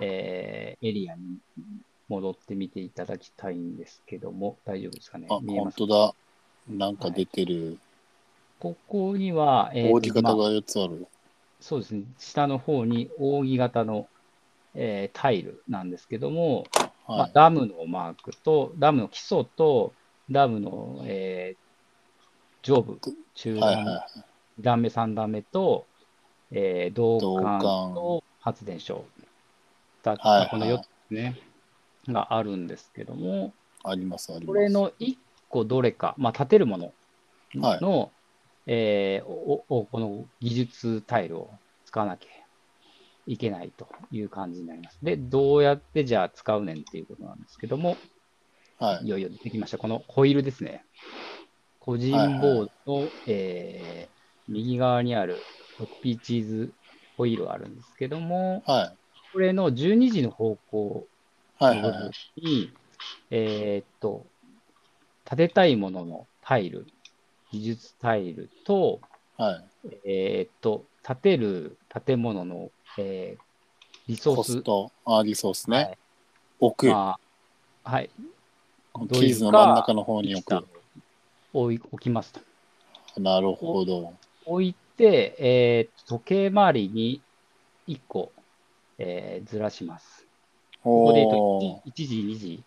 [0.00, 1.38] えーエリアに
[2.08, 5.26] 戻ってみていただきたいんですけども、大丈夫ですかね？
[5.30, 5.84] あ、見えますか？
[5.84, 6.14] 本当だ。
[6.86, 7.78] なんか出てる。
[8.58, 11.06] ここには、えーと扇形がまあ4つある。
[11.60, 14.08] そうですね、下の方に扇形の、
[14.74, 16.66] えータイルなんですけども、
[17.08, 19.94] まあは、ダムのマークと、ダムの基礎と、
[20.30, 21.66] ダムの、えー
[22.62, 22.98] 上部、
[23.34, 23.60] 中い。
[23.60, 24.60] 段、はいはい。
[24.60, 25.86] 2段目、3段目と、
[26.50, 29.04] えー、銅管銅と発電所。
[30.02, 31.38] 2つ、はいはいこの4つね、
[32.08, 33.54] があるんですけども、
[33.84, 34.46] ありますあります。
[34.48, 35.16] これの1
[35.48, 36.92] 個どれか、まあ、建てるもの
[37.60, 38.10] はいの、
[38.66, 42.30] えーおおこの技術タイルを使わなきゃ
[43.26, 44.98] いけないという感じになります。
[45.02, 48.00] で、どうやってじゃあ使うねんっていうことなんですけども、
[48.78, 49.08] はいい。
[49.08, 49.78] よいよ出てきました。
[49.78, 50.84] このホイールですね。
[51.78, 54.16] 個人ボードの、えー
[54.48, 56.74] 右側にある 6P チーズ
[57.16, 58.98] ホイールがあるんですけども、はい。
[59.32, 61.08] これの12時の方向
[61.58, 62.74] はいはいの部分に、
[63.30, 64.30] えーっと、
[65.24, 66.86] 建てたいもののタイル、
[67.56, 69.00] 技術タイルと、
[69.38, 69.64] はい。
[70.04, 73.42] えーっと、建てる建物の、えー
[74.08, 75.76] リソーコススト、あ、リソースね。
[75.76, 75.98] はい
[76.60, 76.86] 置く。
[76.86, 77.18] ま
[77.84, 78.10] あ、はい。
[79.12, 80.64] キーズの真ん中の方に置く。
[81.52, 82.40] 置い置きますと。
[83.20, 84.14] なるほど。
[84.44, 87.20] 置いて、えー時計回りに
[87.88, 88.32] 1個、
[88.98, 90.26] えーずらします。
[90.82, 92.62] ここで言うおと 1, 時、2時、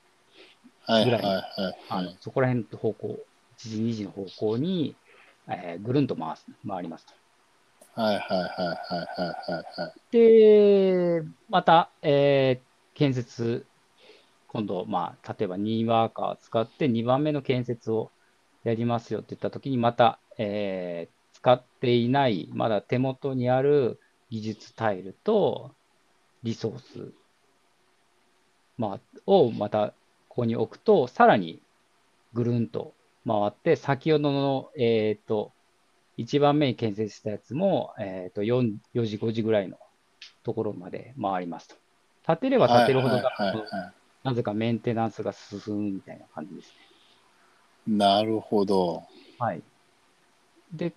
[0.85, 2.17] はいぐらいはいはいあのはい。
[2.19, 3.17] そこら辺の方向、1
[3.59, 4.95] 時、2時の方向に、
[5.49, 7.13] えーぐるんと回す回りますと。
[7.95, 10.01] はいはいはいはいはいはいはい。
[10.11, 13.65] で、また、えー建設、
[14.47, 18.11] 今度、まあ、例えば2ワーカーを使って2番目の建設を
[18.63, 23.99] やりますよって言ったときに、また、えー使っていない、まだ手元にある
[24.29, 25.73] 技術タイルと
[26.43, 27.13] リソース、
[28.77, 29.89] まあ、をまた
[30.27, 31.61] ここに置くと、さらに
[32.33, 32.95] ぐるんと
[33.29, 35.53] 回って、先ほどの、えーと、
[36.17, 39.77] 1番目に建設したやつも、えっ、と4、4時、5時ぐらいの
[40.43, 41.75] ところまで回りますと。
[42.27, 43.21] 立てれば立てるほど、
[44.23, 46.73] なぜかメンテナンスが進むみたいな感じです
[47.87, 47.95] ね。
[47.97, 49.03] なるほど。
[49.39, 49.61] はい。
[50.73, 50.93] で、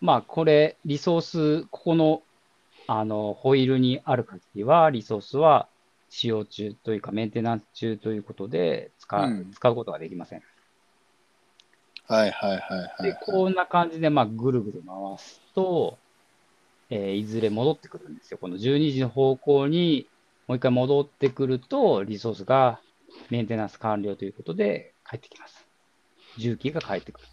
[0.00, 2.22] まあ、これ、リソース、ここの、
[2.88, 5.68] あの、ホイールにある限りは、リソースは
[6.10, 10.42] 使用中というか、メンテナンス中ということで使う、うん使うことができません。
[12.08, 12.88] はいはいはいはい。
[13.02, 16.02] で、こんな感じで、まあ、ぐるぐる回すと、
[16.90, 18.38] えーいずれ戻ってくるんですよ。
[18.38, 20.10] この12時の方向に
[20.48, 22.82] もう一回戻ってくると、リソースが
[23.30, 25.68] メンテナンス完了ということで帰ってきます。
[26.36, 27.28] 重機が帰ってくる。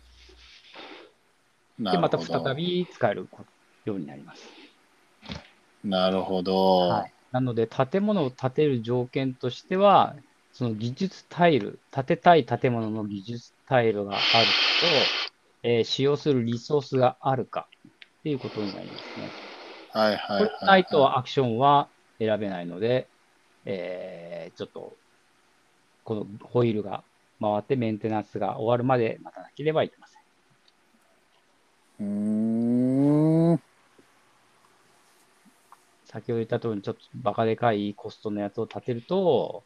[1.91, 3.29] で、また再び使える
[3.85, 4.57] ようになります。
[5.83, 6.53] なるほど。
[6.87, 7.15] はい。
[7.31, 10.15] なので、建物を建てる条件としては、
[10.51, 15.15] その技術タイル、建てたい建物の技術タイルがあると、
[15.63, 19.33] えー使用するリソースがあるかっていうことになりますね。
[19.89, 21.89] はいはいはい、これがないとアクションは
[22.19, 23.09] 選べないので、
[23.65, 24.97] えーちょっと、
[26.03, 27.03] このホイールが
[27.41, 30.23] 回ってメンテナンスが終わるまで待たなければいけません。
[31.99, 33.59] うーん。
[36.05, 39.65] 先ほど言った通りにちょっとバカでかいコストのやつを立てると、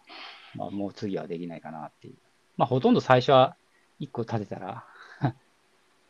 [0.56, 2.18] まあ、もう次はできないかなっていう。
[2.58, 3.58] まあ、ほとんど最初は
[4.00, 4.86] 1個立てたら、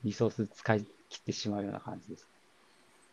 [0.04, 2.28] リソース使い切ってしまうような感じです。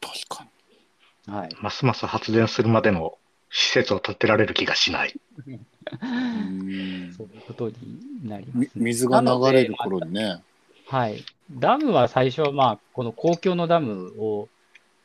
[0.01, 1.33] 確かに。
[1.35, 1.57] はい。
[1.61, 3.18] ますます発電するまでの
[3.51, 5.14] 施設を建てられる気がしない。
[5.47, 8.85] うーんそういうことになりまみす、ね。
[8.85, 10.43] 水が流れる頃にね。
[10.87, 11.25] はい。
[11.51, 14.49] ダムは最初は、まあ、この公共のダムを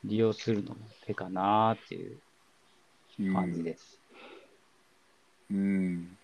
[0.03, 2.17] 利用するのも手かなっていう
[3.19, 3.99] うん感じです。
[5.51, 6.18] うん。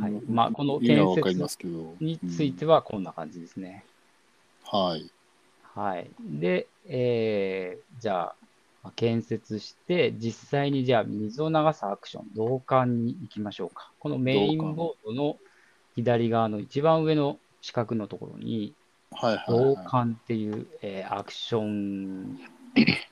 [0.00, 1.66] はいうんまあこの建設。
[2.00, 3.82] についてはこんな感じですね。
[3.92, 3.98] うん
[4.70, 5.10] はい。
[5.74, 6.10] はい。
[6.20, 8.34] で、えー、じゃあ、
[8.82, 13.90] まあ建設して、実際にじゃあ水を流すアクション、導管に行きましょうか。
[13.98, 15.38] このメインボードの
[15.96, 18.74] 左側の一番上の四角のところに。
[19.10, 22.38] 導管っていう、えーアクション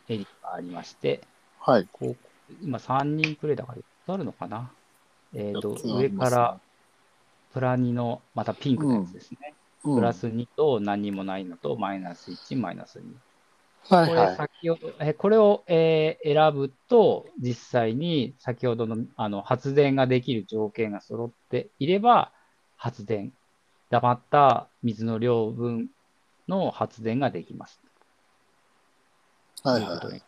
[0.09, 1.23] エリアがありまして、
[1.59, 1.89] はい。
[1.91, 2.17] こう
[2.63, 4.71] 今3人プレイだから4つあるのかな？
[5.35, 6.61] えっ、と、四つあ上から
[7.57, 9.39] プラ2の、またピンクのやつですね。
[9.85, 13.05] うんプラス2と何もないのと、マイナス1、マイナス2。
[13.89, 14.37] これはいはい。
[14.37, 22.31] 先ほど、えこれを、えー選ぶと、実際に先ほどのあの発電ができる条件が揃っていれば、
[22.77, 23.33] 発電、
[23.89, 25.89] 黙った水の量分
[26.49, 27.81] の発電ができます。
[29.63, 30.23] はいはい。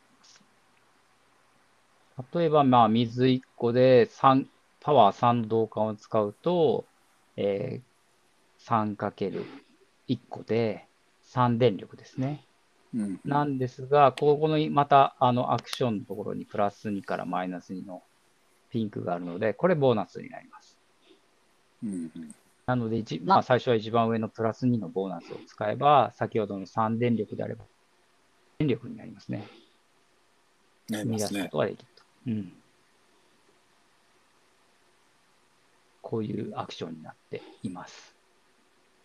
[2.34, 4.46] 例えば、まあ、水1個で3、
[4.80, 6.86] パワー3の導管を使うと、
[7.40, 10.86] えー、3×1 個で
[11.24, 12.44] 3電力ですね。
[12.92, 18.02] うんなんですが、ここのまたあのアクションのところにプラス2からマイナス2の
[18.70, 20.76] ピンクがあるので、これボーナスになります。
[21.84, 22.34] うんうん
[22.66, 27.64] なので一、まあ、最初は一番上のプラス2のボーナスを使えば、先ほどの3電力であれば、
[28.58, 29.46] 電力になりますね。
[30.90, 31.26] 生み出。
[31.28, 32.02] すことができると。
[32.26, 32.52] うん。
[36.08, 38.14] こういうアクションになっています。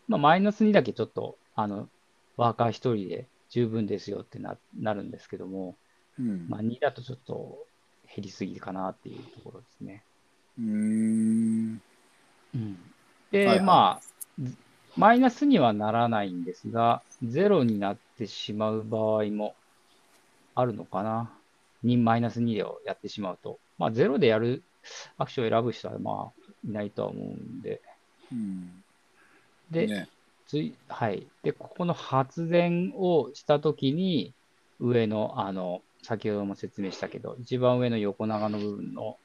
[0.07, 1.89] まあ、マイナス2だけちょっと、あの、
[2.37, 5.75] ワーカー1人で十分ですよってななるんですけども、
[6.17, 7.57] うんまあ、2だとちょっと
[8.15, 10.01] 減りすぎかなっていうところですね。
[10.57, 11.81] うーん。
[12.55, 12.77] うん、
[13.31, 14.55] で、はいはいまあ、ず
[14.95, 19.55] マイナスにはならないんですが、ゼロになってしまう場合も
[20.55, 21.33] あるのかな。
[21.83, 23.59] 2マイナス2をやってしまうと。
[23.77, 24.63] まあ、ゼロでやる
[25.17, 27.81] アクションを選ぶ人は、まあ、いないとは思うんで。
[28.31, 28.83] うん。
[29.71, 30.09] で、ね。
[30.47, 31.27] つい、はい。
[31.43, 34.33] で、ここの発電をしたときに、
[34.79, 39.17] 上の、あの、先ほども説明したけど、一番上の横長の部分の、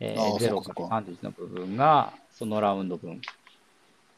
[0.00, 3.20] えー、0そうから31の部分が、そのラウンド分、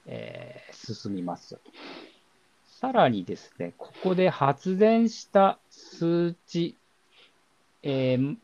[0.07, 1.59] えー進みます。
[2.64, 6.77] さらにですね、ここで発電した数値、
[7.83, 8.37] えー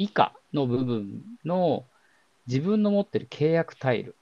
[0.00, 1.84] 以下の部分の
[2.48, 4.16] 自分の持ってる契約タイル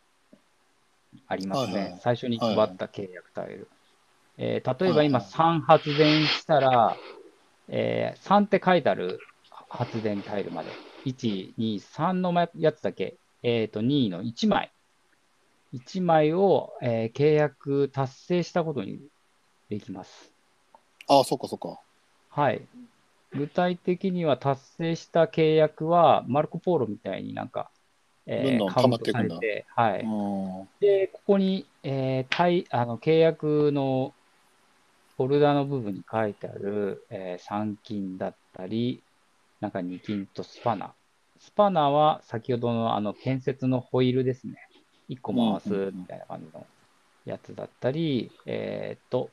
[1.28, 1.72] ありますね。
[1.72, 3.68] はいはい最初に配った契約タイル。
[4.36, 6.96] えー例えば今はいはい3発電したら、
[7.68, 9.18] えー3って書いてある
[9.68, 10.70] 発電タイルまで。
[11.04, 14.72] 1、2、3のまやつだけ、えっ、と、2の1枚。
[15.72, 18.98] 1枚を、えー契約達成したことに
[19.68, 20.32] できます。
[21.08, 21.80] ああ、そっかそっか。
[22.30, 22.68] はい。
[23.32, 27.70] 具体的には達成した契約は、マルコ・ポーロみたいになんか、
[28.26, 29.36] えーどんどんまっていくんだ
[29.74, 30.00] はい。
[30.02, 30.68] うん。
[30.80, 34.12] で、ここに、えー対あの契約の
[35.16, 39.02] フォルダの部分に書いてある、えー3金だったり、
[39.60, 40.92] なんか2金とスパナ。
[41.38, 44.54] スパナは先ほどのあの建設のホイールですね。
[45.08, 46.66] 1個回すみたいな感じの
[47.24, 49.30] やつだったり、えーっと、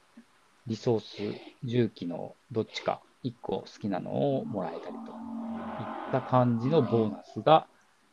[0.67, 7.67] リソース、重機のどっちか1個好きなのをもらえたりといった感じのボーナスが、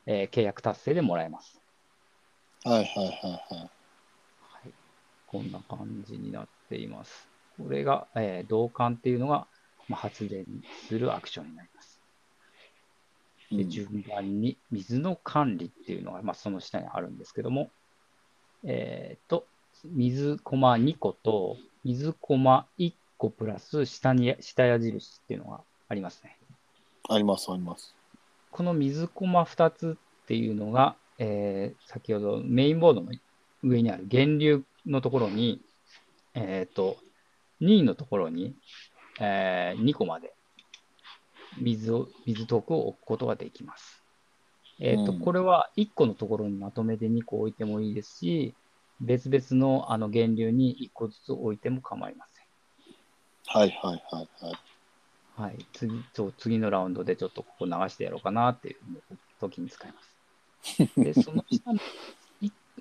[0.06, 1.60] えー契約達成でもらえます。
[2.64, 3.58] はいはいはいはい。
[3.58, 4.72] はい。
[5.26, 7.28] こんな感じになっています。
[7.56, 9.46] これが、えー同感っていうのが、
[9.88, 10.44] まあ、発電
[10.88, 12.00] するアクションになります。
[13.50, 17.70] で、うん順番に水の管理っていうのが、まあ、その下にあるんですけども、
[18.64, 19.46] えっと、
[19.84, 26.36] 水コマ2個と、水コマ1個プラス下に、下矢印っていうのがありますね。
[27.08, 27.99] ありますあります。
[28.50, 33.12] この水コマ2つっていうのが、えー先ほどメインボードの
[33.62, 35.60] 上にある源流のところに、
[36.34, 36.96] えっ、と、
[37.60, 38.54] 2位のところに、
[39.20, 40.32] え2個まで
[41.58, 44.02] 水を、水トークを置くことができます。
[44.78, 48.54] えっ、と、うんこれは1個のところにまとめて2個置いてもいいですし、
[49.00, 52.46] 別々のあの源流に1個ずつ置いても構いません。
[53.46, 54.54] はいはいはいはい。
[55.40, 58.76] はい、次そう次のラウンドでちょっとここ流してやろうかなっていう
[59.40, 60.90] 時に使います。
[61.02, 61.80] で、その下の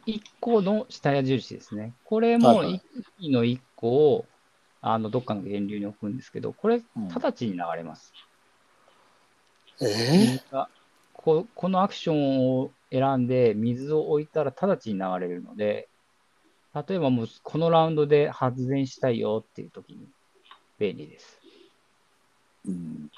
[0.05, 1.93] 1個の下矢印ですね。
[2.03, 2.81] これもはいはい
[3.21, 4.25] 1の1個を
[4.81, 8.13] あのどっかの源流に置くんですけど、これうん、直ちに流れます。
[9.81, 10.69] え水が
[11.13, 15.87] ここのアクションを選んで水を置いたら直ちに流れるので、
[16.73, 20.07] 例えばもうこのラウンドで発電したいよっていう時に
[20.77, 21.38] 便利です。
[22.69, 23.09] うん。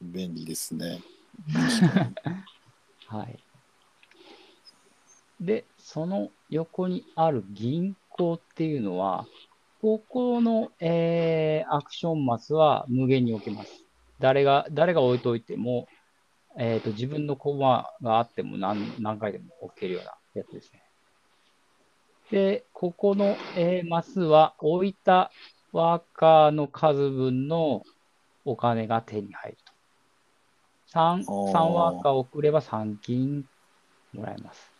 [0.00, 1.00] 便利ですね。
[3.06, 3.38] はい。
[5.40, 9.26] で、その横にある銀行っていうのは、
[9.80, 13.84] ここの、えーアクションマスは無限に置けます。
[14.18, 15.86] 誰が、誰が置いといても、
[16.56, 20.82] えっ、と、自分のコマがあっても何何回でも置けるようなやつですね。
[22.30, 25.30] で、ここの、えーマスは置いた
[25.72, 27.82] ワーカーの数分の
[28.44, 29.72] お金が手に入ると。
[30.86, 33.44] 3, おー3ワーカーを送れば3金
[34.12, 34.72] もらえます。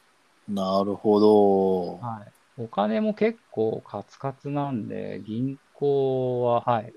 [0.49, 1.97] なるほど。
[1.99, 2.33] はい。
[2.57, 6.93] お金も結構カツカツなんで、銀行は、はい、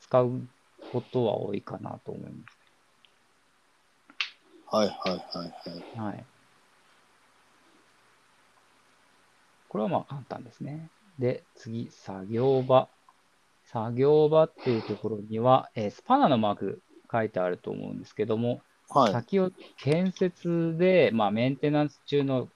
[0.00, 2.44] 使うことは多いかなと思いま
[4.70, 5.50] はいはいはいはい。
[5.94, 5.98] す。
[5.98, 6.26] はい。
[9.68, 10.90] これはまあ簡単ですね。
[11.18, 12.88] で、次、作業場。
[13.64, 19.12] 作業場っていうところには、えースパナのマーク書いてあると思うんですけども、はい。
[19.12, 22.48] 先ほど建設で、まあ、メンテナンス中の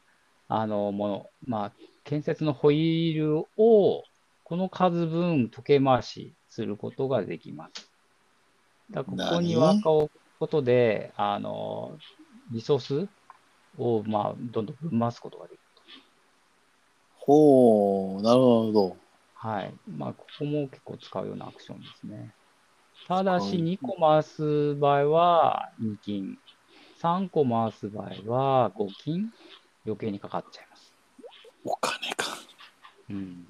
[0.48, 1.72] あのもの、まあ、
[2.04, 4.02] 建設のホイールを
[4.42, 7.90] この数分時計回しすることができます。
[8.90, 11.96] だここに何ワーカーを置くことで、あの
[12.52, 13.08] リソース
[13.78, 15.59] を、まあ、どんどん分回すことができ
[17.30, 18.90] るほう、なるほど。
[18.90, 18.96] と。
[19.34, 19.74] はい。
[19.86, 22.34] まあ、ここも結構使うようなアクションですね。
[23.08, 26.36] ただし、使う2個回す場合は2金、
[27.00, 29.30] 3個回す場合は5金
[29.86, 30.94] 余計にかかっちゃいます。
[31.64, 32.26] お金か。
[33.08, 33.46] うん。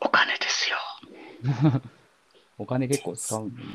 [0.00, 0.76] お金ですよ。
[2.58, 3.68] お金結構使うんでね。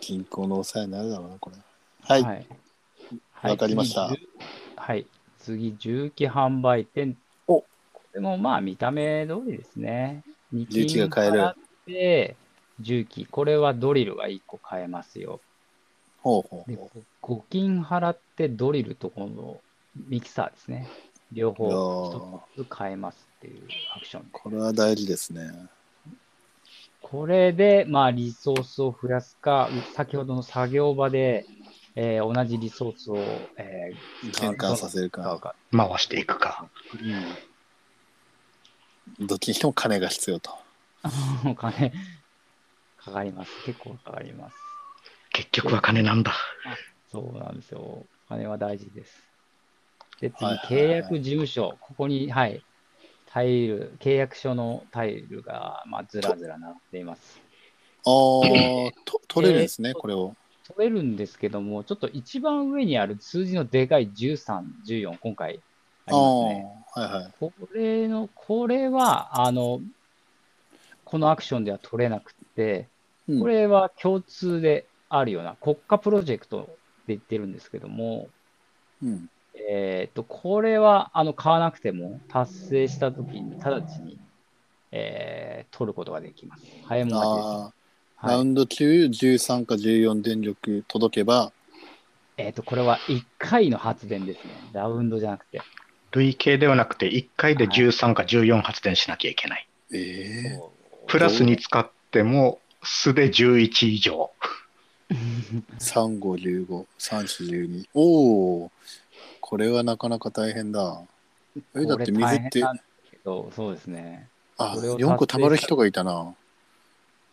[0.00, 1.56] 銀行の抑えになるだろうな、これ。
[2.02, 2.22] はい。
[2.22, 3.50] はい。
[3.50, 4.28] わかりました次
[4.76, 5.06] はい。
[5.46, 7.16] 次、重機販売店。
[7.46, 7.66] おこ
[8.12, 10.24] れもまあ見た目通りですね。
[10.52, 11.54] 2重機が買える払っ
[11.86, 12.36] て、
[12.80, 13.26] 重機。
[13.26, 15.40] これはドリルが1個買えますよ。
[16.20, 17.02] ほうほうでほう。
[17.22, 19.60] 5金払ってドリルとこの
[20.08, 20.88] ミキサーですね。
[21.30, 23.62] 両方ー一つ買えますっていう
[23.96, 24.28] アクションで。
[24.32, 25.68] これは大事ですね。
[27.00, 31.46] これで、まあ、リソースを増やすか、先ほどの作業場で、
[31.98, 33.16] えー同じリソースを、
[33.56, 35.54] えー換させるか。
[35.72, 36.68] 回していくか。
[39.18, 40.50] どっちにしても金が必要と。
[41.56, 41.92] 金、
[42.98, 43.64] かかります。
[43.64, 44.56] 結構かかります。
[45.32, 46.34] 結局は金なんだ。
[47.10, 47.80] そうなんですよ。
[47.80, 49.22] お金は大事です。
[50.20, 51.78] で、次、契約事務所。
[51.80, 52.62] ここに、はい、
[53.26, 57.40] タイル、契約書のタイルが、まあ、ずらずら並んでいます。
[58.04, 58.12] ああ、
[59.04, 60.34] と取れるんですね、えーとこれを。
[60.68, 65.60] 取れるんですけども、ちょっと一番上にある数字のでかい13、14、今回
[66.06, 66.66] ありますね。
[66.96, 67.32] ー、はいはい。
[67.38, 69.80] これの、これは、あの、
[71.04, 72.88] このアクションでは取れなくて、
[73.28, 76.68] うんこれは共通であるような国家プロジェクト
[77.08, 78.28] で言ってるんですけども、
[79.02, 79.28] うん。
[79.68, 84.16] えっと、これは、あの、買わなくても達成したときに直ちに
[84.92, 86.64] えー取ることができます。
[86.84, 87.75] 早いもん勝ちです。
[88.26, 91.52] ラウンド中13か14電力届けば、
[92.36, 94.50] えっ、と、これは1回の発電ですね。
[94.72, 95.62] ラウンドじゃなくて。
[96.10, 99.68] 累計ではなくて、1回で13か14発電しなきゃいけない。
[99.92, 100.60] ええ
[101.06, 104.30] プラスに使っても、素で11以上。
[105.78, 107.88] 3、5、15、3、4、12。
[107.94, 108.72] おお、
[109.40, 111.00] これはなかなか大変だ。
[111.76, 114.28] え、だって水って、これ大変なんですけど、そうですね。
[114.58, 116.34] あ、これを4個貯まる人がいたな。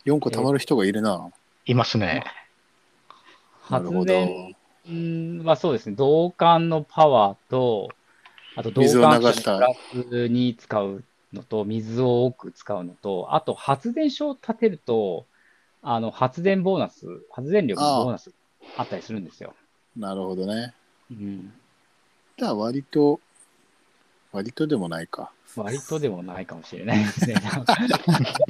[0.04, 1.30] 4個貯まる人がいるな。
[1.66, 2.24] いますね。
[3.70, 4.14] なるほど。
[4.14, 4.54] 発
[4.86, 7.88] 電はそうですね、導管のパワーと、
[8.56, 9.74] あと導水を管流したプラ
[10.04, 15.26] スに使うのと、水を多く使うのと、あと発電所を建てると、
[15.82, 18.32] あの発電ボーナス、発電力のボーナス
[18.76, 19.54] あったりするんですよ。
[19.96, 20.74] なるほどね。
[21.10, 21.52] うん、
[22.38, 23.20] じゃあ割と、
[24.32, 25.30] 割とでもないか。
[25.56, 27.36] 割とでもないかもしれないですね。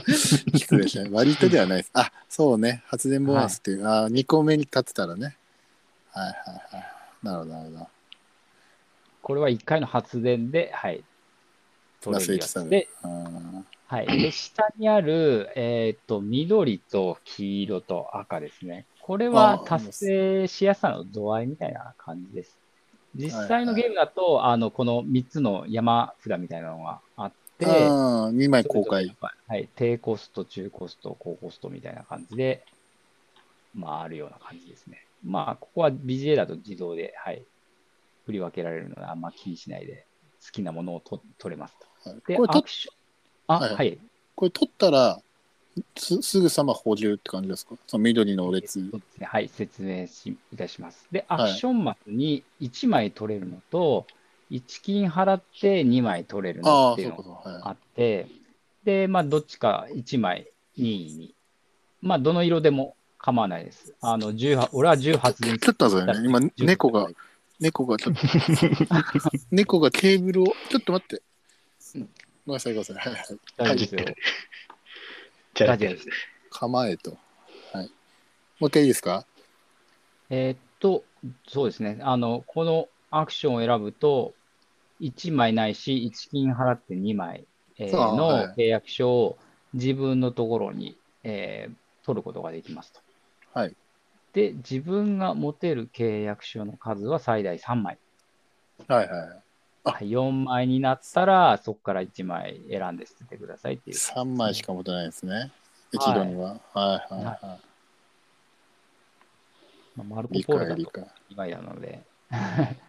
[0.54, 1.16] 失礼しました。
[1.16, 1.90] 割とではないです。
[1.94, 2.82] あ、そうね。
[2.86, 5.36] 発電ボーナスっていう、あ、2個目に立ってたらね。
[6.10, 6.84] はいはいはい。
[7.22, 7.88] なるほど、なるほど。
[9.22, 11.02] これは1回の発電で、はい、
[12.00, 14.06] 取れるや1さつで、うんはい。
[14.06, 18.86] で、下にある、えっ、と、緑と黄色と赤ですね。
[19.00, 22.58] これあはー達成しやすさの度合いみたいな感じです。
[23.14, 27.68] 実際のはいはいゲームだと、あの、この3つの山札みたいなのがあって、あ
[28.32, 29.14] 2枚公開
[29.46, 29.68] はい。
[29.76, 32.64] 低コスト、中コスト、高コストみたいな感じで、
[33.74, 35.04] まあ、あるような感じですね。
[35.24, 37.42] まあ、ここは BGA だと自動で、はい。
[38.26, 40.06] 振り分けられるので、あんま気にしないで、
[40.44, 42.10] 好きなものをと取れますと。
[42.26, 42.94] で、はいこれとアクション、
[43.48, 43.98] あ、はいはい。
[44.34, 45.20] これ取ったら
[45.96, 47.76] すすぐさま補充って感じですか？
[47.86, 48.80] その緑の列。
[48.90, 49.26] そうですね。
[49.26, 51.06] はい、説明しいたします。
[51.10, 54.06] で、はいアクションマスに1枚取れるのと、
[54.50, 58.26] 1金払って2枚取れるああ、のっていうのがあって、
[58.84, 60.46] で、まあ、どっちか1枚、
[60.78, 61.34] 2位に、
[62.02, 63.94] まあ、どの色でも構わないです。
[64.00, 65.52] あの、18、俺は18い。
[65.54, 66.28] にちょっと待ってくださいね。
[66.28, 67.08] 今、猫が、
[67.58, 68.20] 猫がちょっと、
[69.50, 71.22] 猫がケーブルを、ちょっと待って。
[71.96, 72.08] うん
[72.46, 73.12] ごめんなさい、ごめんなさい。
[73.12, 73.38] はいはい。
[73.56, 74.14] 大丈夫ですよ。
[75.54, 76.08] じゃあ大丈夫です。
[76.50, 77.16] 構えと。
[77.72, 77.86] はい。
[78.60, 79.26] もう一回いいですか？
[80.30, 81.04] えーっと、
[81.48, 81.98] そうですね。
[82.02, 84.34] あの、このアクションを選ぶと、
[85.00, 87.46] 1枚ないし、1金払って2枚、
[87.78, 89.38] えーそうはいの契約書を
[89.74, 91.74] 自分のところに、えー
[92.04, 93.00] 取ることができますと。
[93.54, 93.74] はい。
[94.34, 97.98] で、自分が持てる契約書の数は最大3枚。
[98.88, 99.43] はいはい。
[99.84, 103.96] あはい、4枚になったら、そこから1枚選んで捨ててくださいっていう。
[103.96, 105.52] 3枚しか持てないですね。
[105.92, 106.58] 一はい度には。
[106.72, 107.58] はいはいは
[109.96, 111.04] まあ、マルコポーロだと解理解。
[111.30, 112.02] 2枚なので、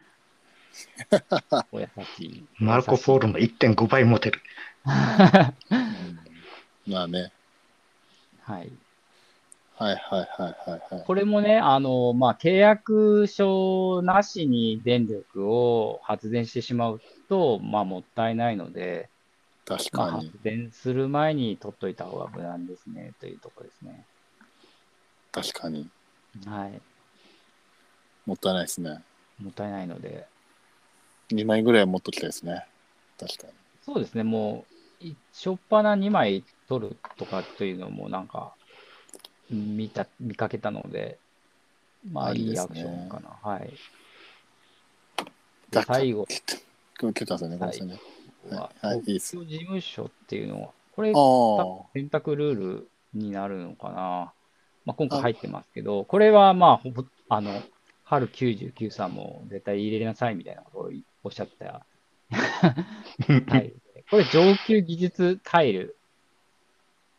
[1.72, 2.46] お優しい。
[2.58, 4.42] マルコ・ポーロの1.5倍持てる。
[4.86, 4.92] うん
[6.88, 7.32] まあね。
[8.42, 8.72] はい。
[9.78, 11.04] はいはいはいはいはい。
[11.06, 19.10] これもね、あの、まあ、契約書なしに電力を発電してしまうと、まあ、もったいないので、
[19.66, 20.44] 確まあ、かに発。
[20.44, 24.06] 電する前に取っといた方が無難ですね、というところですね。
[25.32, 25.90] 確かに。
[26.46, 26.82] はい。
[28.26, 29.02] もったいないですね。
[29.44, 30.26] もったいないので、
[31.32, 32.66] 2枚ぐらいは持っときたいですね。
[33.20, 33.54] 確かに。
[33.82, 34.66] そうですね、も
[35.02, 38.56] う、いしょっぱな2枚取るとかというのもなんか、
[39.50, 41.20] 見た、見かけたので、
[42.12, 43.30] まあ、いいアクションかな。
[43.42, 43.74] はい。
[45.88, 46.26] 最後
[47.00, 48.00] ごめんなさいね。
[48.50, 51.14] は、はいはいいいです事務所っていうのは、これ、
[52.00, 54.34] 選択ルールになるのかな。
[54.86, 57.62] まあ、今回入ってますけど、これはまあ、ほぼあの、
[58.04, 60.92] 春99さんも絶対入れなさいみたいなことを
[61.24, 61.86] おっしゃってた
[63.48, 64.06] タイルで。
[64.10, 65.98] これ上級技術タイル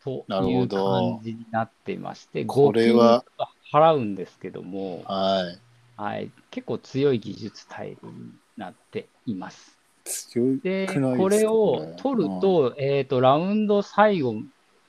[0.06, 5.14] という感じになっていまして、これは5金払うんですけども、あ。
[5.14, 5.58] はい。
[5.96, 9.78] はい、結構強い技術タイルになっています。
[10.04, 14.34] 強いで、くないですかこれを取るうんと、えっ、と、ラウンド最後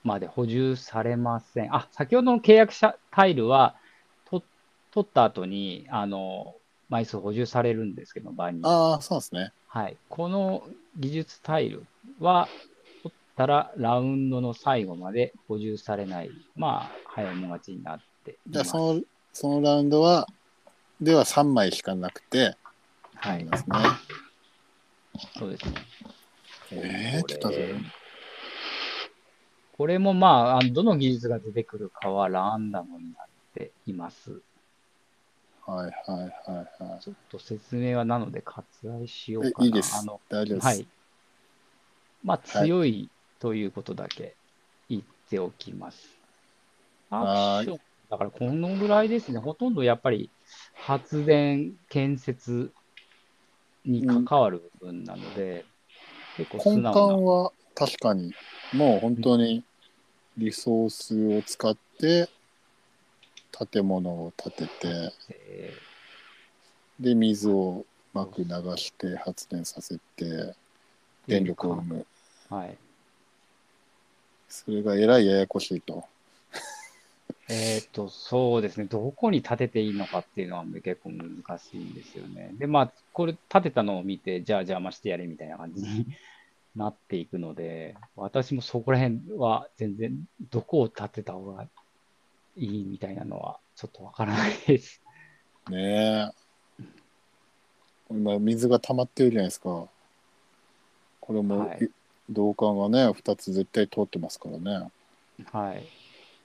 [0.04, 1.74] まで補充されません。
[1.74, 3.76] あ、先ほどの契約者タイルは、
[4.26, 4.44] と
[4.92, 6.56] 取った後に、あの、
[6.90, 8.60] 枚数補充されるんですけど、場に。
[8.64, 9.54] ああ、そうですね。
[9.68, 9.98] はい。
[10.10, 10.68] この
[10.98, 11.84] 技術タイル
[12.20, 12.50] は、
[13.38, 16.32] たらラウンドの最後まで補充されない。
[16.56, 18.66] まあ、早いもん勝ちになっていじゃあ。
[18.66, 19.02] その、
[19.32, 20.28] そのラウンドは、
[21.00, 22.58] では3枚しかなくて、
[23.14, 23.36] はい。
[23.36, 23.78] ありますね。
[25.38, 25.74] そうですね。
[26.72, 27.52] えー、ちょっと。
[29.78, 34.42] これもまあ、どの技術が出てくるかはランダムになっています。
[35.68, 37.02] はいはいはいはい。
[37.02, 39.66] ちょっと説明はなので割愛しようかな。
[39.66, 40.20] えいいですあの。
[40.28, 40.66] 大丈夫です。
[40.66, 40.88] はい。
[42.24, 44.36] まあ、強いということだけ
[44.90, 46.20] 言っておきます。
[47.10, 49.40] アクション、だからこのぐらいですね。
[49.40, 50.30] ほとんどやっぱり
[50.74, 52.72] 発電、建設
[53.86, 55.66] に関わる部分なので、
[56.38, 58.34] 結構素根幹直は確かに
[58.72, 59.64] もう本当に
[60.38, 62.30] リソースを使って
[63.72, 65.12] 建物を建てて
[67.00, 68.48] で水をうまく流
[68.78, 70.54] して発電させてー
[71.28, 72.06] 電力を生む。
[72.50, 72.78] はい。
[74.50, 76.06] それがえらいややこしいと
[77.50, 78.86] えっと、そうですね。
[78.86, 82.52] どこに建てていいのかっていうのは結構難しいんですよね。
[82.54, 86.06] で、まあ、これ建てたのを見て、じゃあ邪魔してやれみたいな感じに
[86.76, 91.68] なっていくので、私もそこら辺は全然どこを建てた方が
[92.58, 95.02] いいみたいなのはちょっとわからないです。
[95.70, 96.32] ね
[96.80, 96.88] え
[98.10, 99.88] 今水が溜まってるじゃないですか
[101.20, 101.90] これも、はい
[102.30, 104.92] 導管がね2つ絶対通ってますからね
[105.52, 105.84] はい。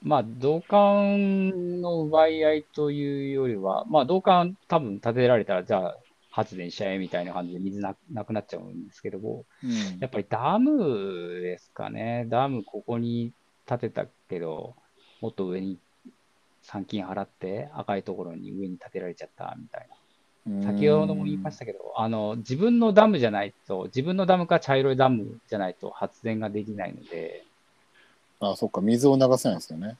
[0.02, 5.96] まあ、導管の奪い合いというよりは、まあ、導管多分建てられたら、じゃあ
[6.30, 12.26] 発電しちゃえみたいな感じで水ななくなっちゃうんですけども、うんやっぱりダムですかね。
[12.28, 13.32] ダムここに
[13.66, 14.74] 建てたけど、
[15.20, 15.78] もっと上に
[16.62, 20.01] 参金払って赤いところに上に建てられちゃったみたいな。
[20.64, 27.44] 先ほども言いましたけど、あの、自分のダムじゃないと、自分のダムか茶色いダムじゃないと発電ができないので、
[28.40, 29.96] あそっか水を流せないですよね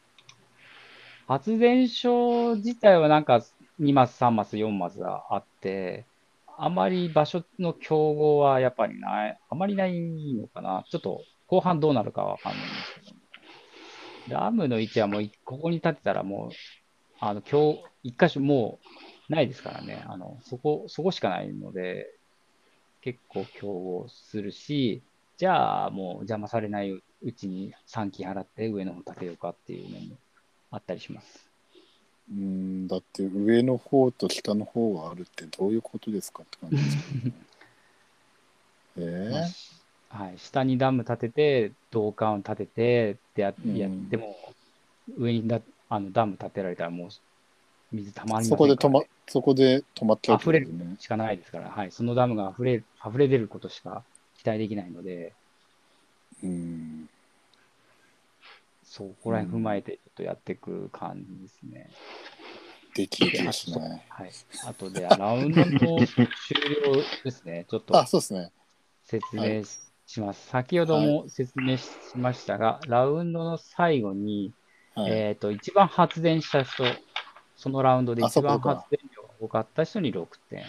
[1.29, 3.41] 発電所自体はなんか
[3.81, 6.05] 2マス、3マス、4マスがあって、
[6.59, 9.95] あまり場所の競合はやっぱりない、あまりない
[10.35, 10.85] のかな。
[10.91, 12.75] ちょっと後半どうなるかわかんないんで
[13.05, 13.15] す
[14.27, 14.41] けど。
[14.41, 16.55] ダムの位置はもういここに建てたらもう、
[17.21, 18.87] あの、今日、一箇所もう
[19.29, 20.05] ないですからね。
[20.07, 22.13] あの、そこ、そこしかないので、
[23.01, 25.03] 結構競合するし、
[25.37, 30.17] じゃあもう邪魔されないうちに3金払って上の方建てようかっていうのも
[30.71, 31.49] あったりします。
[32.31, 36.97] うんだって上の方と下の方があるってどういうことですかって感じです
[38.97, 39.83] けど、ね、 えまあし
[40.13, 43.55] はい、下にダム建てて、導管を建ててってやっ
[44.11, 44.37] ても、
[45.17, 47.09] 上にだあのダム建てられたらもう
[47.93, 54.03] 水たまりませんそこで止まそこで止まっちゃうってこと溢れるしかないですから、はい、そのダムが溢れる溢れ出ることしか
[54.43, 55.33] 期待できないので、
[56.43, 57.09] うん。
[58.85, 61.91] そこら辺踏まえてちょっとやっていく感じですね。
[62.95, 64.31] できるですねはい。
[64.67, 66.27] あとで、ラウンドの終
[66.85, 67.65] 了ですね。
[67.71, 68.51] ちょっとあそうですね。
[69.05, 70.49] 説明しします。
[70.49, 74.53] 先ほども説明しましたが、ラウンドの最後に、
[74.95, 76.85] はい、えっ、と、一番発電した人、
[77.63, 80.65] そのラウンドであ一番発電量が多かった人に6点、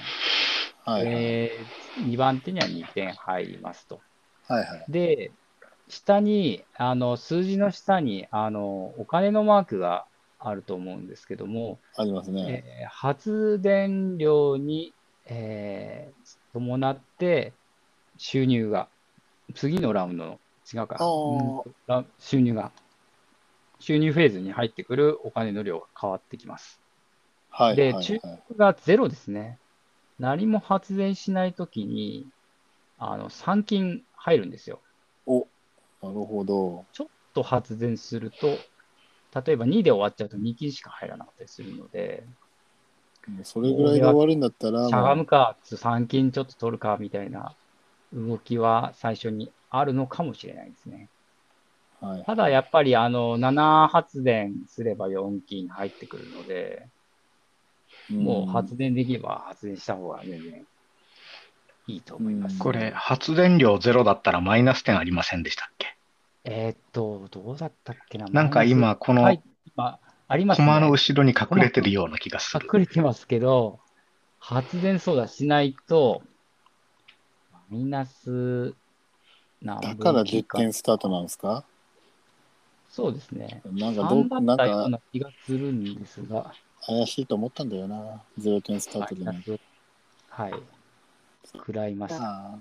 [0.86, 1.08] はいはい。
[1.08, 1.66] え
[1.98, 4.04] 2番手には2点入りますと。
[4.48, 4.90] はいはい。
[4.92, 5.34] で、
[5.88, 10.08] 下に、あの、数字の下に、あの、お金のマークが
[10.40, 14.96] あると思うんですけども、ありますね、えー発電量に、
[15.26, 17.54] えー伴って
[18.18, 18.90] 収入が、
[19.56, 20.42] 次のラウンドの、
[20.74, 21.74] 違うか、うん。
[21.88, 22.72] ラ収入が、
[23.80, 26.83] 収入フェーズに入ってくるお金の量が変わってきます。
[27.54, 29.60] で、はいはい注はい目がゼロですね。
[30.20, 32.28] 何も発電しないときに、
[32.98, 34.82] あの、参金入るんですよ。
[35.26, 35.48] お
[36.02, 38.48] なるほどちょっと発電すると、
[39.46, 42.24] 例えば2で終わっちゃうと2金しか入らなかったりするので、
[43.28, 47.56] もうそれぐらいで終わるんだったらしゃがもむか、3金ちょっと取るかみたいな
[48.14, 51.10] 動きは最初にあるのかもしれないですね。
[52.02, 56.88] う、はい、ただやっぱりあの7発電すれば4金入ってくるので、
[58.10, 60.66] もう発電できれば発電した方が全然
[61.88, 62.54] いいと思います。
[62.54, 65.96] うんこれ、発電量ゼロだったらマイナス点ありませんでしたっけ？
[66.46, 68.28] えーっと、どうだったっけな？
[68.28, 69.42] なんか今、このはい、
[69.76, 70.66] 今、ありますね。
[70.66, 72.68] コマの後ろに隠れてるような気がする。
[72.72, 73.80] 隠れてますけど、
[74.40, 76.22] 発電操作しないと、
[77.70, 78.74] マイナス
[79.62, 81.64] 何だから分実験スタートなんですか？
[82.90, 83.62] そうですね。
[83.72, 86.54] なんかど3だなんかな気がするんですが、
[86.86, 88.22] 怪しいと思ったんだよな。
[88.38, 89.60] ゼロ点スターマトでね
[90.30, 90.54] はい、
[91.54, 92.24] 食らいました。
[92.24, 92.60] あ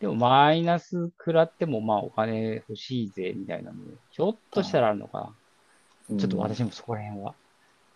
[0.00, 5.32] でも、マイナス食らっても、まあ、お金欲しいぜ、みたいなので、ひょっとしたらあるのか
[6.08, 6.20] あな。
[6.20, 7.34] ちょっと私もそこら辺は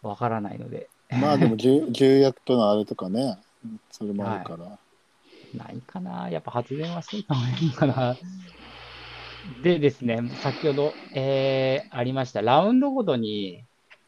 [0.02, 3.38] わからないので、うんまあでも重重役とのあれとかね。
[3.90, 4.78] それもあるから、
[5.54, 6.28] ないかな。
[6.30, 8.16] やっぱ発電はしといた方がいいのかな。
[9.62, 13.64] でですね、先ほど、えーありました、ラウンドごとに、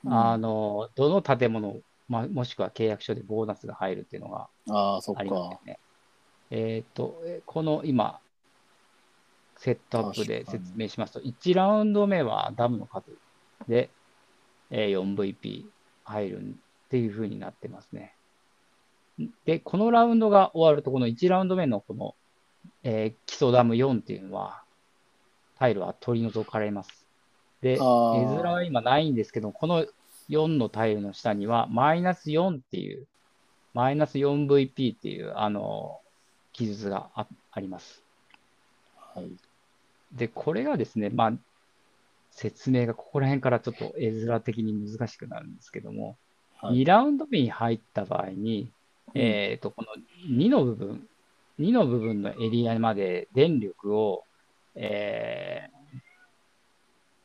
[0.06, 1.76] あの、どの建物、
[2.08, 5.78] ま、もしくは契約書でボーナスが入るっていうのがああまかすね。
[6.50, 8.20] えっと、えこの今、
[9.56, 13.06] セットアップで説明しますと、1ラウンド目はダムの数
[13.68, 13.90] で、
[14.70, 15.64] えー 4VP
[16.04, 18.14] 入るっていう風になってますね。
[19.44, 22.14] で、このラウンドが終わると、この1ラウンド目のこの、
[22.82, 24.62] えー基礎ダム4っていうのは、
[25.58, 27.03] タイルは取り除かれます。
[27.64, 29.86] で、絵面は今ないんですけど、この
[30.28, 33.06] 4のタイルの下には、マイナス4っていう、
[33.72, 35.98] マイナス 4VP っていう、あの、
[36.52, 38.02] 記述がああります。
[39.14, 39.30] はい。
[40.12, 41.32] で、これがですね、まあ、
[42.30, 46.18] 説明がここら辺からちょっと絵面的に難しくなるんですけども、
[46.60, 48.70] はい2ラウンド目に入った場合に、
[49.14, 49.88] うんえっと、この
[50.38, 51.06] 2の部分、
[51.58, 54.24] 2の部分のエリアまで電力を、
[54.74, 55.73] えー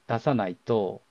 [0.10, 1.02] 出さないと、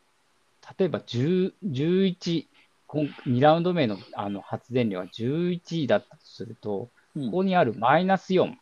[0.76, 2.46] 例えば10 11、
[2.88, 8.56] 今2ラウンド目のあの発電量が11だったとすると、うんここにあるマイナス4っ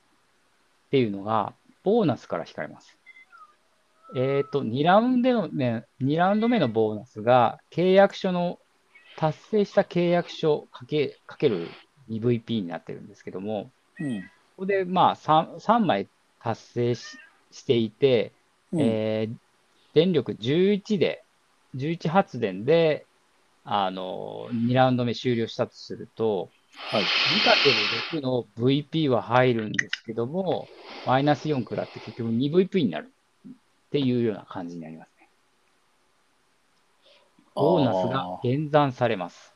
[0.90, 1.52] ていうのが、
[1.82, 2.96] ボーナスから引かれます。
[4.14, 8.58] えっ、と、2ラウンド目の、ね、2ラウンド目のボーナスが、契約書の、
[9.16, 11.68] 達成した契約書かけかける
[12.10, 14.22] 2VP になってるんですけども、うん。
[14.22, 16.08] ここでまあ 3, 3枚
[16.40, 17.18] 達成し
[17.50, 18.32] していて、
[18.72, 19.36] うんえー
[19.96, 21.24] 電力11で、
[21.72, 23.08] 11発電で、
[23.64, 26.52] あの、2ラウンド目終了したとすると、
[26.90, 27.14] はい。
[27.24, 30.68] 2×6 の VP は入るんですけども、
[31.06, 33.10] マイナス4食らって結局 2VP になる
[33.48, 35.30] っていうような感じになりますね。
[37.54, 39.54] ボーナスが減算されます。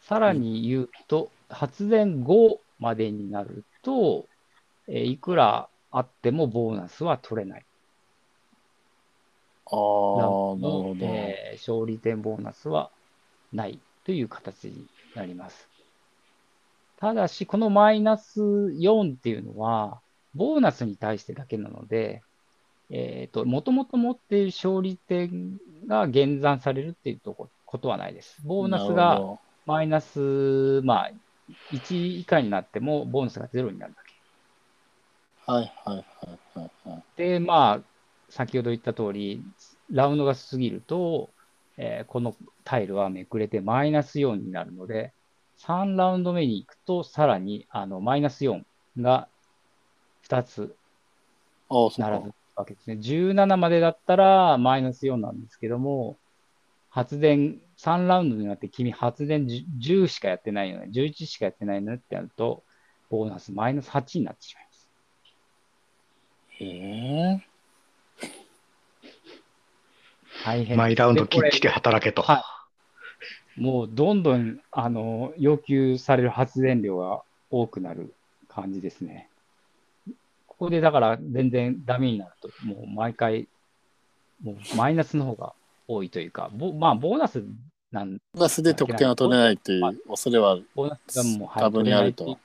[0.00, 4.28] さらに言うと、発電5までになると、
[4.88, 7.64] えーいくらあってもボーナスは取れない。
[9.66, 11.06] ああ、なるほど。
[11.06, 12.90] えー勝利点ボーナスは
[13.52, 15.68] ないという形になります。
[16.96, 20.02] ただし、このマイナス4っていうのは、
[20.34, 22.22] ボーナスに対してだけなので、
[22.90, 28.40] えっと、もともと持っている勝利点が減算されるっていうとこことはないです。
[28.44, 31.12] ボーナスがほマイナス、まあ、
[31.70, 34.14] 1以下になっても、ボーナスが0になるだけ。
[35.46, 36.02] どはいはいは
[36.34, 37.04] いはいはい。
[37.16, 37.93] で、まあ、
[38.34, 39.44] 先ほど言った通り、
[39.90, 41.30] ラウンドが過ぎると、
[41.76, 42.34] えーこの
[42.64, 45.12] タイルはめくれてマイナス4になるので、
[45.60, 48.62] 3ラウンド目に行くと、さらにあのマイナス4
[49.00, 49.28] が
[50.28, 50.74] 2つ
[51.96, 52.18] 並。
[52.24, 52.96] ぶわけですね。
[52.96, 56.18] 17までだったらマイナス4なんですけども、
[56.90, 62.64] 発電、3ラウンドになって君発電10 10しかやってないよね、11しかやってないのねってなると、
[63.10, 64.90] ボーナスマイナス8になってしまいます。
[66.58, 67.53] へえ。
[70.44, 72.22] 大変マイラウンドでこれきっちり働けと。
[72.22, 72.44] は
[73.56, 73.60] い。
[73.60, 78.12] もうどんどん、あの、要求される発電量が多くなる
[78.48, 79.28] 感じですね。
[80.46, 83.48] ここでだから全然ダメになると、もう毎回、
[84.42, 85.52] もうマイナスの方が
[85.88, 87.42] 多いというか、ぼまあ、ボーナス
[87.90, 92.38] なん、ボーナスで得点が取れないっていう恐れは、ボーナスがもう、はい多分にあると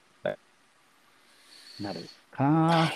[1.82, 2.92] なるかな。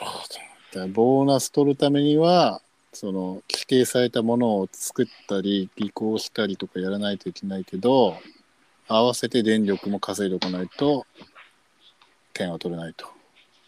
[0.93, 2.61] ボーナス取るためには、
[2.93, 8.17] その規定されたものを作ったり、履行したりとかやらないといけないけど、
[8.87, 11.05] 合わせて電力も稼いでおかないと、
[12.33, 13.07] 点は取れないと。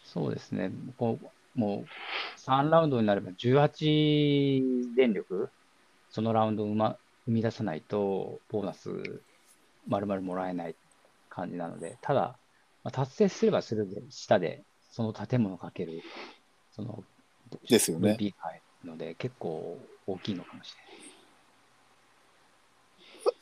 [0.04, 0.70] そうですね。
[0.96, 5.48] こうもう3ラウンドになれば18電力、
[6.10, 8.90] そのラウンドを生,、ま、生み出さないと、ボーナス
[9.88, 10.76] 丸々もらえない
[11.30, 12.38] 感じなので、ただ、
[12.84, 16.02] まあ、達成すればするで、下で、その建物かける、
[16.72, 17.02] その、
[17.68, 20.72] ですよね入るので、結構大きいのかもし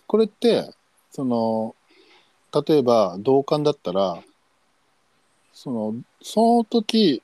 [0.06, 0.70] これって、
[1.10, 1.74] その、
[2.66, 4.22] 例えば同感だったら、
[5.52, 7.22] その、その時、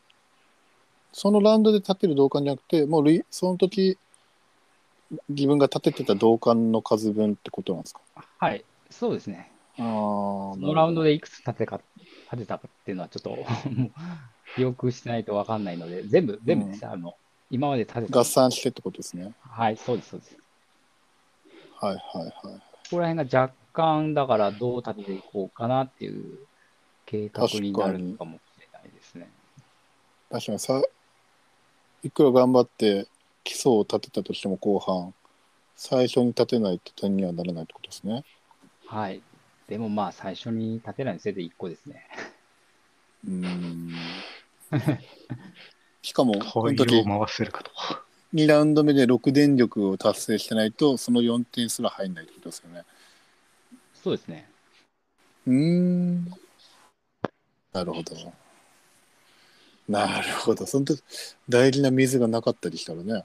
[1.12, 3.98] そのラウンドで立てる同感じゃなくて、もうその時、
[5.28, 8.00] 自分が立ててた同感の数分ってことなんですか？
[8.16, 8.28] れない。
[8.52, 9.52] はい、そうですね。
[9.76, 9.84] ああ、
[10.54, 11.80] そのラウンドでいくつ立てか
[12.24, 13.46] 立てたかっていうのはちょっと
[14.56, 17.14] 記憶してないと分かんないので、全部、全部です、あの、
[17.50, 18.20] 今まで立てた。
[18.20, 19.34] 合算してってことですね。
[19.40, 20.36] はい、そうです、そうです。
[21.80, 22.32] はいはいはい。
[22.32, 22.60] こ
[22.90, 26.38] こら辺が若干、だからどう立てていこうかなっていう
[27.06, 29.28] 計画になるのかもしれないですね。
[30.30, 30.82] 確かにさ、
[32.02, 33.08] いくら頑張って
[33.42, 35.12] 基礎を立てたとしても後半、
[35.74, 38.22] 最初に立てないと点にはならないってことですね。
[38.86, 39.22] はい。
[39.66, 42.06] でもまあ、最初に立てないせいで1個ですね。
[43.26, 43.92] うーん。
[46.02, 47.70] しかも、この時回せるかと。
[48.32, 52.84] 2ラウンド目で6電力を達成してないと、その4点すら入んないってことですよね。
[53.94, 54.48] そうですね。
[55.46, 56.24] うーん。
[57.72, 58.32] なるほど。
[59.88, 60.66] なるほど。
[60.66, 61.02] その時
[61.48, 63.24] 大事な水がなかったりしたらね。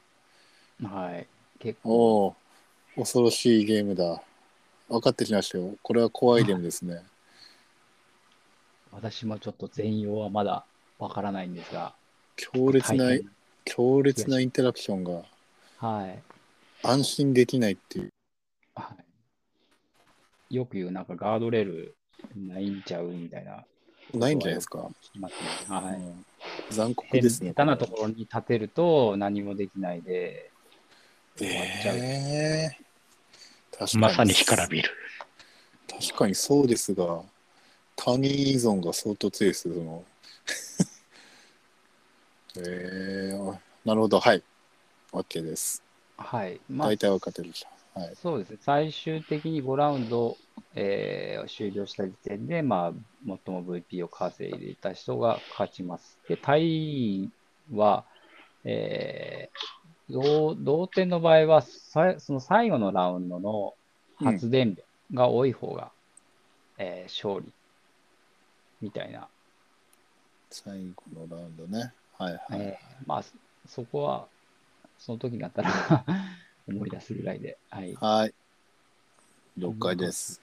[0.84, 1.28] はい。
[1.60, 2.36] 結構、お
[2.98, 4.22] お、恐ろしいゲームだ。
[4.90, 5.76] 分かってきましたよ。
[5.82, 7.04] これは怖いゲームですね。
[8.92, 10.66] 私もちょっと全容はまだ
[11.00, 11.94] わからないんですが、
[12.36, 13.06] 強烈な
[13.64, 15.24] 強烈なインタラクションが
[15.78, 16.22] はい。
[16.84, 18.14] 安心できないっていう。
[18.76, 18.96] は
[20.50, 20.56] い。
[20.56, 21.96] よく言う、なんかガードレール
[22.36, 23.64] ないんちゃうみたいな。
[24.14, 24.80] ないんじゃないですか。
[24.80, 25.34] 聞きます
[25.70, 25.76] ね。
[25.76, 25.96] はい。
[25.96, 26.26] うん
[26.70, 27.50] 残酷でですね。
[27.52, 30.52] 下手なところに立てると何もできないで、
[31.38, 32.78] 終わっちゃうええ
[33.78, 34.90] 確かにまさに干からびる。
[35.90, 37.22] 確かにそうですが、
[37.96, 40.04] 他人依存が相当強いですよ、その。
[42.62, 44.44] えー、なるほど、はい。
[45.12, 45.84] OK です。
[46.18, 46.60] はい。
[46.70, 48.04] まあ大体分かってるじゃん。
[48.04, 48.16] はい。
[48.16, 48.58] そうですね。
[48.62, 50.38] 最終的に5ラウンド、
[50.76, 52.92] えー終了した時点で、まあ、
[53.26, 56.18] 最も VP を稼いでいた人が勝ちます。
[56.28, 57.30] で、タイ
[57.74, 58.06] は、
[58.64, 59.76] えー
[60.08, 63.74] 同同点の場合は、さその最後のラウンドの
[64.18, 64.84] 発電量
[65.18, 65.92] が多い方が、
[66.78, 67.52] えー勝利
[68.82, 69.28] みたいな、
[70.52, 71.92] 最後のラウンドね。
[72.18, 72.42] はいはい。
[72.54, 73.34] えーまあ、そ
[73.68, 74.28] そこは、
[74.98, 76.06] その時になったら
[76.68, 77.94] 思い出すぐらいで、はい。
[77.96, 78.34] はい。
[79.58, 80.42] 了解です。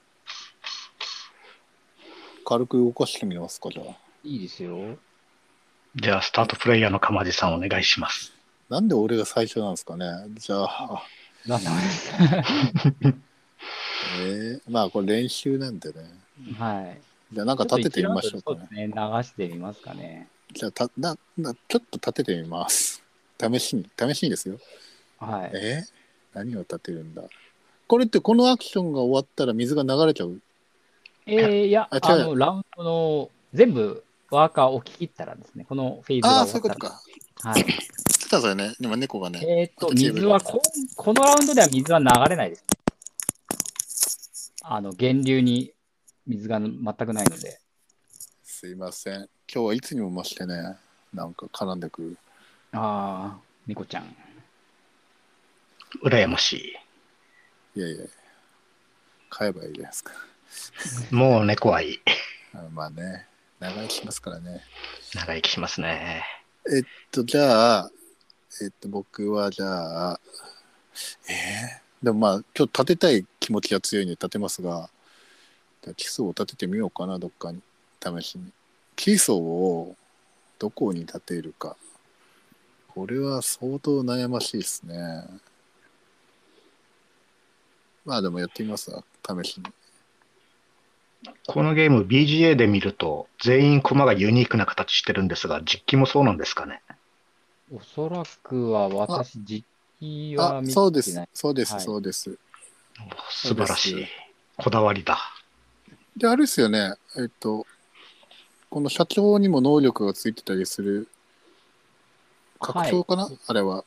[2.45, 3.97] 軽く動かしてみますか、じゃあ。
[4.25, 4.97] いいですよ。
[5.95, 8.33] じゃあ、スタートプレイヤーの鎌地さんお願いします。
[8.69, 10.07] なんで俺が最初なんですかね。
[10.37, 11.03] じゃあ、
[11.47, 12.13] なんでもないです。
[14.21, 16.05] えー、まあこれ練習なんでね。
[16.59, 17.01] はい。
[17.33, 18.87] じゃあなんか立ててみましょうかね。
[18.87, 18.87] ね。
[18.87, 18.93] 流
[19.23, 20.29] してみますかね。
[20.53, 23.03] じゃあたなな、ちょっと立ててみます。
[23.41, 24.59] 試しに、試しにですよ。
[25.19, 25.51] はい。
[25.55, 25.83] え？
[25.85, 25.93] ー
[26.35, 27.23] 何を立てるんだ？
[27.87, 30.41] これってこのアクションが終わったら水が流れちゃう？
[31.27, 36.75] えー、いや、ああの、ラウンドの全部ワーカーを置き切ったらですね、このフェーズがああ、終わったら。
[36.75, 37.49] そういうことか。
[37.51, 37.65] はい。
[37.65, 38.75] 来たぞよね。
[38.81, 39.41] 今猫がね。
[39.47, 40.61] えーっと、水はこ、
[40.97, 44.55] このラウンドでは水は流れないです。
[44.63, 45.73] あの、源流に
[46.27, 47.59] 水が全くないので。
[48.65, 49.15] すいません。
[49.53, 50.77] 今日はいつにも増してね、
[51.13, 52.17] なんか絡んでくる。
[52.71, 54.17] ああ、猫ちゃん。
[56.05, 56.73] 羨まし
[57.75, 58.05] いやいや、
[59.29, 60.13] 買えばいいじゃないですか。
[61.11, 61.13] い。
[61.13, 62.01] もう猫はいい。
[62.55, 63.27] あまあね、
[63.59, 64.63] 長生きしますからね。
[65.13, 66.25] 長生きしますね。
[66.73, 67.91] えっと、じゃあ、
[68.63, 70.21] えっと、僕はじゃあ、
[71.29, 74.89] えー、でもまあ、今日立てたい気持ちが強いんで立てますが、
[75.83, 77.61] じゃあ基礎を立ててみようかな、どっかに、
[78.03, 78.53] 試しに。
[78.97, 79.95] 基礎を
[80.59, 81.77] どこに立てるか。
[82.89, 85.25] これは相当悩ましいですね。
[88.05, 89.65] まあでもやってみますわ、試しに。
[91.47, 96.83] このゲーム BGA で見ると全員コマがユニークな形してるんですが、実機もそうなんですかね。
[97.73, 99.65] おそらくは私、実
[100.01, 101.23] 機はあ、見てそうです。
[101.33, 102.39] そうです、はいそうです。
[103.31, 104.07] 素晴らしい。
[104.59, 105.19] こだわりだ。
[106.17, 107.67] で、あれですよね、えっと、
[108.73, 111.07] この社長にも能力がついてたりする、
[112.59, 113.85] 拡張かな、はいあれは。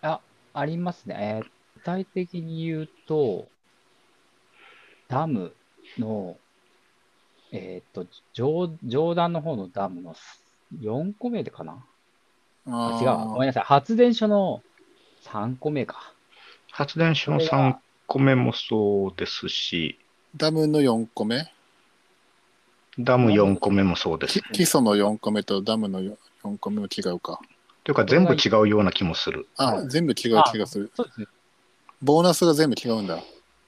[0.00, 0.20] あ、
[0.54, 1.42] ありますね。
[1.44, 3.48] えー具体的に言うと、
[5.08, 5.52] ダム
[5.98, 6.36] の、
[7.50, 10.14] えっ、と上、上段の方のダムの
[10.80, 11.84] 4個目でかな？
[12.66, 13.24] あ違うわ。
[13.26, 13.64] ごめんなさい。
[13.64, 14.62] 発電所の
[15.24, 16.14] 3個目か。
[16.70, 17.74] 発電所の3
[18.06, 19.98] 個目もそうですし、
[20.36, 21.52] ダムの4個目？
[22.98, 24.42] ダム4個目もそうですき。
[24.52, 26.16] 基礎の4個目とダムの 4,
[26.58, 27.40] 個目も違うか。
[27.84, 29.48] というか全部違うような気もする。
[29.56, 30.90] あ、はい全部違う気がする。
[30.94, 31.26] そうですね。
[32.02, 33.18] ボーナスが全部違うんだ。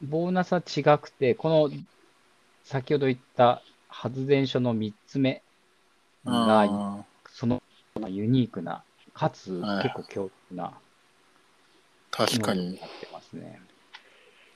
[0.02, 1.70] ボーナスは違くて、この
[2.64, 5.42] 先ほど言った発電所の3つ目
[6.24, 7.62] が、あその
[8.08, 8.84] ユニークな、
[9.14, 10.70] かつはい結構強力なー
[12.10, 12.80] 確かに能力に。
[12.80, 13.60] なってますね。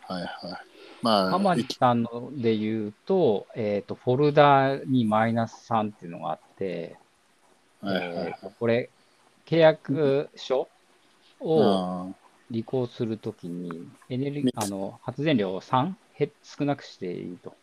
[0.07, 0.68] はいはい。
[1.03, 6.97] まあ、浜地いきさんので言うと、えっ、と、フォルダにマイナス3っていうのがあって、
[7.81, 8.91] はいはいはいえーとこれ、
[9.47, 10.69] 契約書
[11.41, 12.07] をあ
[12.51, 17.55] 履行するときに、エネルギー、あの、発電量を3へ少なくしていると。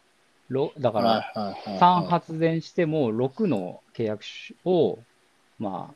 [0.50, 5.00] ろだーから、はいはいはい3はい発電しても6の契約書を、
[5.58, 5.94] まあ、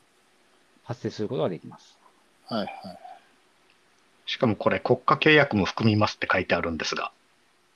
[0.82, 1.96] 発生することができます。
[2.46, 2.98] はいはい。
[4.26, 7.12] しかもこれ国家契約も含みますって書いてあるんですが、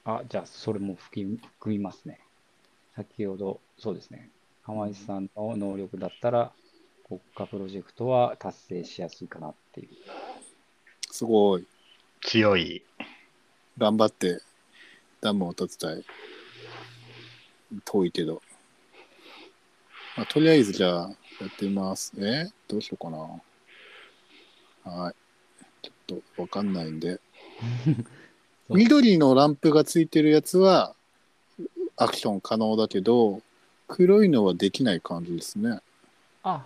[0.05, 2.21] あ、じゃあ、それも含みますね。
[2.95, 4.31] 先ほど、そうですね。
[4.63, 6.53] 浜石さんの能力だったら、
[7.07, 9.89] 国家プロジェクトは達成しやすいかなっていう。
[11.11, 11.67] すごい。
[12.23, 12.83] 強い。
[13.79, 14.41] 頑張って
[15.21, 16.05] ダムを立てたい。
[17.85, 18.43] 遠いけど。
[20.17, 21.09] まあ、とりあえずじゃあ、
[21.41, 22.13] やってみます。
[22.19, 23.19] えどうしようかな。
[24.85, 25.15] はい。
[25.83, 27.21] ちょっとわかんないんで。
[28.69, 30.95] 緑のランプがついてるやつは
[31.97, 33.41] アクション可能だけど、
[33.89, 35.81] 黒いのはできない感じですね。
[36.43, 36.65] あ、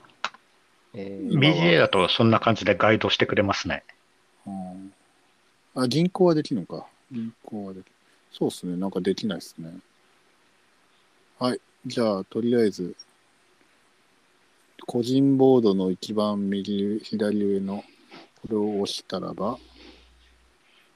[0.94, 3.84] えー、BGA だとそんな感じでガイドしてくれますね。
[4.46, 4.92] うん、
[5.74, 6.86] あ、銀行はできるのか。
[7.10, 7.84] 銀行はでき
[8.32, 8.76] そうですね。
[8.76, 9.72] なんかできないですね。
[11.38, 11.60] はい。
[11.86, 12.96] じゃあ、とりあえず、
[14.86, 17.84] 個人ボードの一番右、左上の
[18.42, 19.58] これを押したらば、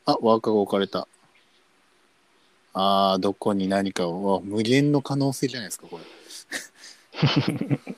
[0.04, 1.06] あ、ワーカーが置かれた。
[2.74, 6.04] あー、どこに何かを、わ無限の可能性じゃないですか、これ。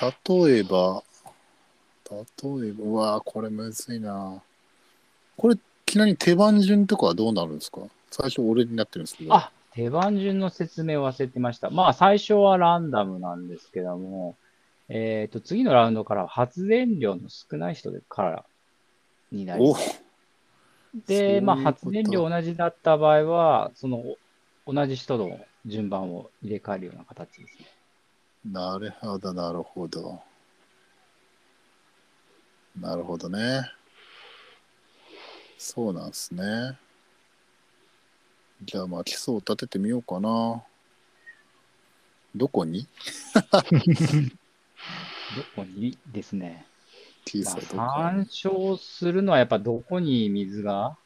[0.00, 1.02] 例えば、
[2.10, 4.42] 例えば、うわー、これむずいな。
[5.36, 5.56] これ、
[5.86, 7.80] ちなみに手番順とかはどうなるんですか？
[8.10, 9.34] 最初俺になってるんですけど。
[9.34, 11.70] あ、手番順の説明を忘れてました。
[11.70, 14.36] まあ、最初はランダムなんですけども、
[14.88, 18.44] えっ、と、次のラウンドからは発電量の少ない人でから
[19.32, 20.02] になりおます。
[20.94, 24.02] で、まあ、発電量同じだった場合は、その、
[24.66, 27.66] 同じ人の順番を入れ替えるような形ですね。
[28.44, 30.20] なるほど、なるほど。
[32.80, 33.70] なるほどね。
[35.58, 36.78] そうなんですね。
[38.64, 40.62] じゃあ、まあ、基礎を立ててみようかな。
[42.34, 42.86] どこに？
[45.36, 45.98] どこに？
[46.12, 46.64] ですね。
[47.26, 50.96] 小まさいどこあ、参照するのはやっぱどこに水が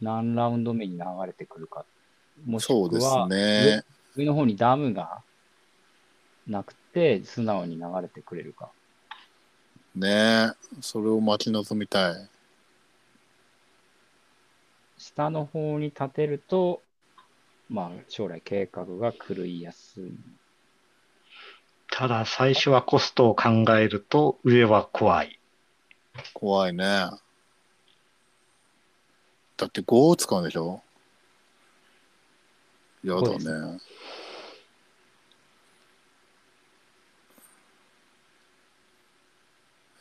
[0.00, 1.84] 何ラウンド目に流れてくるか。
[2.44, 3.84] もしくそうですは、ね。
[4.16, 5.22] 上の方にダムが
[6.46, 8.70] なくて、素直に流れてくれるか。
[9.94, 12.28] ねそれを待ち望みたい。
[14.98, 16.82] 下の方に立てると、
[17.68, 20.12] まあ、将来計画が狂いやすい。
[21.90, 25.38] ただ最初はコストを考えると上は怖い。
[26.32, 26.84] 怖いね。
[29.56, 30.82] だって5を使うんでしょ？
[33.04, 33.80] やだね。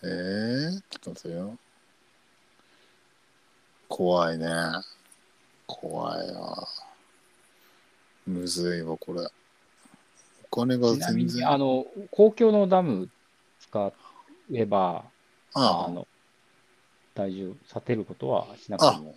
[0.01, 1.57] えー、ちょっと待ってよ。
[3.89, 4.47] 怖いね。
[5.67, 6.67] 怖いわ。
[8.25, 9.27] むずいわ、これ。
[10.51, 11.49] お金がちなみに、全然。
[11.49, 13.09] あの、公共のダム
[13.59, 13.91] 使
[14.53, 15.03] えば、
[15.53, 16.07] ああの、
[17.13, 19.15] 大丈夫、立てることはしなくても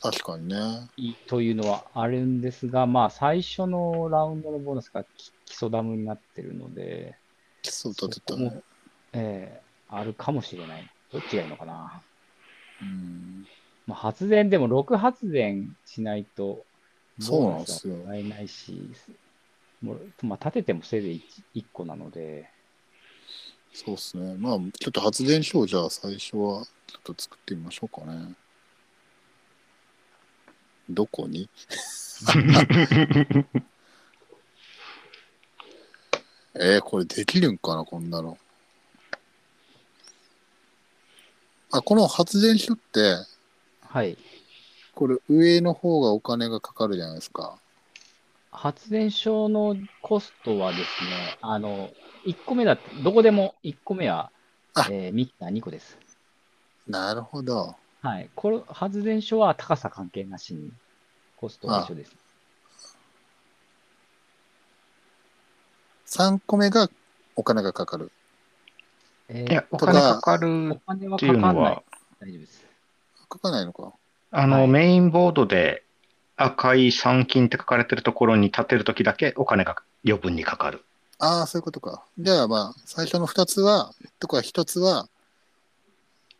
[0.00, 0.56] あ、確かにね。
[0.96, 7.16] いいというのはあるんですが、まあ、最初のラウンドのボーナスがき基礎ダムになってるので、
[7.62, 8.62] 基礎立てたねそこも。
[9.12, 10.88] ええあるかもしれない。
[11.12, 12.02] どっちがいいのかな。
[12.80, 13.44] うん。
[13.86, 16.64] まあ、発電でも6発電しないと、
[17.18, 18.92] そうなんですよボーナスはもらえないし、
[19.82, 21.10] もうまあ、立ててもせいぜ
[21.54, 22.50] い 1, 個なので、
[23.72, 24.34] そうですね。
[24.36, 28.34] まあ、ちょっと発電所をじゃあ最初はちょっと作ってみましょうかね。
[30.88, 31.48] どこに？
[36.54, 38.36] えー、これできるんかな、こんなの。
[41.70, 43.24] あ、この発電所って、
[43.82, 44.18] はい。
[44.94, 47.59] これ上の方がお金がかかるじゃないですか。
[48.52, 51.90] 発電所のコストはですね、あの、
[52.26, 54.30] 1個目だって、どこでも1個目は、
[54.74, 55.98] あえーミキサー2個です。
[56.86, 57.76] なるほど。
[58.02, 58.30] はい。
[58.34, 60.72] これ、発電所は高さ関係なしに、
[61.36, 62.16] コストは一緒です。
[66.06, 66.88] 3個目が
[67.36, 68.10] お金がかかる。
[69.28, 71.82] えいや、お金かかおる金はっていうかかんないのは。、
[72.20, 72.66] 大丈夫です。
[73.28, 73.92] かかないのか。
[74.32, 75.84] あの、はいメインボードで
[76.42, 80.82] 赤い三金って書かれてるところに立てるときだけお金が余分にかかる。
[81.18, 82.02] ああ、そういうことか。
[82.18, 85.08] じゃあまあ、最初の2つは、とか1つは、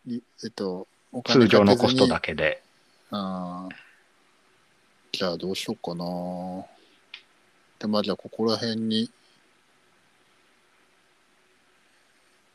[0.07, 2.63] いえっと、お金通常のコストだけで。
[3.11, 3.75] あー
[5.13, 6.05] じゃあどうしようかな。
[7.79, 9.11] で、まあじゃあここら辺に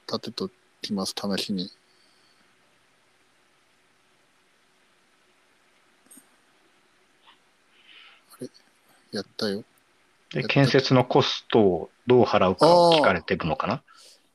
[0.08, 0.50] 立てと
[0.82, 1.70] きます、試しに。
[9.16, 9.64] やったよ。
[10.32, 13.82] で、建設のコストをどう払うかを聞かれてるのかな？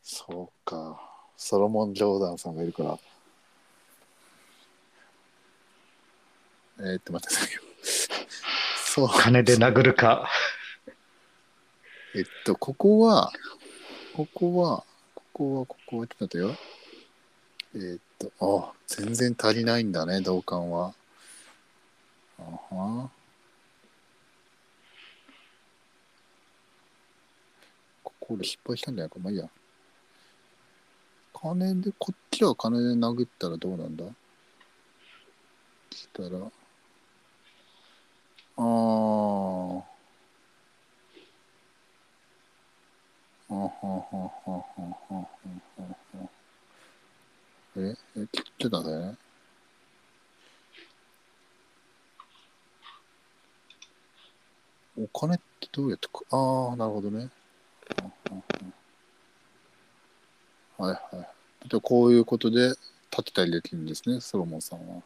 [0.03, 1.01] そうか。
[1.37, 2.99] ソロモン・ジョーダンさんがいるから。
[6.81, 7.61] えー、って待ってくださいよ。
[8.85, 9.09] そう。
[9.09, 10.29] 金で殴るか。
[12.17, 13.33] えっと、ここは、
[14.17, 14.85] ここは、
[15.15, 16.57] ここは、ここは、ちょっと待ってよ。
[17.75, 20.95] えーっと、あ、全然足りないんだね、同感は。
[22.39, 22.43] あ
[22.75, 23.11] は。
[28.31, 29.19] これ失敗したんじゃないか。
[29.19, 29.51] まあいいや。
[31.35, 34.05] 金で、こっちは金で殴ったらどうなんだ？
[35.91, 36.51] したら、あ
[38.57, 38.63] あ。
[43.49, 44.65] あはははは
[45.09, 46.29] はは
[47.77, 49.17] え、え、切ってたね。
[54.97, 57.29] お金ってどうやってか、ああ、なるほどね。
[60.79, 61.23] はいは
[61.67, 61.69] い。
[61.69, 62.69] でこういうことで
[63.11, 65.03] 立てたりできるんですね、ソロモンさんは。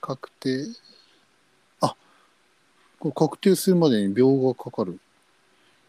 [0.00, 0.66] 確定。
[1.80, 1.94] あ
[2.98, 4.98] これ確定するまでに秒がかかる。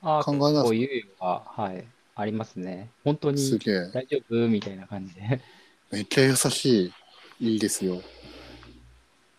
[0.02, 1.86] あ考えますこういうのが、はい、
[2.16, 2.90] ありますね。
[3.04, 3.60] 本当に。
[3.60, 5.42] 大丈夫みたいな感じで。
[5.92, 6.94] めっちゃ優しい。
[7.54, 8.02] いいですよ。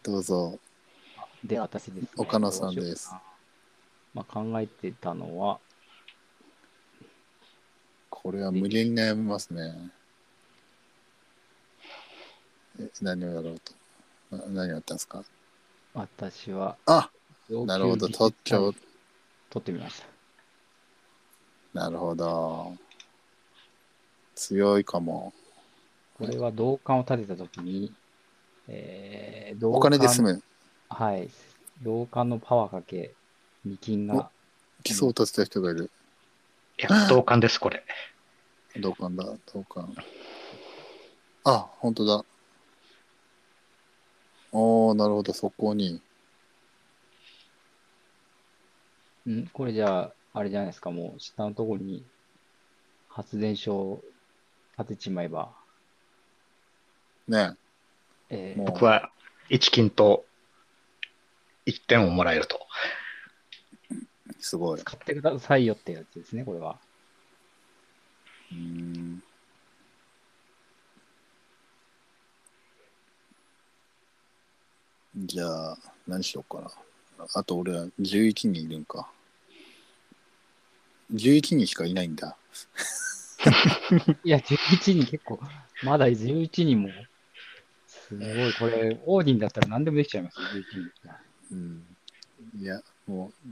[0.03, 0.59] どうぞ。
[1.45, 2.09] で、私です、ね。
[2.17, 3.11] 岡野さんです。
[4.15, 5.59] まあ、考えてたのは、
[8.11, 9.91] これは無限に悩みますね。
[12.79, 13.73] え何をやろうと。
[14.37, 15.25] な何をやったんですか？
[15.95, 17.11] 私は、あ
[17.51, 18.75] なるほど、実取っちゃおう。
[19.51, 20.01] 取ってみまし
[21.75, 21.81] た。
[21.81, 22.77] なるほど。
[24.35, 25.33] 強いかも。
[26.15, 27.93] これは同感を立てたときに、
[28.69, 30.35] えー、同お金で済む。
[30.35, 30.43] む。
[30.89, 31.29] はい。
[31.83, 33.15] 同感のパワーかけ、
[33.67, 34.31] 2金が、
[34.83, 35.91] 基礎を立てた人がいる。
[36.79, 37.85] いや、同感です、これ。
[38.81, 39.95] 同感だ、同感。
[41.45, 42.25] あ、本当だ。
[44.53, 46.01] おー、なるほど、そこに。
[49.29, 49.47] ん？
[49.53, 52.05] これじゃあ、あれじゃないですか、もう下のところに
[53.09, 54.05] 発電所を
[54.79, 55.53] 立てちまえば、
[57.29, 57.55] ね
[58.31, 59.11] えーもう僕は
[59.51, 60.25] 1金と
[61.67, 62.67] 1点をもらえると。
[64.43, 64.81] すごい。
[64.81, 66.79] 使ってくださいよってやつですね、これは。
[68.51, 69.23] うーん。
[75.17, 75.79] じゃあ、
[76.09, 76.71] 何しようかな。
[77.35, 79.09] あと俺は11人いるんか。
[81.13, 82.37] 11人しかいないんだ。
[84.25, 85.39] いや、11人結構、
[85.85, 87.07] まだ11人も、
[87.87, 90.91] すごい、これ、オーディンだったら何でもできちゃいますよ、11人。
[91.53, 91.85] うん。
[92.61, 93.49] いや、もう、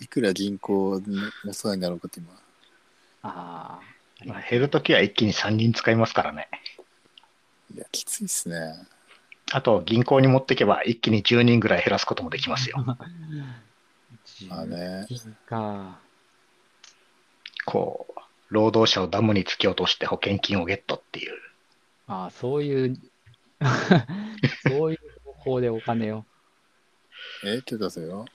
[0.00, 1.18] いくら銀行に
[1.48, 2.32] お世話になろうかって今。
[3.22, 6.48] ああ、まあ減るときは一気に3人使いますからね。
[7.74, 8.74] いや、きついっすね。
[9.52, 12.76] あと、銀行に持っていけば一気に10人ぐらい減らすこともできますよ。
[12.80, 12.84] う
[14.48, 15.06] まあね。
[15.08, 15.98] 11人か。
[17.64, 18.20] こう、
[18.50, 21.32] 労働者をダムに突き落として保険金をゲットっていう。
[22.06, 22.96] ああ、そういう、
[24.66, 26.24] そういう方法でお金を。
[27.44, 28.26] え、ちょっと待ってよ。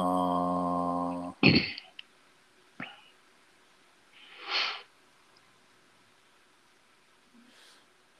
[0.00, 1.48] あー。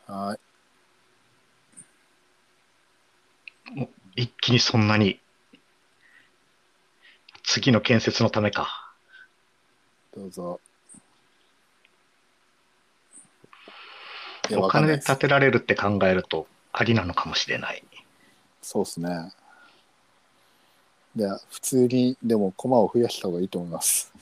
[0.06, 0.36] は
[3.76, 3.88] い。
[4.16, 5.20] 一気にそんなに。
[7.44, 8.92] 次の建設のためか。
[10.16, 10.60] どうぞ。
[14.50, 17.84] お金で建てられるって考えるとありなのかもしれない。
[18.62, 19.32] そうですね。
[21.18, 24.12] いや、普通に、でも、駒を増やした方がいいと思います。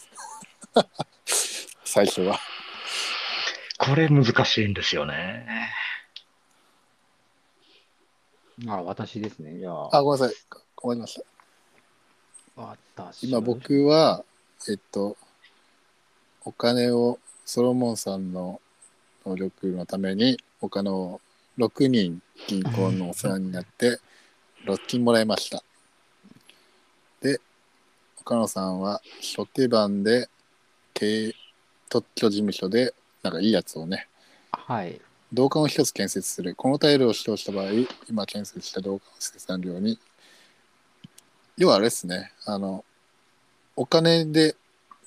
[1.84, 2.40] 最初は。
[3.76, 5.46] これ難しいんですよね。
[8.66, 9.58] あ私ですね。
[9.58, 10.36] じゃあ、あ、ごめんなさい。
[10.78, 11.26] 終わりました。
[12.56, 14.24] 私今、僕は、
[14.70, 15.18] えっと、
[16.46, 18.62] お金を、ソロモンさんの
[19.26, 21.20] 能力のために、お金を
[21.58, 24.00] 6人銀行のお世話になって、
[24.64, 25.62] 6金もらいました。
[28.26, 30.28] で、岡野さんは、初手番で、
[30.94, 31.32] 経
[31.88, 32.92] 特許事務所で、
[33.22, 34.08] なんかいいやつをね、
[34.52, 35.00] はい。
[35.32, 36.54] 銅管を一つ建設する。
[36.56, 37.66] このタイルを使用した場合、
[38.08, 39.98] 今建設した銅管の生産量に、
[41.56, 42.84] 要はあれですね、あの、
[43.76, 44.56] お金で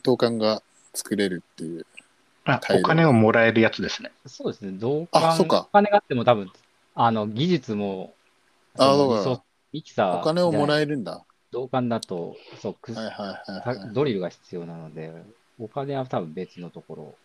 [0.04, 0.62] 銅管が
[0.94, 1.86] 作れるっていう。
[2.46, 4.12] あお金をもらえるやつですね。
[4.26, 4.72] そうですね。
[4.72, 6.52] 同感、あそうかお金があっても多分、
[6.96, 8.14] あの、技術も、
[8.76, 11.24] あそうかミキサーお金をもらええるんだ。
[11.52, 13.94] 同感だと、そう、くはいはいはい、たはい。
[13.94, 15.12] ドリルが必要なので、
[15.60, 17.16] お金は多分別のところ。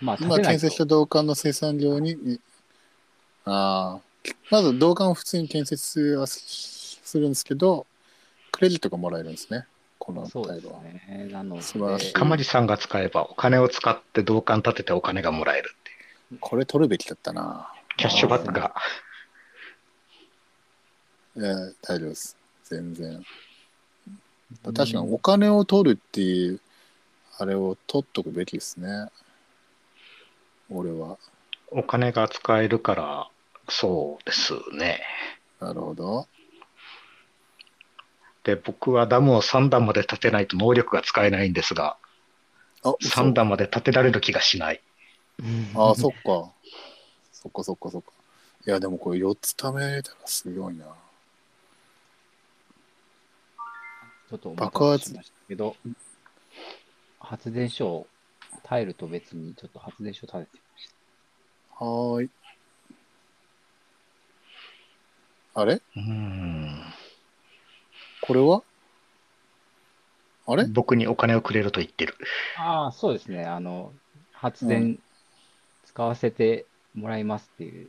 [0.00, 2.40] まあ、今建てないと建設した銅管の生産量に、に
[3.44, 7.86] ああ、まず銅管を普通に建設はすするんですけど、
[8.52, 9.66] クレジットがもらえるんですね、
[9.98, 10.82] このそうですタイルは。
[10.82, 11.28] ね。
[11.30, 16.38] なので、素晴らしいかまじさんが使えばお金を使って銅管立ててお金がもらえるっていう。
[16.40, 17.72] これ取るべきだったな。
[17.96, 18.74] キャッシュバックが。
[21.36, 22.39] いや、大丈夫です。
[22.70, 23.24] 全然。
[24.62, 26.60] 確かにお金を取るっていう、
[27.38, 29.08] あれを取っとくべきですね。
[30.70, 31.18] 俺は。
[31.72, 33.28] お金が使えるから、
[33.68, 35.02] そうですね。
[35.60, 36.28] なるほど。
[38.44, 41.96] で、僕はダムを3段まで建てないと能力が使えないんですが、
[42.84, 44.80] あ、嘘3段まで建てられる気がしない。
[45.74, 46.52] あ、そっか。
[47.32, 48.12] そっかそっかそっか。
[48.66, 50.84] いや、でもこれ4つ貯めれたらすごいな。
[54.30, 55.74] ちょっとお待たせしましたけど、
[57.18, 58.06] 発電所を、
[58.62, 60.88] タイルと別にちょっと発電所立ててみまし
[61.78, 61.84] た。
[61.84, 62.30] はーい。
[65.54, 65.74] あれ？
[65.74, 66.82] うーん。
[68.20, 68.62] これは？
[70.46, 70.64] あれ？
[70.66, 72.14] 僕にお金をくれると言ってる。
[72.56, 73.46] ああ、そうですね。
[73.46, 73.92] あの、
[74.32, 75.00] 発電
[75.86, 77.88] 使わせてもらいますっていう。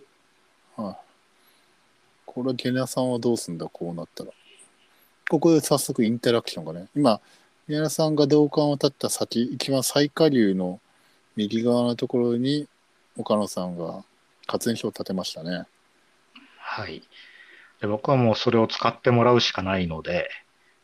[0.75, 0.97] はい。
[2.25, 4.31] これ、ゲナさんはどうすんだ、こうなったら。
[5.31, 6.87] ここで早速インタラクションがね。
[6.93, 7.21] 今、
[7.69, 10.81] ゲナさんが銅管を立った先、一番最下流の
[11.37, 12.67] 右側のところに、
[13.15, 14.03] 岡野さんが
[14.45, 15.67] 発電所を建てましたね。
[16.57, 17.01] はい。
[17.79, 20.29] で僕はもうそれを使ってもらうしかないので、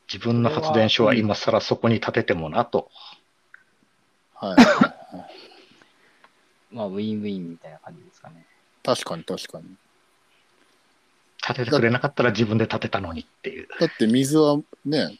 [0.09, 2.89] 自分の発電所は今更そこに建ててもなと。
[4.33, 4.57] はい。
[6.73, 8.45] まあ、ウィンウィンみたいな感じですかね。
[8.81, 9.65] 確かに確かに。
[11.45, 13.67] 建ててくれなかったら自分で建てたのにっていう。
[13.79, 15.19] だって水はね、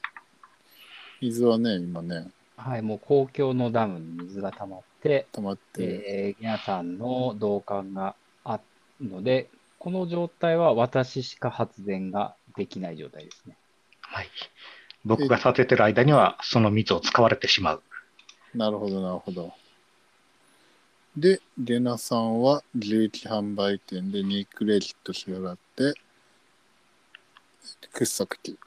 [1.22, 2.28] 水はね、今ね、
[2.58, 8.60] はい、もう公共のダムに水が溜まって、溜まって、えー、皆さんの同感があ
[9.00, 9.50] るので、
[9.80, 13.56] この状態は私しか発電ができない状態ですね。
[14.02, 14.30] はい。
[15.06, 17.84] 僕が建ててる間にはその水を使われてしまう。
[18.56, 19.54] なるほど、なるほど。
[21.16, 25.94] で、ゲナさんは11販売店で2クレジット支払って、
[27.94, 28.58] 掘削機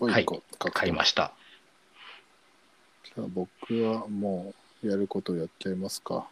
[0.00, 1.32] を1個獲得買いました。
[3.04, 3.48] じゃあ僕
[3.82, 6.28] はもうやることをやっちゃいますか。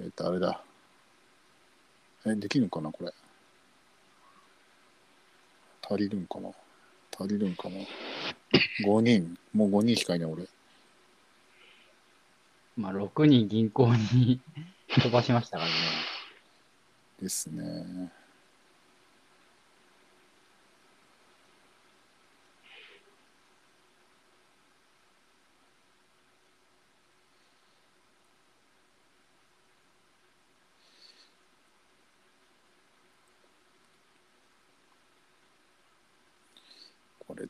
[0.00, 0.60] えっ、と、あれだ。
[2.26, 3.12] え、できるんかな、これ。
[5.82, 6.50] 足りるんかな
[7.18, 7.76] 足りるんかな
[8.86, 9.36] ?5 人。
[9.52, 10.48] もう5人しかいない、俺。
[12.76, 14.40] まあ、6人銀行に
[15.00, 15.76] 飛ばしましたからね。
[17.20, 18.10] ですね。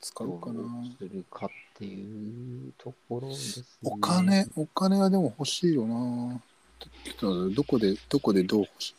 [0.05, 0.63] 使うかな。
[0.99, 1.49] するかっ
[1.79, 3.67] ていうところですね。
[3.85, 6.39] お金、お金はでも欲しいよな。
[6.79, 8.95] ちょっとどこで、どこでどう欲しい？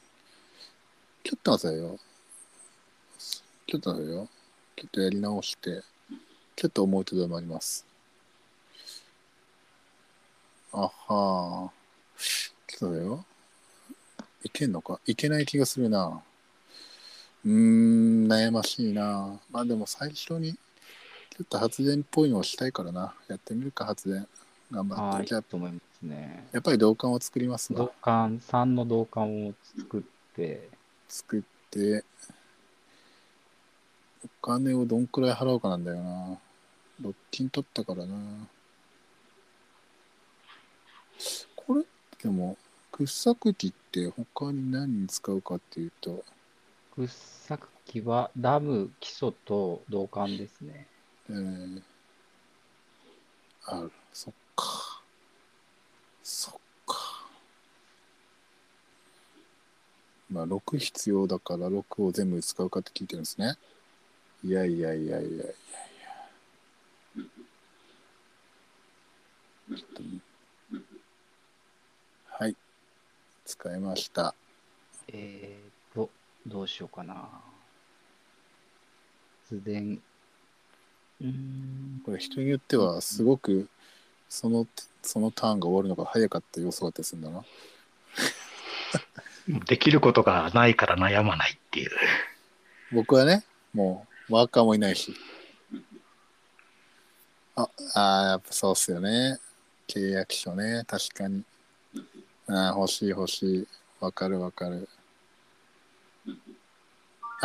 [1.23, 1.99] ちょっと待ってよ。
[3.67, 4.27] ちょっと待ってよ。
[4.77, 5.83] ちょっとやり直して、
[6.55, 7.85] ちょっと思うとどまります。
[10.73, 12.17] あはー。
[12.67, 13.25] ちょっと待ってよ。
[14.43, 14.99] いけんのか？
[15.05, 16.23] いけない気がするな。
[17.45, 19.39] うーん、悩ましいな。
[19.51, 20.57] まあでも最初に、
[21.37, 23.13] ちょっと発電っぽいのをしたいからな。
[23.27, 24.25] やってみるか、発電。
[24.71, 25.17] 頑張って。
[25.17, 26.47] はい、じゃあ、と思いますね。
[26.53, 27.91] やっぱり銅管を作ります銅わ。
[28.01, 30.69] 管、3の銅管を作って、
[31.09, 32.05] 作って、
[34.23, 36.37] お金をどんくらい払うかなんだよな。
[37.01, 38.15] ロッキン取ったからな。
[41.57, 41.83] これ、
[42.23, 42.55] でも、
[42.93, 46.23] 掘削機って他に何に使うかっていうと、
[46.95, 50.87] 掘削機はダム、基礎と銅管ですね。
[51.29, 51.81] えー、
[53.65, 55.01] ある、そっか。
[56.23, 56.53] そっ
[56.85, 57.25] か。
[60.29, 63.55] まあ、6必要だから6を全部使うかって聞いてるんですね。
[64.43, 65.45] いやいやいやいやいやいや。
[69.67, 70.03] ちょっと
[72.37, 72.55] はい。
[73.45, 74.35] 使いました。
[75.07, 76.09] えーと、
[76.45, 77.27] どうしようかな。
[79.49, 79.99] 発電。
[81.21, 82.01] うーん。
[82.05, 83.67] これ人によってはすごく
[84.29, 84.67] その
[85.01, 87.43] そのターンが終わるのが早かった要素だったりするんだな。
[89.65, 91.91] できることがないから悩まないっていう。
[92.91, 93.43] 僕はね、
[93.73, 95.13] もうワーカーもいないし。
[97.55, 99.39] あ、あーやっぱそうっすよね。
[99.87, 101.43] 契約書ね、確かに。
[102.47, 103.67] あー欲しい欲しい。
[103.99, 104.89] わかるわかる。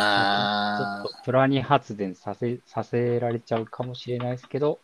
[0.01, 4.78] あちょっとプラに発電させさせられちゃうかもしれないですけど、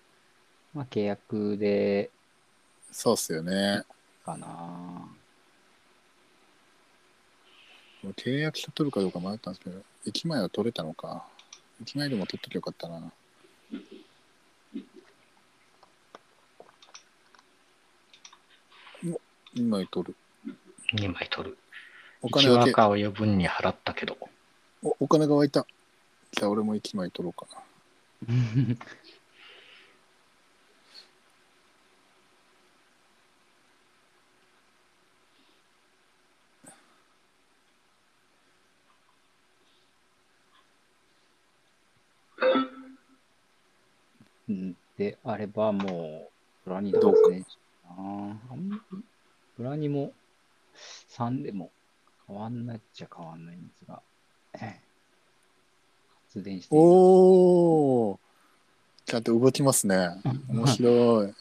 [0.74, 3.82] まあ、契約でー、そうっすよね。
[4.24, 4.46] かな。
[8.16, 11.24] 契約書取るかどうか迷ったんですけど、1枚は取れたのか。
[11.82, 13.12] 1枚でも取っときゃよかったな。
[19.04, 19.20] お
[19.58, 20.16] 2枚取る。
[20.94, 21.58] 2枚取る。
[22.22, 24.16] お1金がけ赤を余分に払ったけど。
[24.86, 25.66] おお金が湧いた。
[26.30, 28.76] じゃあ俺も1枚取ろうかな。
[44.96, 47.44] であればもう、プラニどうですね。
[47.84, 48.98] あーあんまり、
[49.56, 50.12] プラニも
[51.08, 51.70] 3でも
[52.26, 54.00] 変わんないっちゃ変わんないんですが、
[54.60, 54.80] ええ
[56.26, 58.18] 発電していますおー
[59.06, 60.08] ちゃんと動きますね。
[60.48, 61.34] 面白い。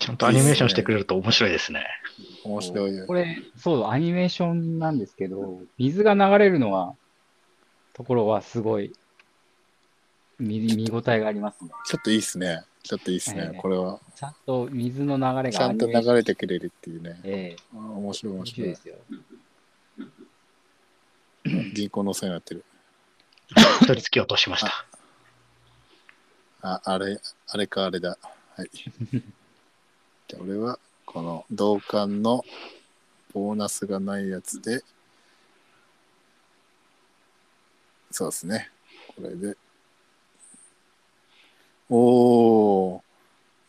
[0.00, 1.86] ちゃんとアニメーションしてくれると面白いですね。
[2.44, 3.06] 面白い。
[3.06, 6.96] これ、そう、アニメーションなんですけど、水が流れるのは、
[7.92, 8.92] ところはすごい
[10.38, 11.70] 見見応えがありますね。
[11.86, 12.62] ちょっといいっすね。
[12.82, 13.50] ちょっといいっすね。
[13.52, 14.00] ええこれは。
[14.14, 17.20] ちゃんと水の流れちゃんと流れてくれるっていうね。
[17.24, 18.74] ええあー面白い面面白いで。
[18.76, 18.96] すよ。
[21.74, 22.64] 銀行のお世話になってる。
[23.48, 24.86] 一人突き落としました。
[26.62, 28.18] あ、あれ、あれかあれだ。
[28.56, 28.70] はい。
[30.28, 32.44] じゃあ俺は、この同感の
[33.32, 34.82] ボーナスがないやつで、
[38.10, 38.70] そうですね。
[39.16, 39.56] これで。
[41.90, 43.02] おー、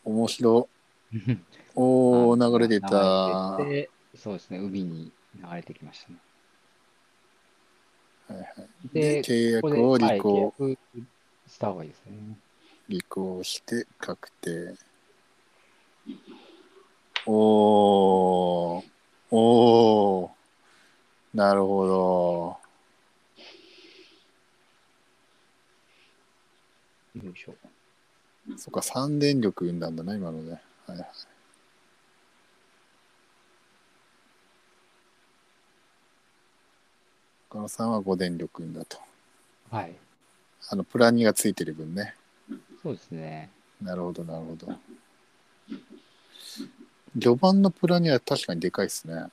[0.04, 0.68] 面白。
[1.74, 3.58] おー、流れてた。
[4.18, 6.16] そうですね、海に流れてきましたね。
[8.30, 8.48] はいはい
[8.94, 10.78] で、契約を履行、はい、
[11.48, 12.38] した方がいいですね。
[12.88, 14.74] 履行して確定。
[17.26, 18.84] おー、
[19.32, 20.30] おー、
[21.34, 22.56] なるほど。
[27.24, 27.54] よいしょ。
[28.56, 30.60] そっか、三電力生んだんだな、今のね。
[30.86, 31.08] はいはい。
[37.50, 38.98] 他の3は5電力生んだと。
[39.70, 39.92] はい。
[40.68, 42.14] あの、プラニがついてる分ね。
[42.80, 43.50] そうですね。
[43.82, 44.68] なるほど、なるほど。
[47.20, 49.26] 序盤のプラニは確かにでかいっすね。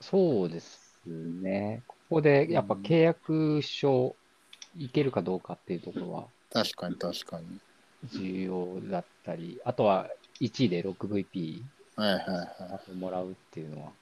[0.00, 1.82] そうですね。
[1.86, 4.16] ここでやっぱ契約書
[4.78, 7.46] いけるかどうかっていうところは確かに、確かに。
[8.10, 10.08] 重要だったり、あとは
[10.40, 11.62] 1位で 6VP
[11.96, 12.94] はいはいはい。
[12.94, 13.92] もらうっていうのは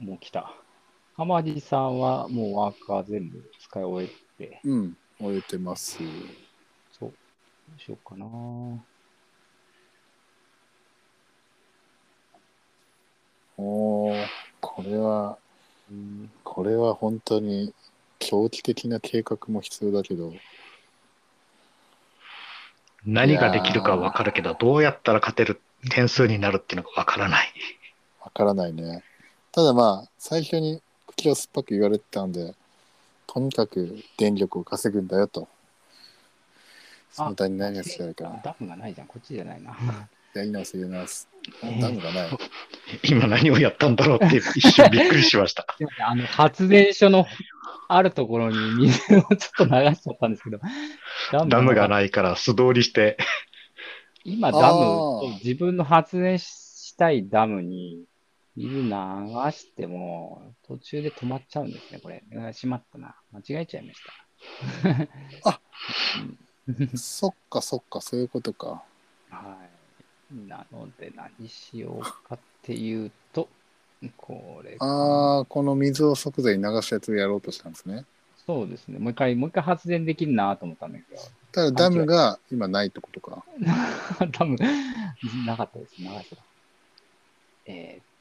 [0.00, 0.54] もう来た。
[1.16, 4.08] 浜地さんはもうワーカー全部使い終
[4.38, 5.98] えて、うん、終えてます。
[6.98, 7.10] そう。
[7.10, 7.14] ど
[7.76, 8.26] うしようかな。
[13.58, 14.26] おー、
[14.60, 15.38] これは、
[15.90, 17.72] うんこれは本当に
[18.18, 20.32] 長期的な計画も必要だけど、
[23.06, 25.60] 何ができるかはわかるけど、どうやったら勝てる
[25.90, 27.52] 点数になるっていうのがわからない。
[28.20, 29.02] わからないね。
[29.52, 32.54] ただまあ、最初に口を酸っぱく言われてたんで、
[33.26, 35.46] とにかく電力を稼ぐんだよと。
[37.10, 38.40] その他に何が違うか。
[38.42, 39.06] ダムがないじゃん。
[39.06, 39.76] こっちじゃないな。
[40.34, 41.28] やり直す、やり直す。
[41.62, 42.30] えーダムがない。
[43.04, 45.66] 今何をやったんだろうって一瞬びっくりしました。
[45.76, 47.26] すいませんあの、発電所の
[47.88, 50.60] あるところに水をちょっと流しちゃったんですけど、
[51.30, 51.88] ダダムがい。
[51.90, 53.18] ないから素通りして、
[54.24, 58.04] 今、ダムあー、自分の発電したいダムに
[58.56, 58.90] 水流
[59.50, 62.22] しても、途中で止まっちゃうんですね、これ。
[62.48, 63.16] あしまったな。
[63.32, 64.00] 間違えちゃいまし
[65.42, 65.50] た。
[65.50, 65.60] あ
[66.18, 66.38] うん
[66.96, 68.84] そっかそっか、そういうことか。
[69.30, 69.56] は
[70.34, 70.48] い。
[70.48, 73.48] なので、何しようかっていうと、
[74.16, 78.04] これかああ、この水を即座に流すやつをやろうとしたんですね。
[78.46, 78.98] そうですね。
[78.98, 81.20] もう一回、もう一回発電できるなと思ったんだけど、
[81.52, 83.44] ただダムが今ないってことか。
[84.32, 84.56] 多分、
[85.46, 85.96] なかったです。
[85.98, 86.42] 流した。
[87.66, 88.11] えー、と。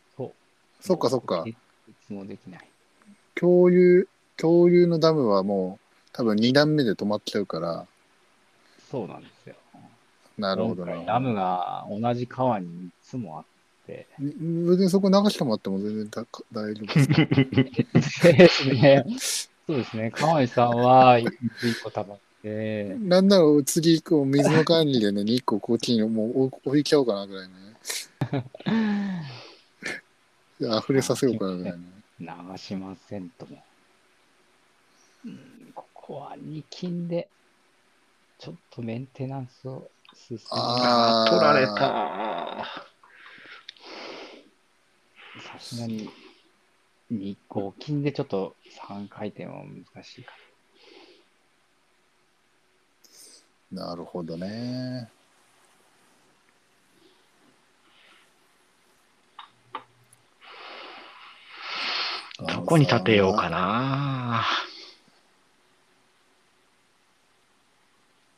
[0.82, 1.56] そっかそっかい
[2.06, 2.68] つもできない。
[3.36, 7.86] 共有、共有のダムはもう多分2段目で止まっちゃうから、
[8.90, 9.56] そうなんですよ。
[10.38, 13.44] なるほどな今回ダムが同じ川に3つもあっ
[13.88, 14.08] て。
[14.18, 16.94] 別にそこ流してもらっても全然だ大丈夫
[18.34, 18.70] です。
[18.70, 19.06] ね。
[19.68, 20.12] そうですね。
[20.12, 21.30] 川合さんは1
[21.84, 27.54] 個たまって、なんなら次以降水の管理でね、2個こっちにもう置いちゃおうかなぐらいね。
[30.66, 31.86] 溢れさせようかなぐらいね。
[32.20, 32.28] 流
[32.58, 33.64] しませんとも。
[35.26, 37.28] うん、ここは2金で、
[38.38, 41.74] ちょっとメンテナンスを進めあー取られた。
[45.42, 46.10] さすがに、
[47.12, 48.56] 2個金でちょっと
[48.88, 50.32] 3回転は難しいか
[53.72, 55.10] なるほどね。
[62.48, 64.46] どこに立てようかな。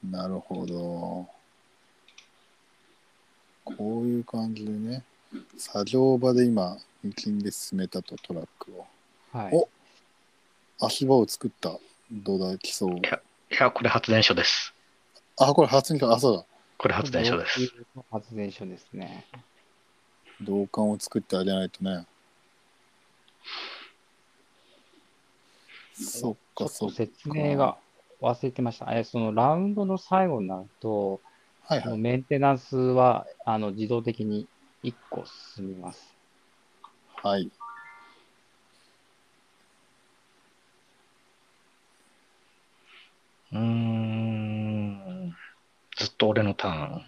[0.09, 1.27] なるほど。
[3.63, 5.03] こういう感じでね、
[5.57, 8.85] 作業場で今、二金で進めたとトラックを。
[9.33, 9.43] な。
[9.43, 9.51] はい。
[9.53, 9.69] お
[10.85, 11.79] 足場を作った。
[12.11, 12.97] どうだ、基礎を。
[12.97, 13.01] い
[13.49, 14.73] や、これ発電所です。
[15.37, 16.45] あ、これ発電所、あ、そうだ。
[16.77, 17.73] これ発電所です。
[18.11, 19.25] 発電所ですね。
[20.41, 22.05] 銅管を作ってあげないとね。
[25.93, 26.95] そっか、ちょっそっか。
[26.95, 27.77] と説明が
[28.21, 28.97] 忘れてました。
[28.97, 31.21] え、そのラウンドの最後になると、
[31.65, 31.97] はいはい。
[31.97, 34.47] メンテナンスはあの自動的に
[34.83, 35.23] 1個
[35.55, 36.13] 進みます。
[37.23, 37.49] はい。
[43.51, 45.35] うーん。
[45.97, 47.05] ずっと俺のターン。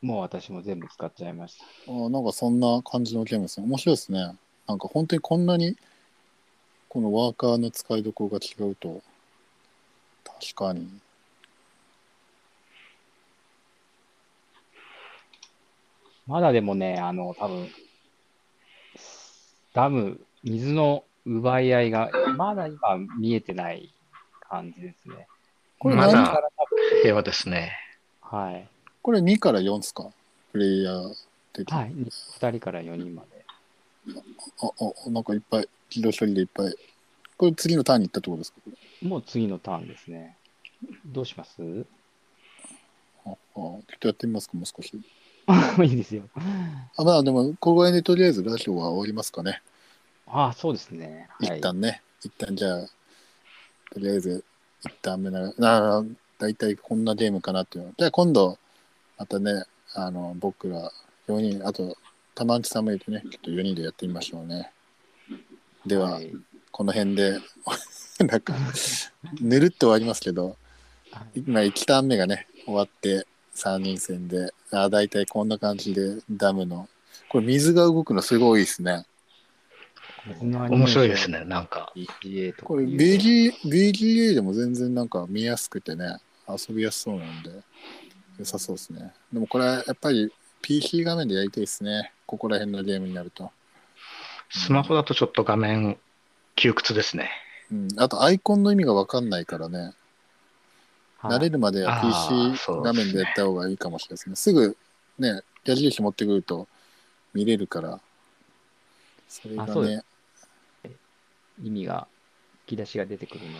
[0.00, 1.64] もう私も全部使っちゃいました。
[1.88, 3.66] あなんかそんな感じのゲームですね。
[3.66, 4.36] 面白いですね。
[4.66, 5.76] なんか本当にこんなに
[6.92, 9.00] このワーカーの使いどころが違うと
[10.24, 10.86] 確かに。
[16.26, 17.70] まだでもね、あの、多分
[19.72, 23.88] ダム、水の奪い合いが、まだ今見えてない
[24.50, 25.26] 感じですね。
[25.78, 26.66] これまだこれから多
[27.00, 27.72] 平和ですね。
[28.30, 28.68] 分、はい。
[29.00, 30.10] これ2から4ですか？
[30.52, 31.14] プレイヤー
[31.54, 31.74] 的に。
[31.74, 31.90] はい。
[31.94, 33.46] 2人から4人まで。
[34.62, 34.66] あ、
[35.06, 36.74] あ、なんかいっぱい、自動処理でいっぱい。
[37.36, 38.60] これ次のターンに行ったってことですか？
[39.02, 40.36] もう次のターンですね。
[41.06, 41.84] どうします？
[43.24, 44.92] ああ、ちょっとやってみますか、もう少し。
[45.82, 46.28] いいですよ。
[46.96, 49.60] あ、まあでも、ここら辺でとりあえずラジオは終わりますかね。
[50.26, 51.28] ああ、そうですね。
[51.40, 52.88] はい一旦ね、一旦じゃあ、
[53.92, 54.44] とりあえず、
[54.84, 56.04] 一旦目ながあ
[56.38, 57.94] だいたいこんなゲームかなっていうの。
[57.98, 58.58] じゃあ今度、
[59.18, 59.64] またね、
[59.94, 60.90] あの、僕ら
[61.28, 61.96] 4人、あと、
[62.34, 64.72] 玉内さんもいてね、ちょっと4人でやってみましょうね。
[65.86, 66.32] では、はい
[66.72, 67.38] この辺で、
[68.26, 68.54] なんか、
[69.40, 70.56] ぬるっと終わりますけど、
[71.36, 76.88] 今1ターン目がね、終わって、3人戦で、あだいたいこんな感じで、ダムの、
[77.28, 79.04] これ水が動くのすごいですね。
[80.40, 81.30] 面白いです。
[81.30, 81.92] ね、なんか。
[82.64, 86.16] これ BG BGA でも全然なんか見やすくてね、
[86.48, 87.50] 遊びやすそうなんで、
[88.38, 89.12] 良さそうですね。
[89.30, 90.32] でもこれやっぱり
[90.62, 92.12] PC 画面でやりたいですね。
[92.24, 93.50] ここら辺のゲームになると。
[94.52, 95.98] スマホだとちょっと画面
[96.56, 97.30] 窮屈ですね。
[97.70, 99.92] うん、あとアイコンの意味がわかんないからね、はい
[101.22, 104.34] 慣れるまでは PC 画面でやった方がいいかもしれないですね。
[104.34, 104.76] すぐ
[105.20, 106.66] ね、矢印持ってくると
[107.32, 108.00] 見れるから、
[109.28, 110.02] それがね、
[111.62, 112.08] 意味が、
[112.68, 113.50] 引き出しが出てくるの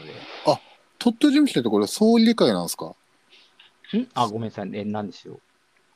[0.98, 2.97] 特許事務所ってこれ総理会なんですか？
[3.93, 3.98] で。
[4.01, 4.09] ん？
[4.14, 4.70] あ、ごめんなさい。
[4.73, 5.40] え、なんでしょう。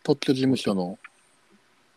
[0.05, 0.97] 特許事務所の。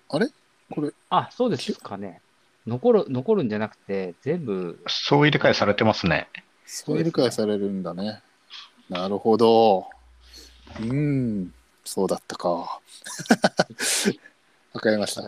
[0.09, 0.29] あれ？
[0.71, 2.21] これ、あ、そうですかね。
[2.69, 6.29] 残る、残るんじゃなくて、全部、そう入れ替えされてますね。
[6.65, 8.21] そういう理解されるんだね。
[8.89, 9.87] なるほど。
[10.79, 12.49] うーん、そうだったか。
[14.73, 15.23] わかりました。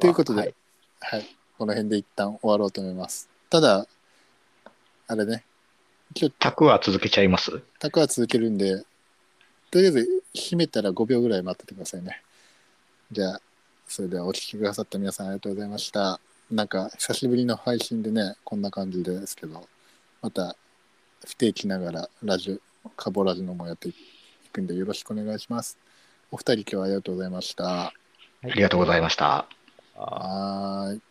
[0.00, 0.54] ということではい
[1.00, 1.36] はい。
[1.58, 3.28] この辺で一旦終わろうと思います。
[3.50, 3.86] ただ、
[5.06, 5.44] あれね、
[6.18, 7.62] 今日、タクは続けちゃいます？
[7.78, 8.84] タクは続けるんで、
[9.70, 12.22] とりあえず閉めたら5秒ぐらい待っててくださいね。
[13.12, 13.40] じゃあ、
[13.86, 16.20] それではお聞きくださった皆さんありがとうございました。
[16.50, 19.68] なんか、久しぶりの配信でね、こんな感じですけど、
[20.22, 20.56] また、
[21.26, 23.94] 不定期ながらラジオ、カボラジのもやってい
[24.52, 25.78] くんでよろしくお願いします。
[26.30, 27.64] お二人今日はありがとうございました。
[27.64, 27.92] は
[28.44, 29.46] ありがとうございました。
[29.96, 31.05] あはーい。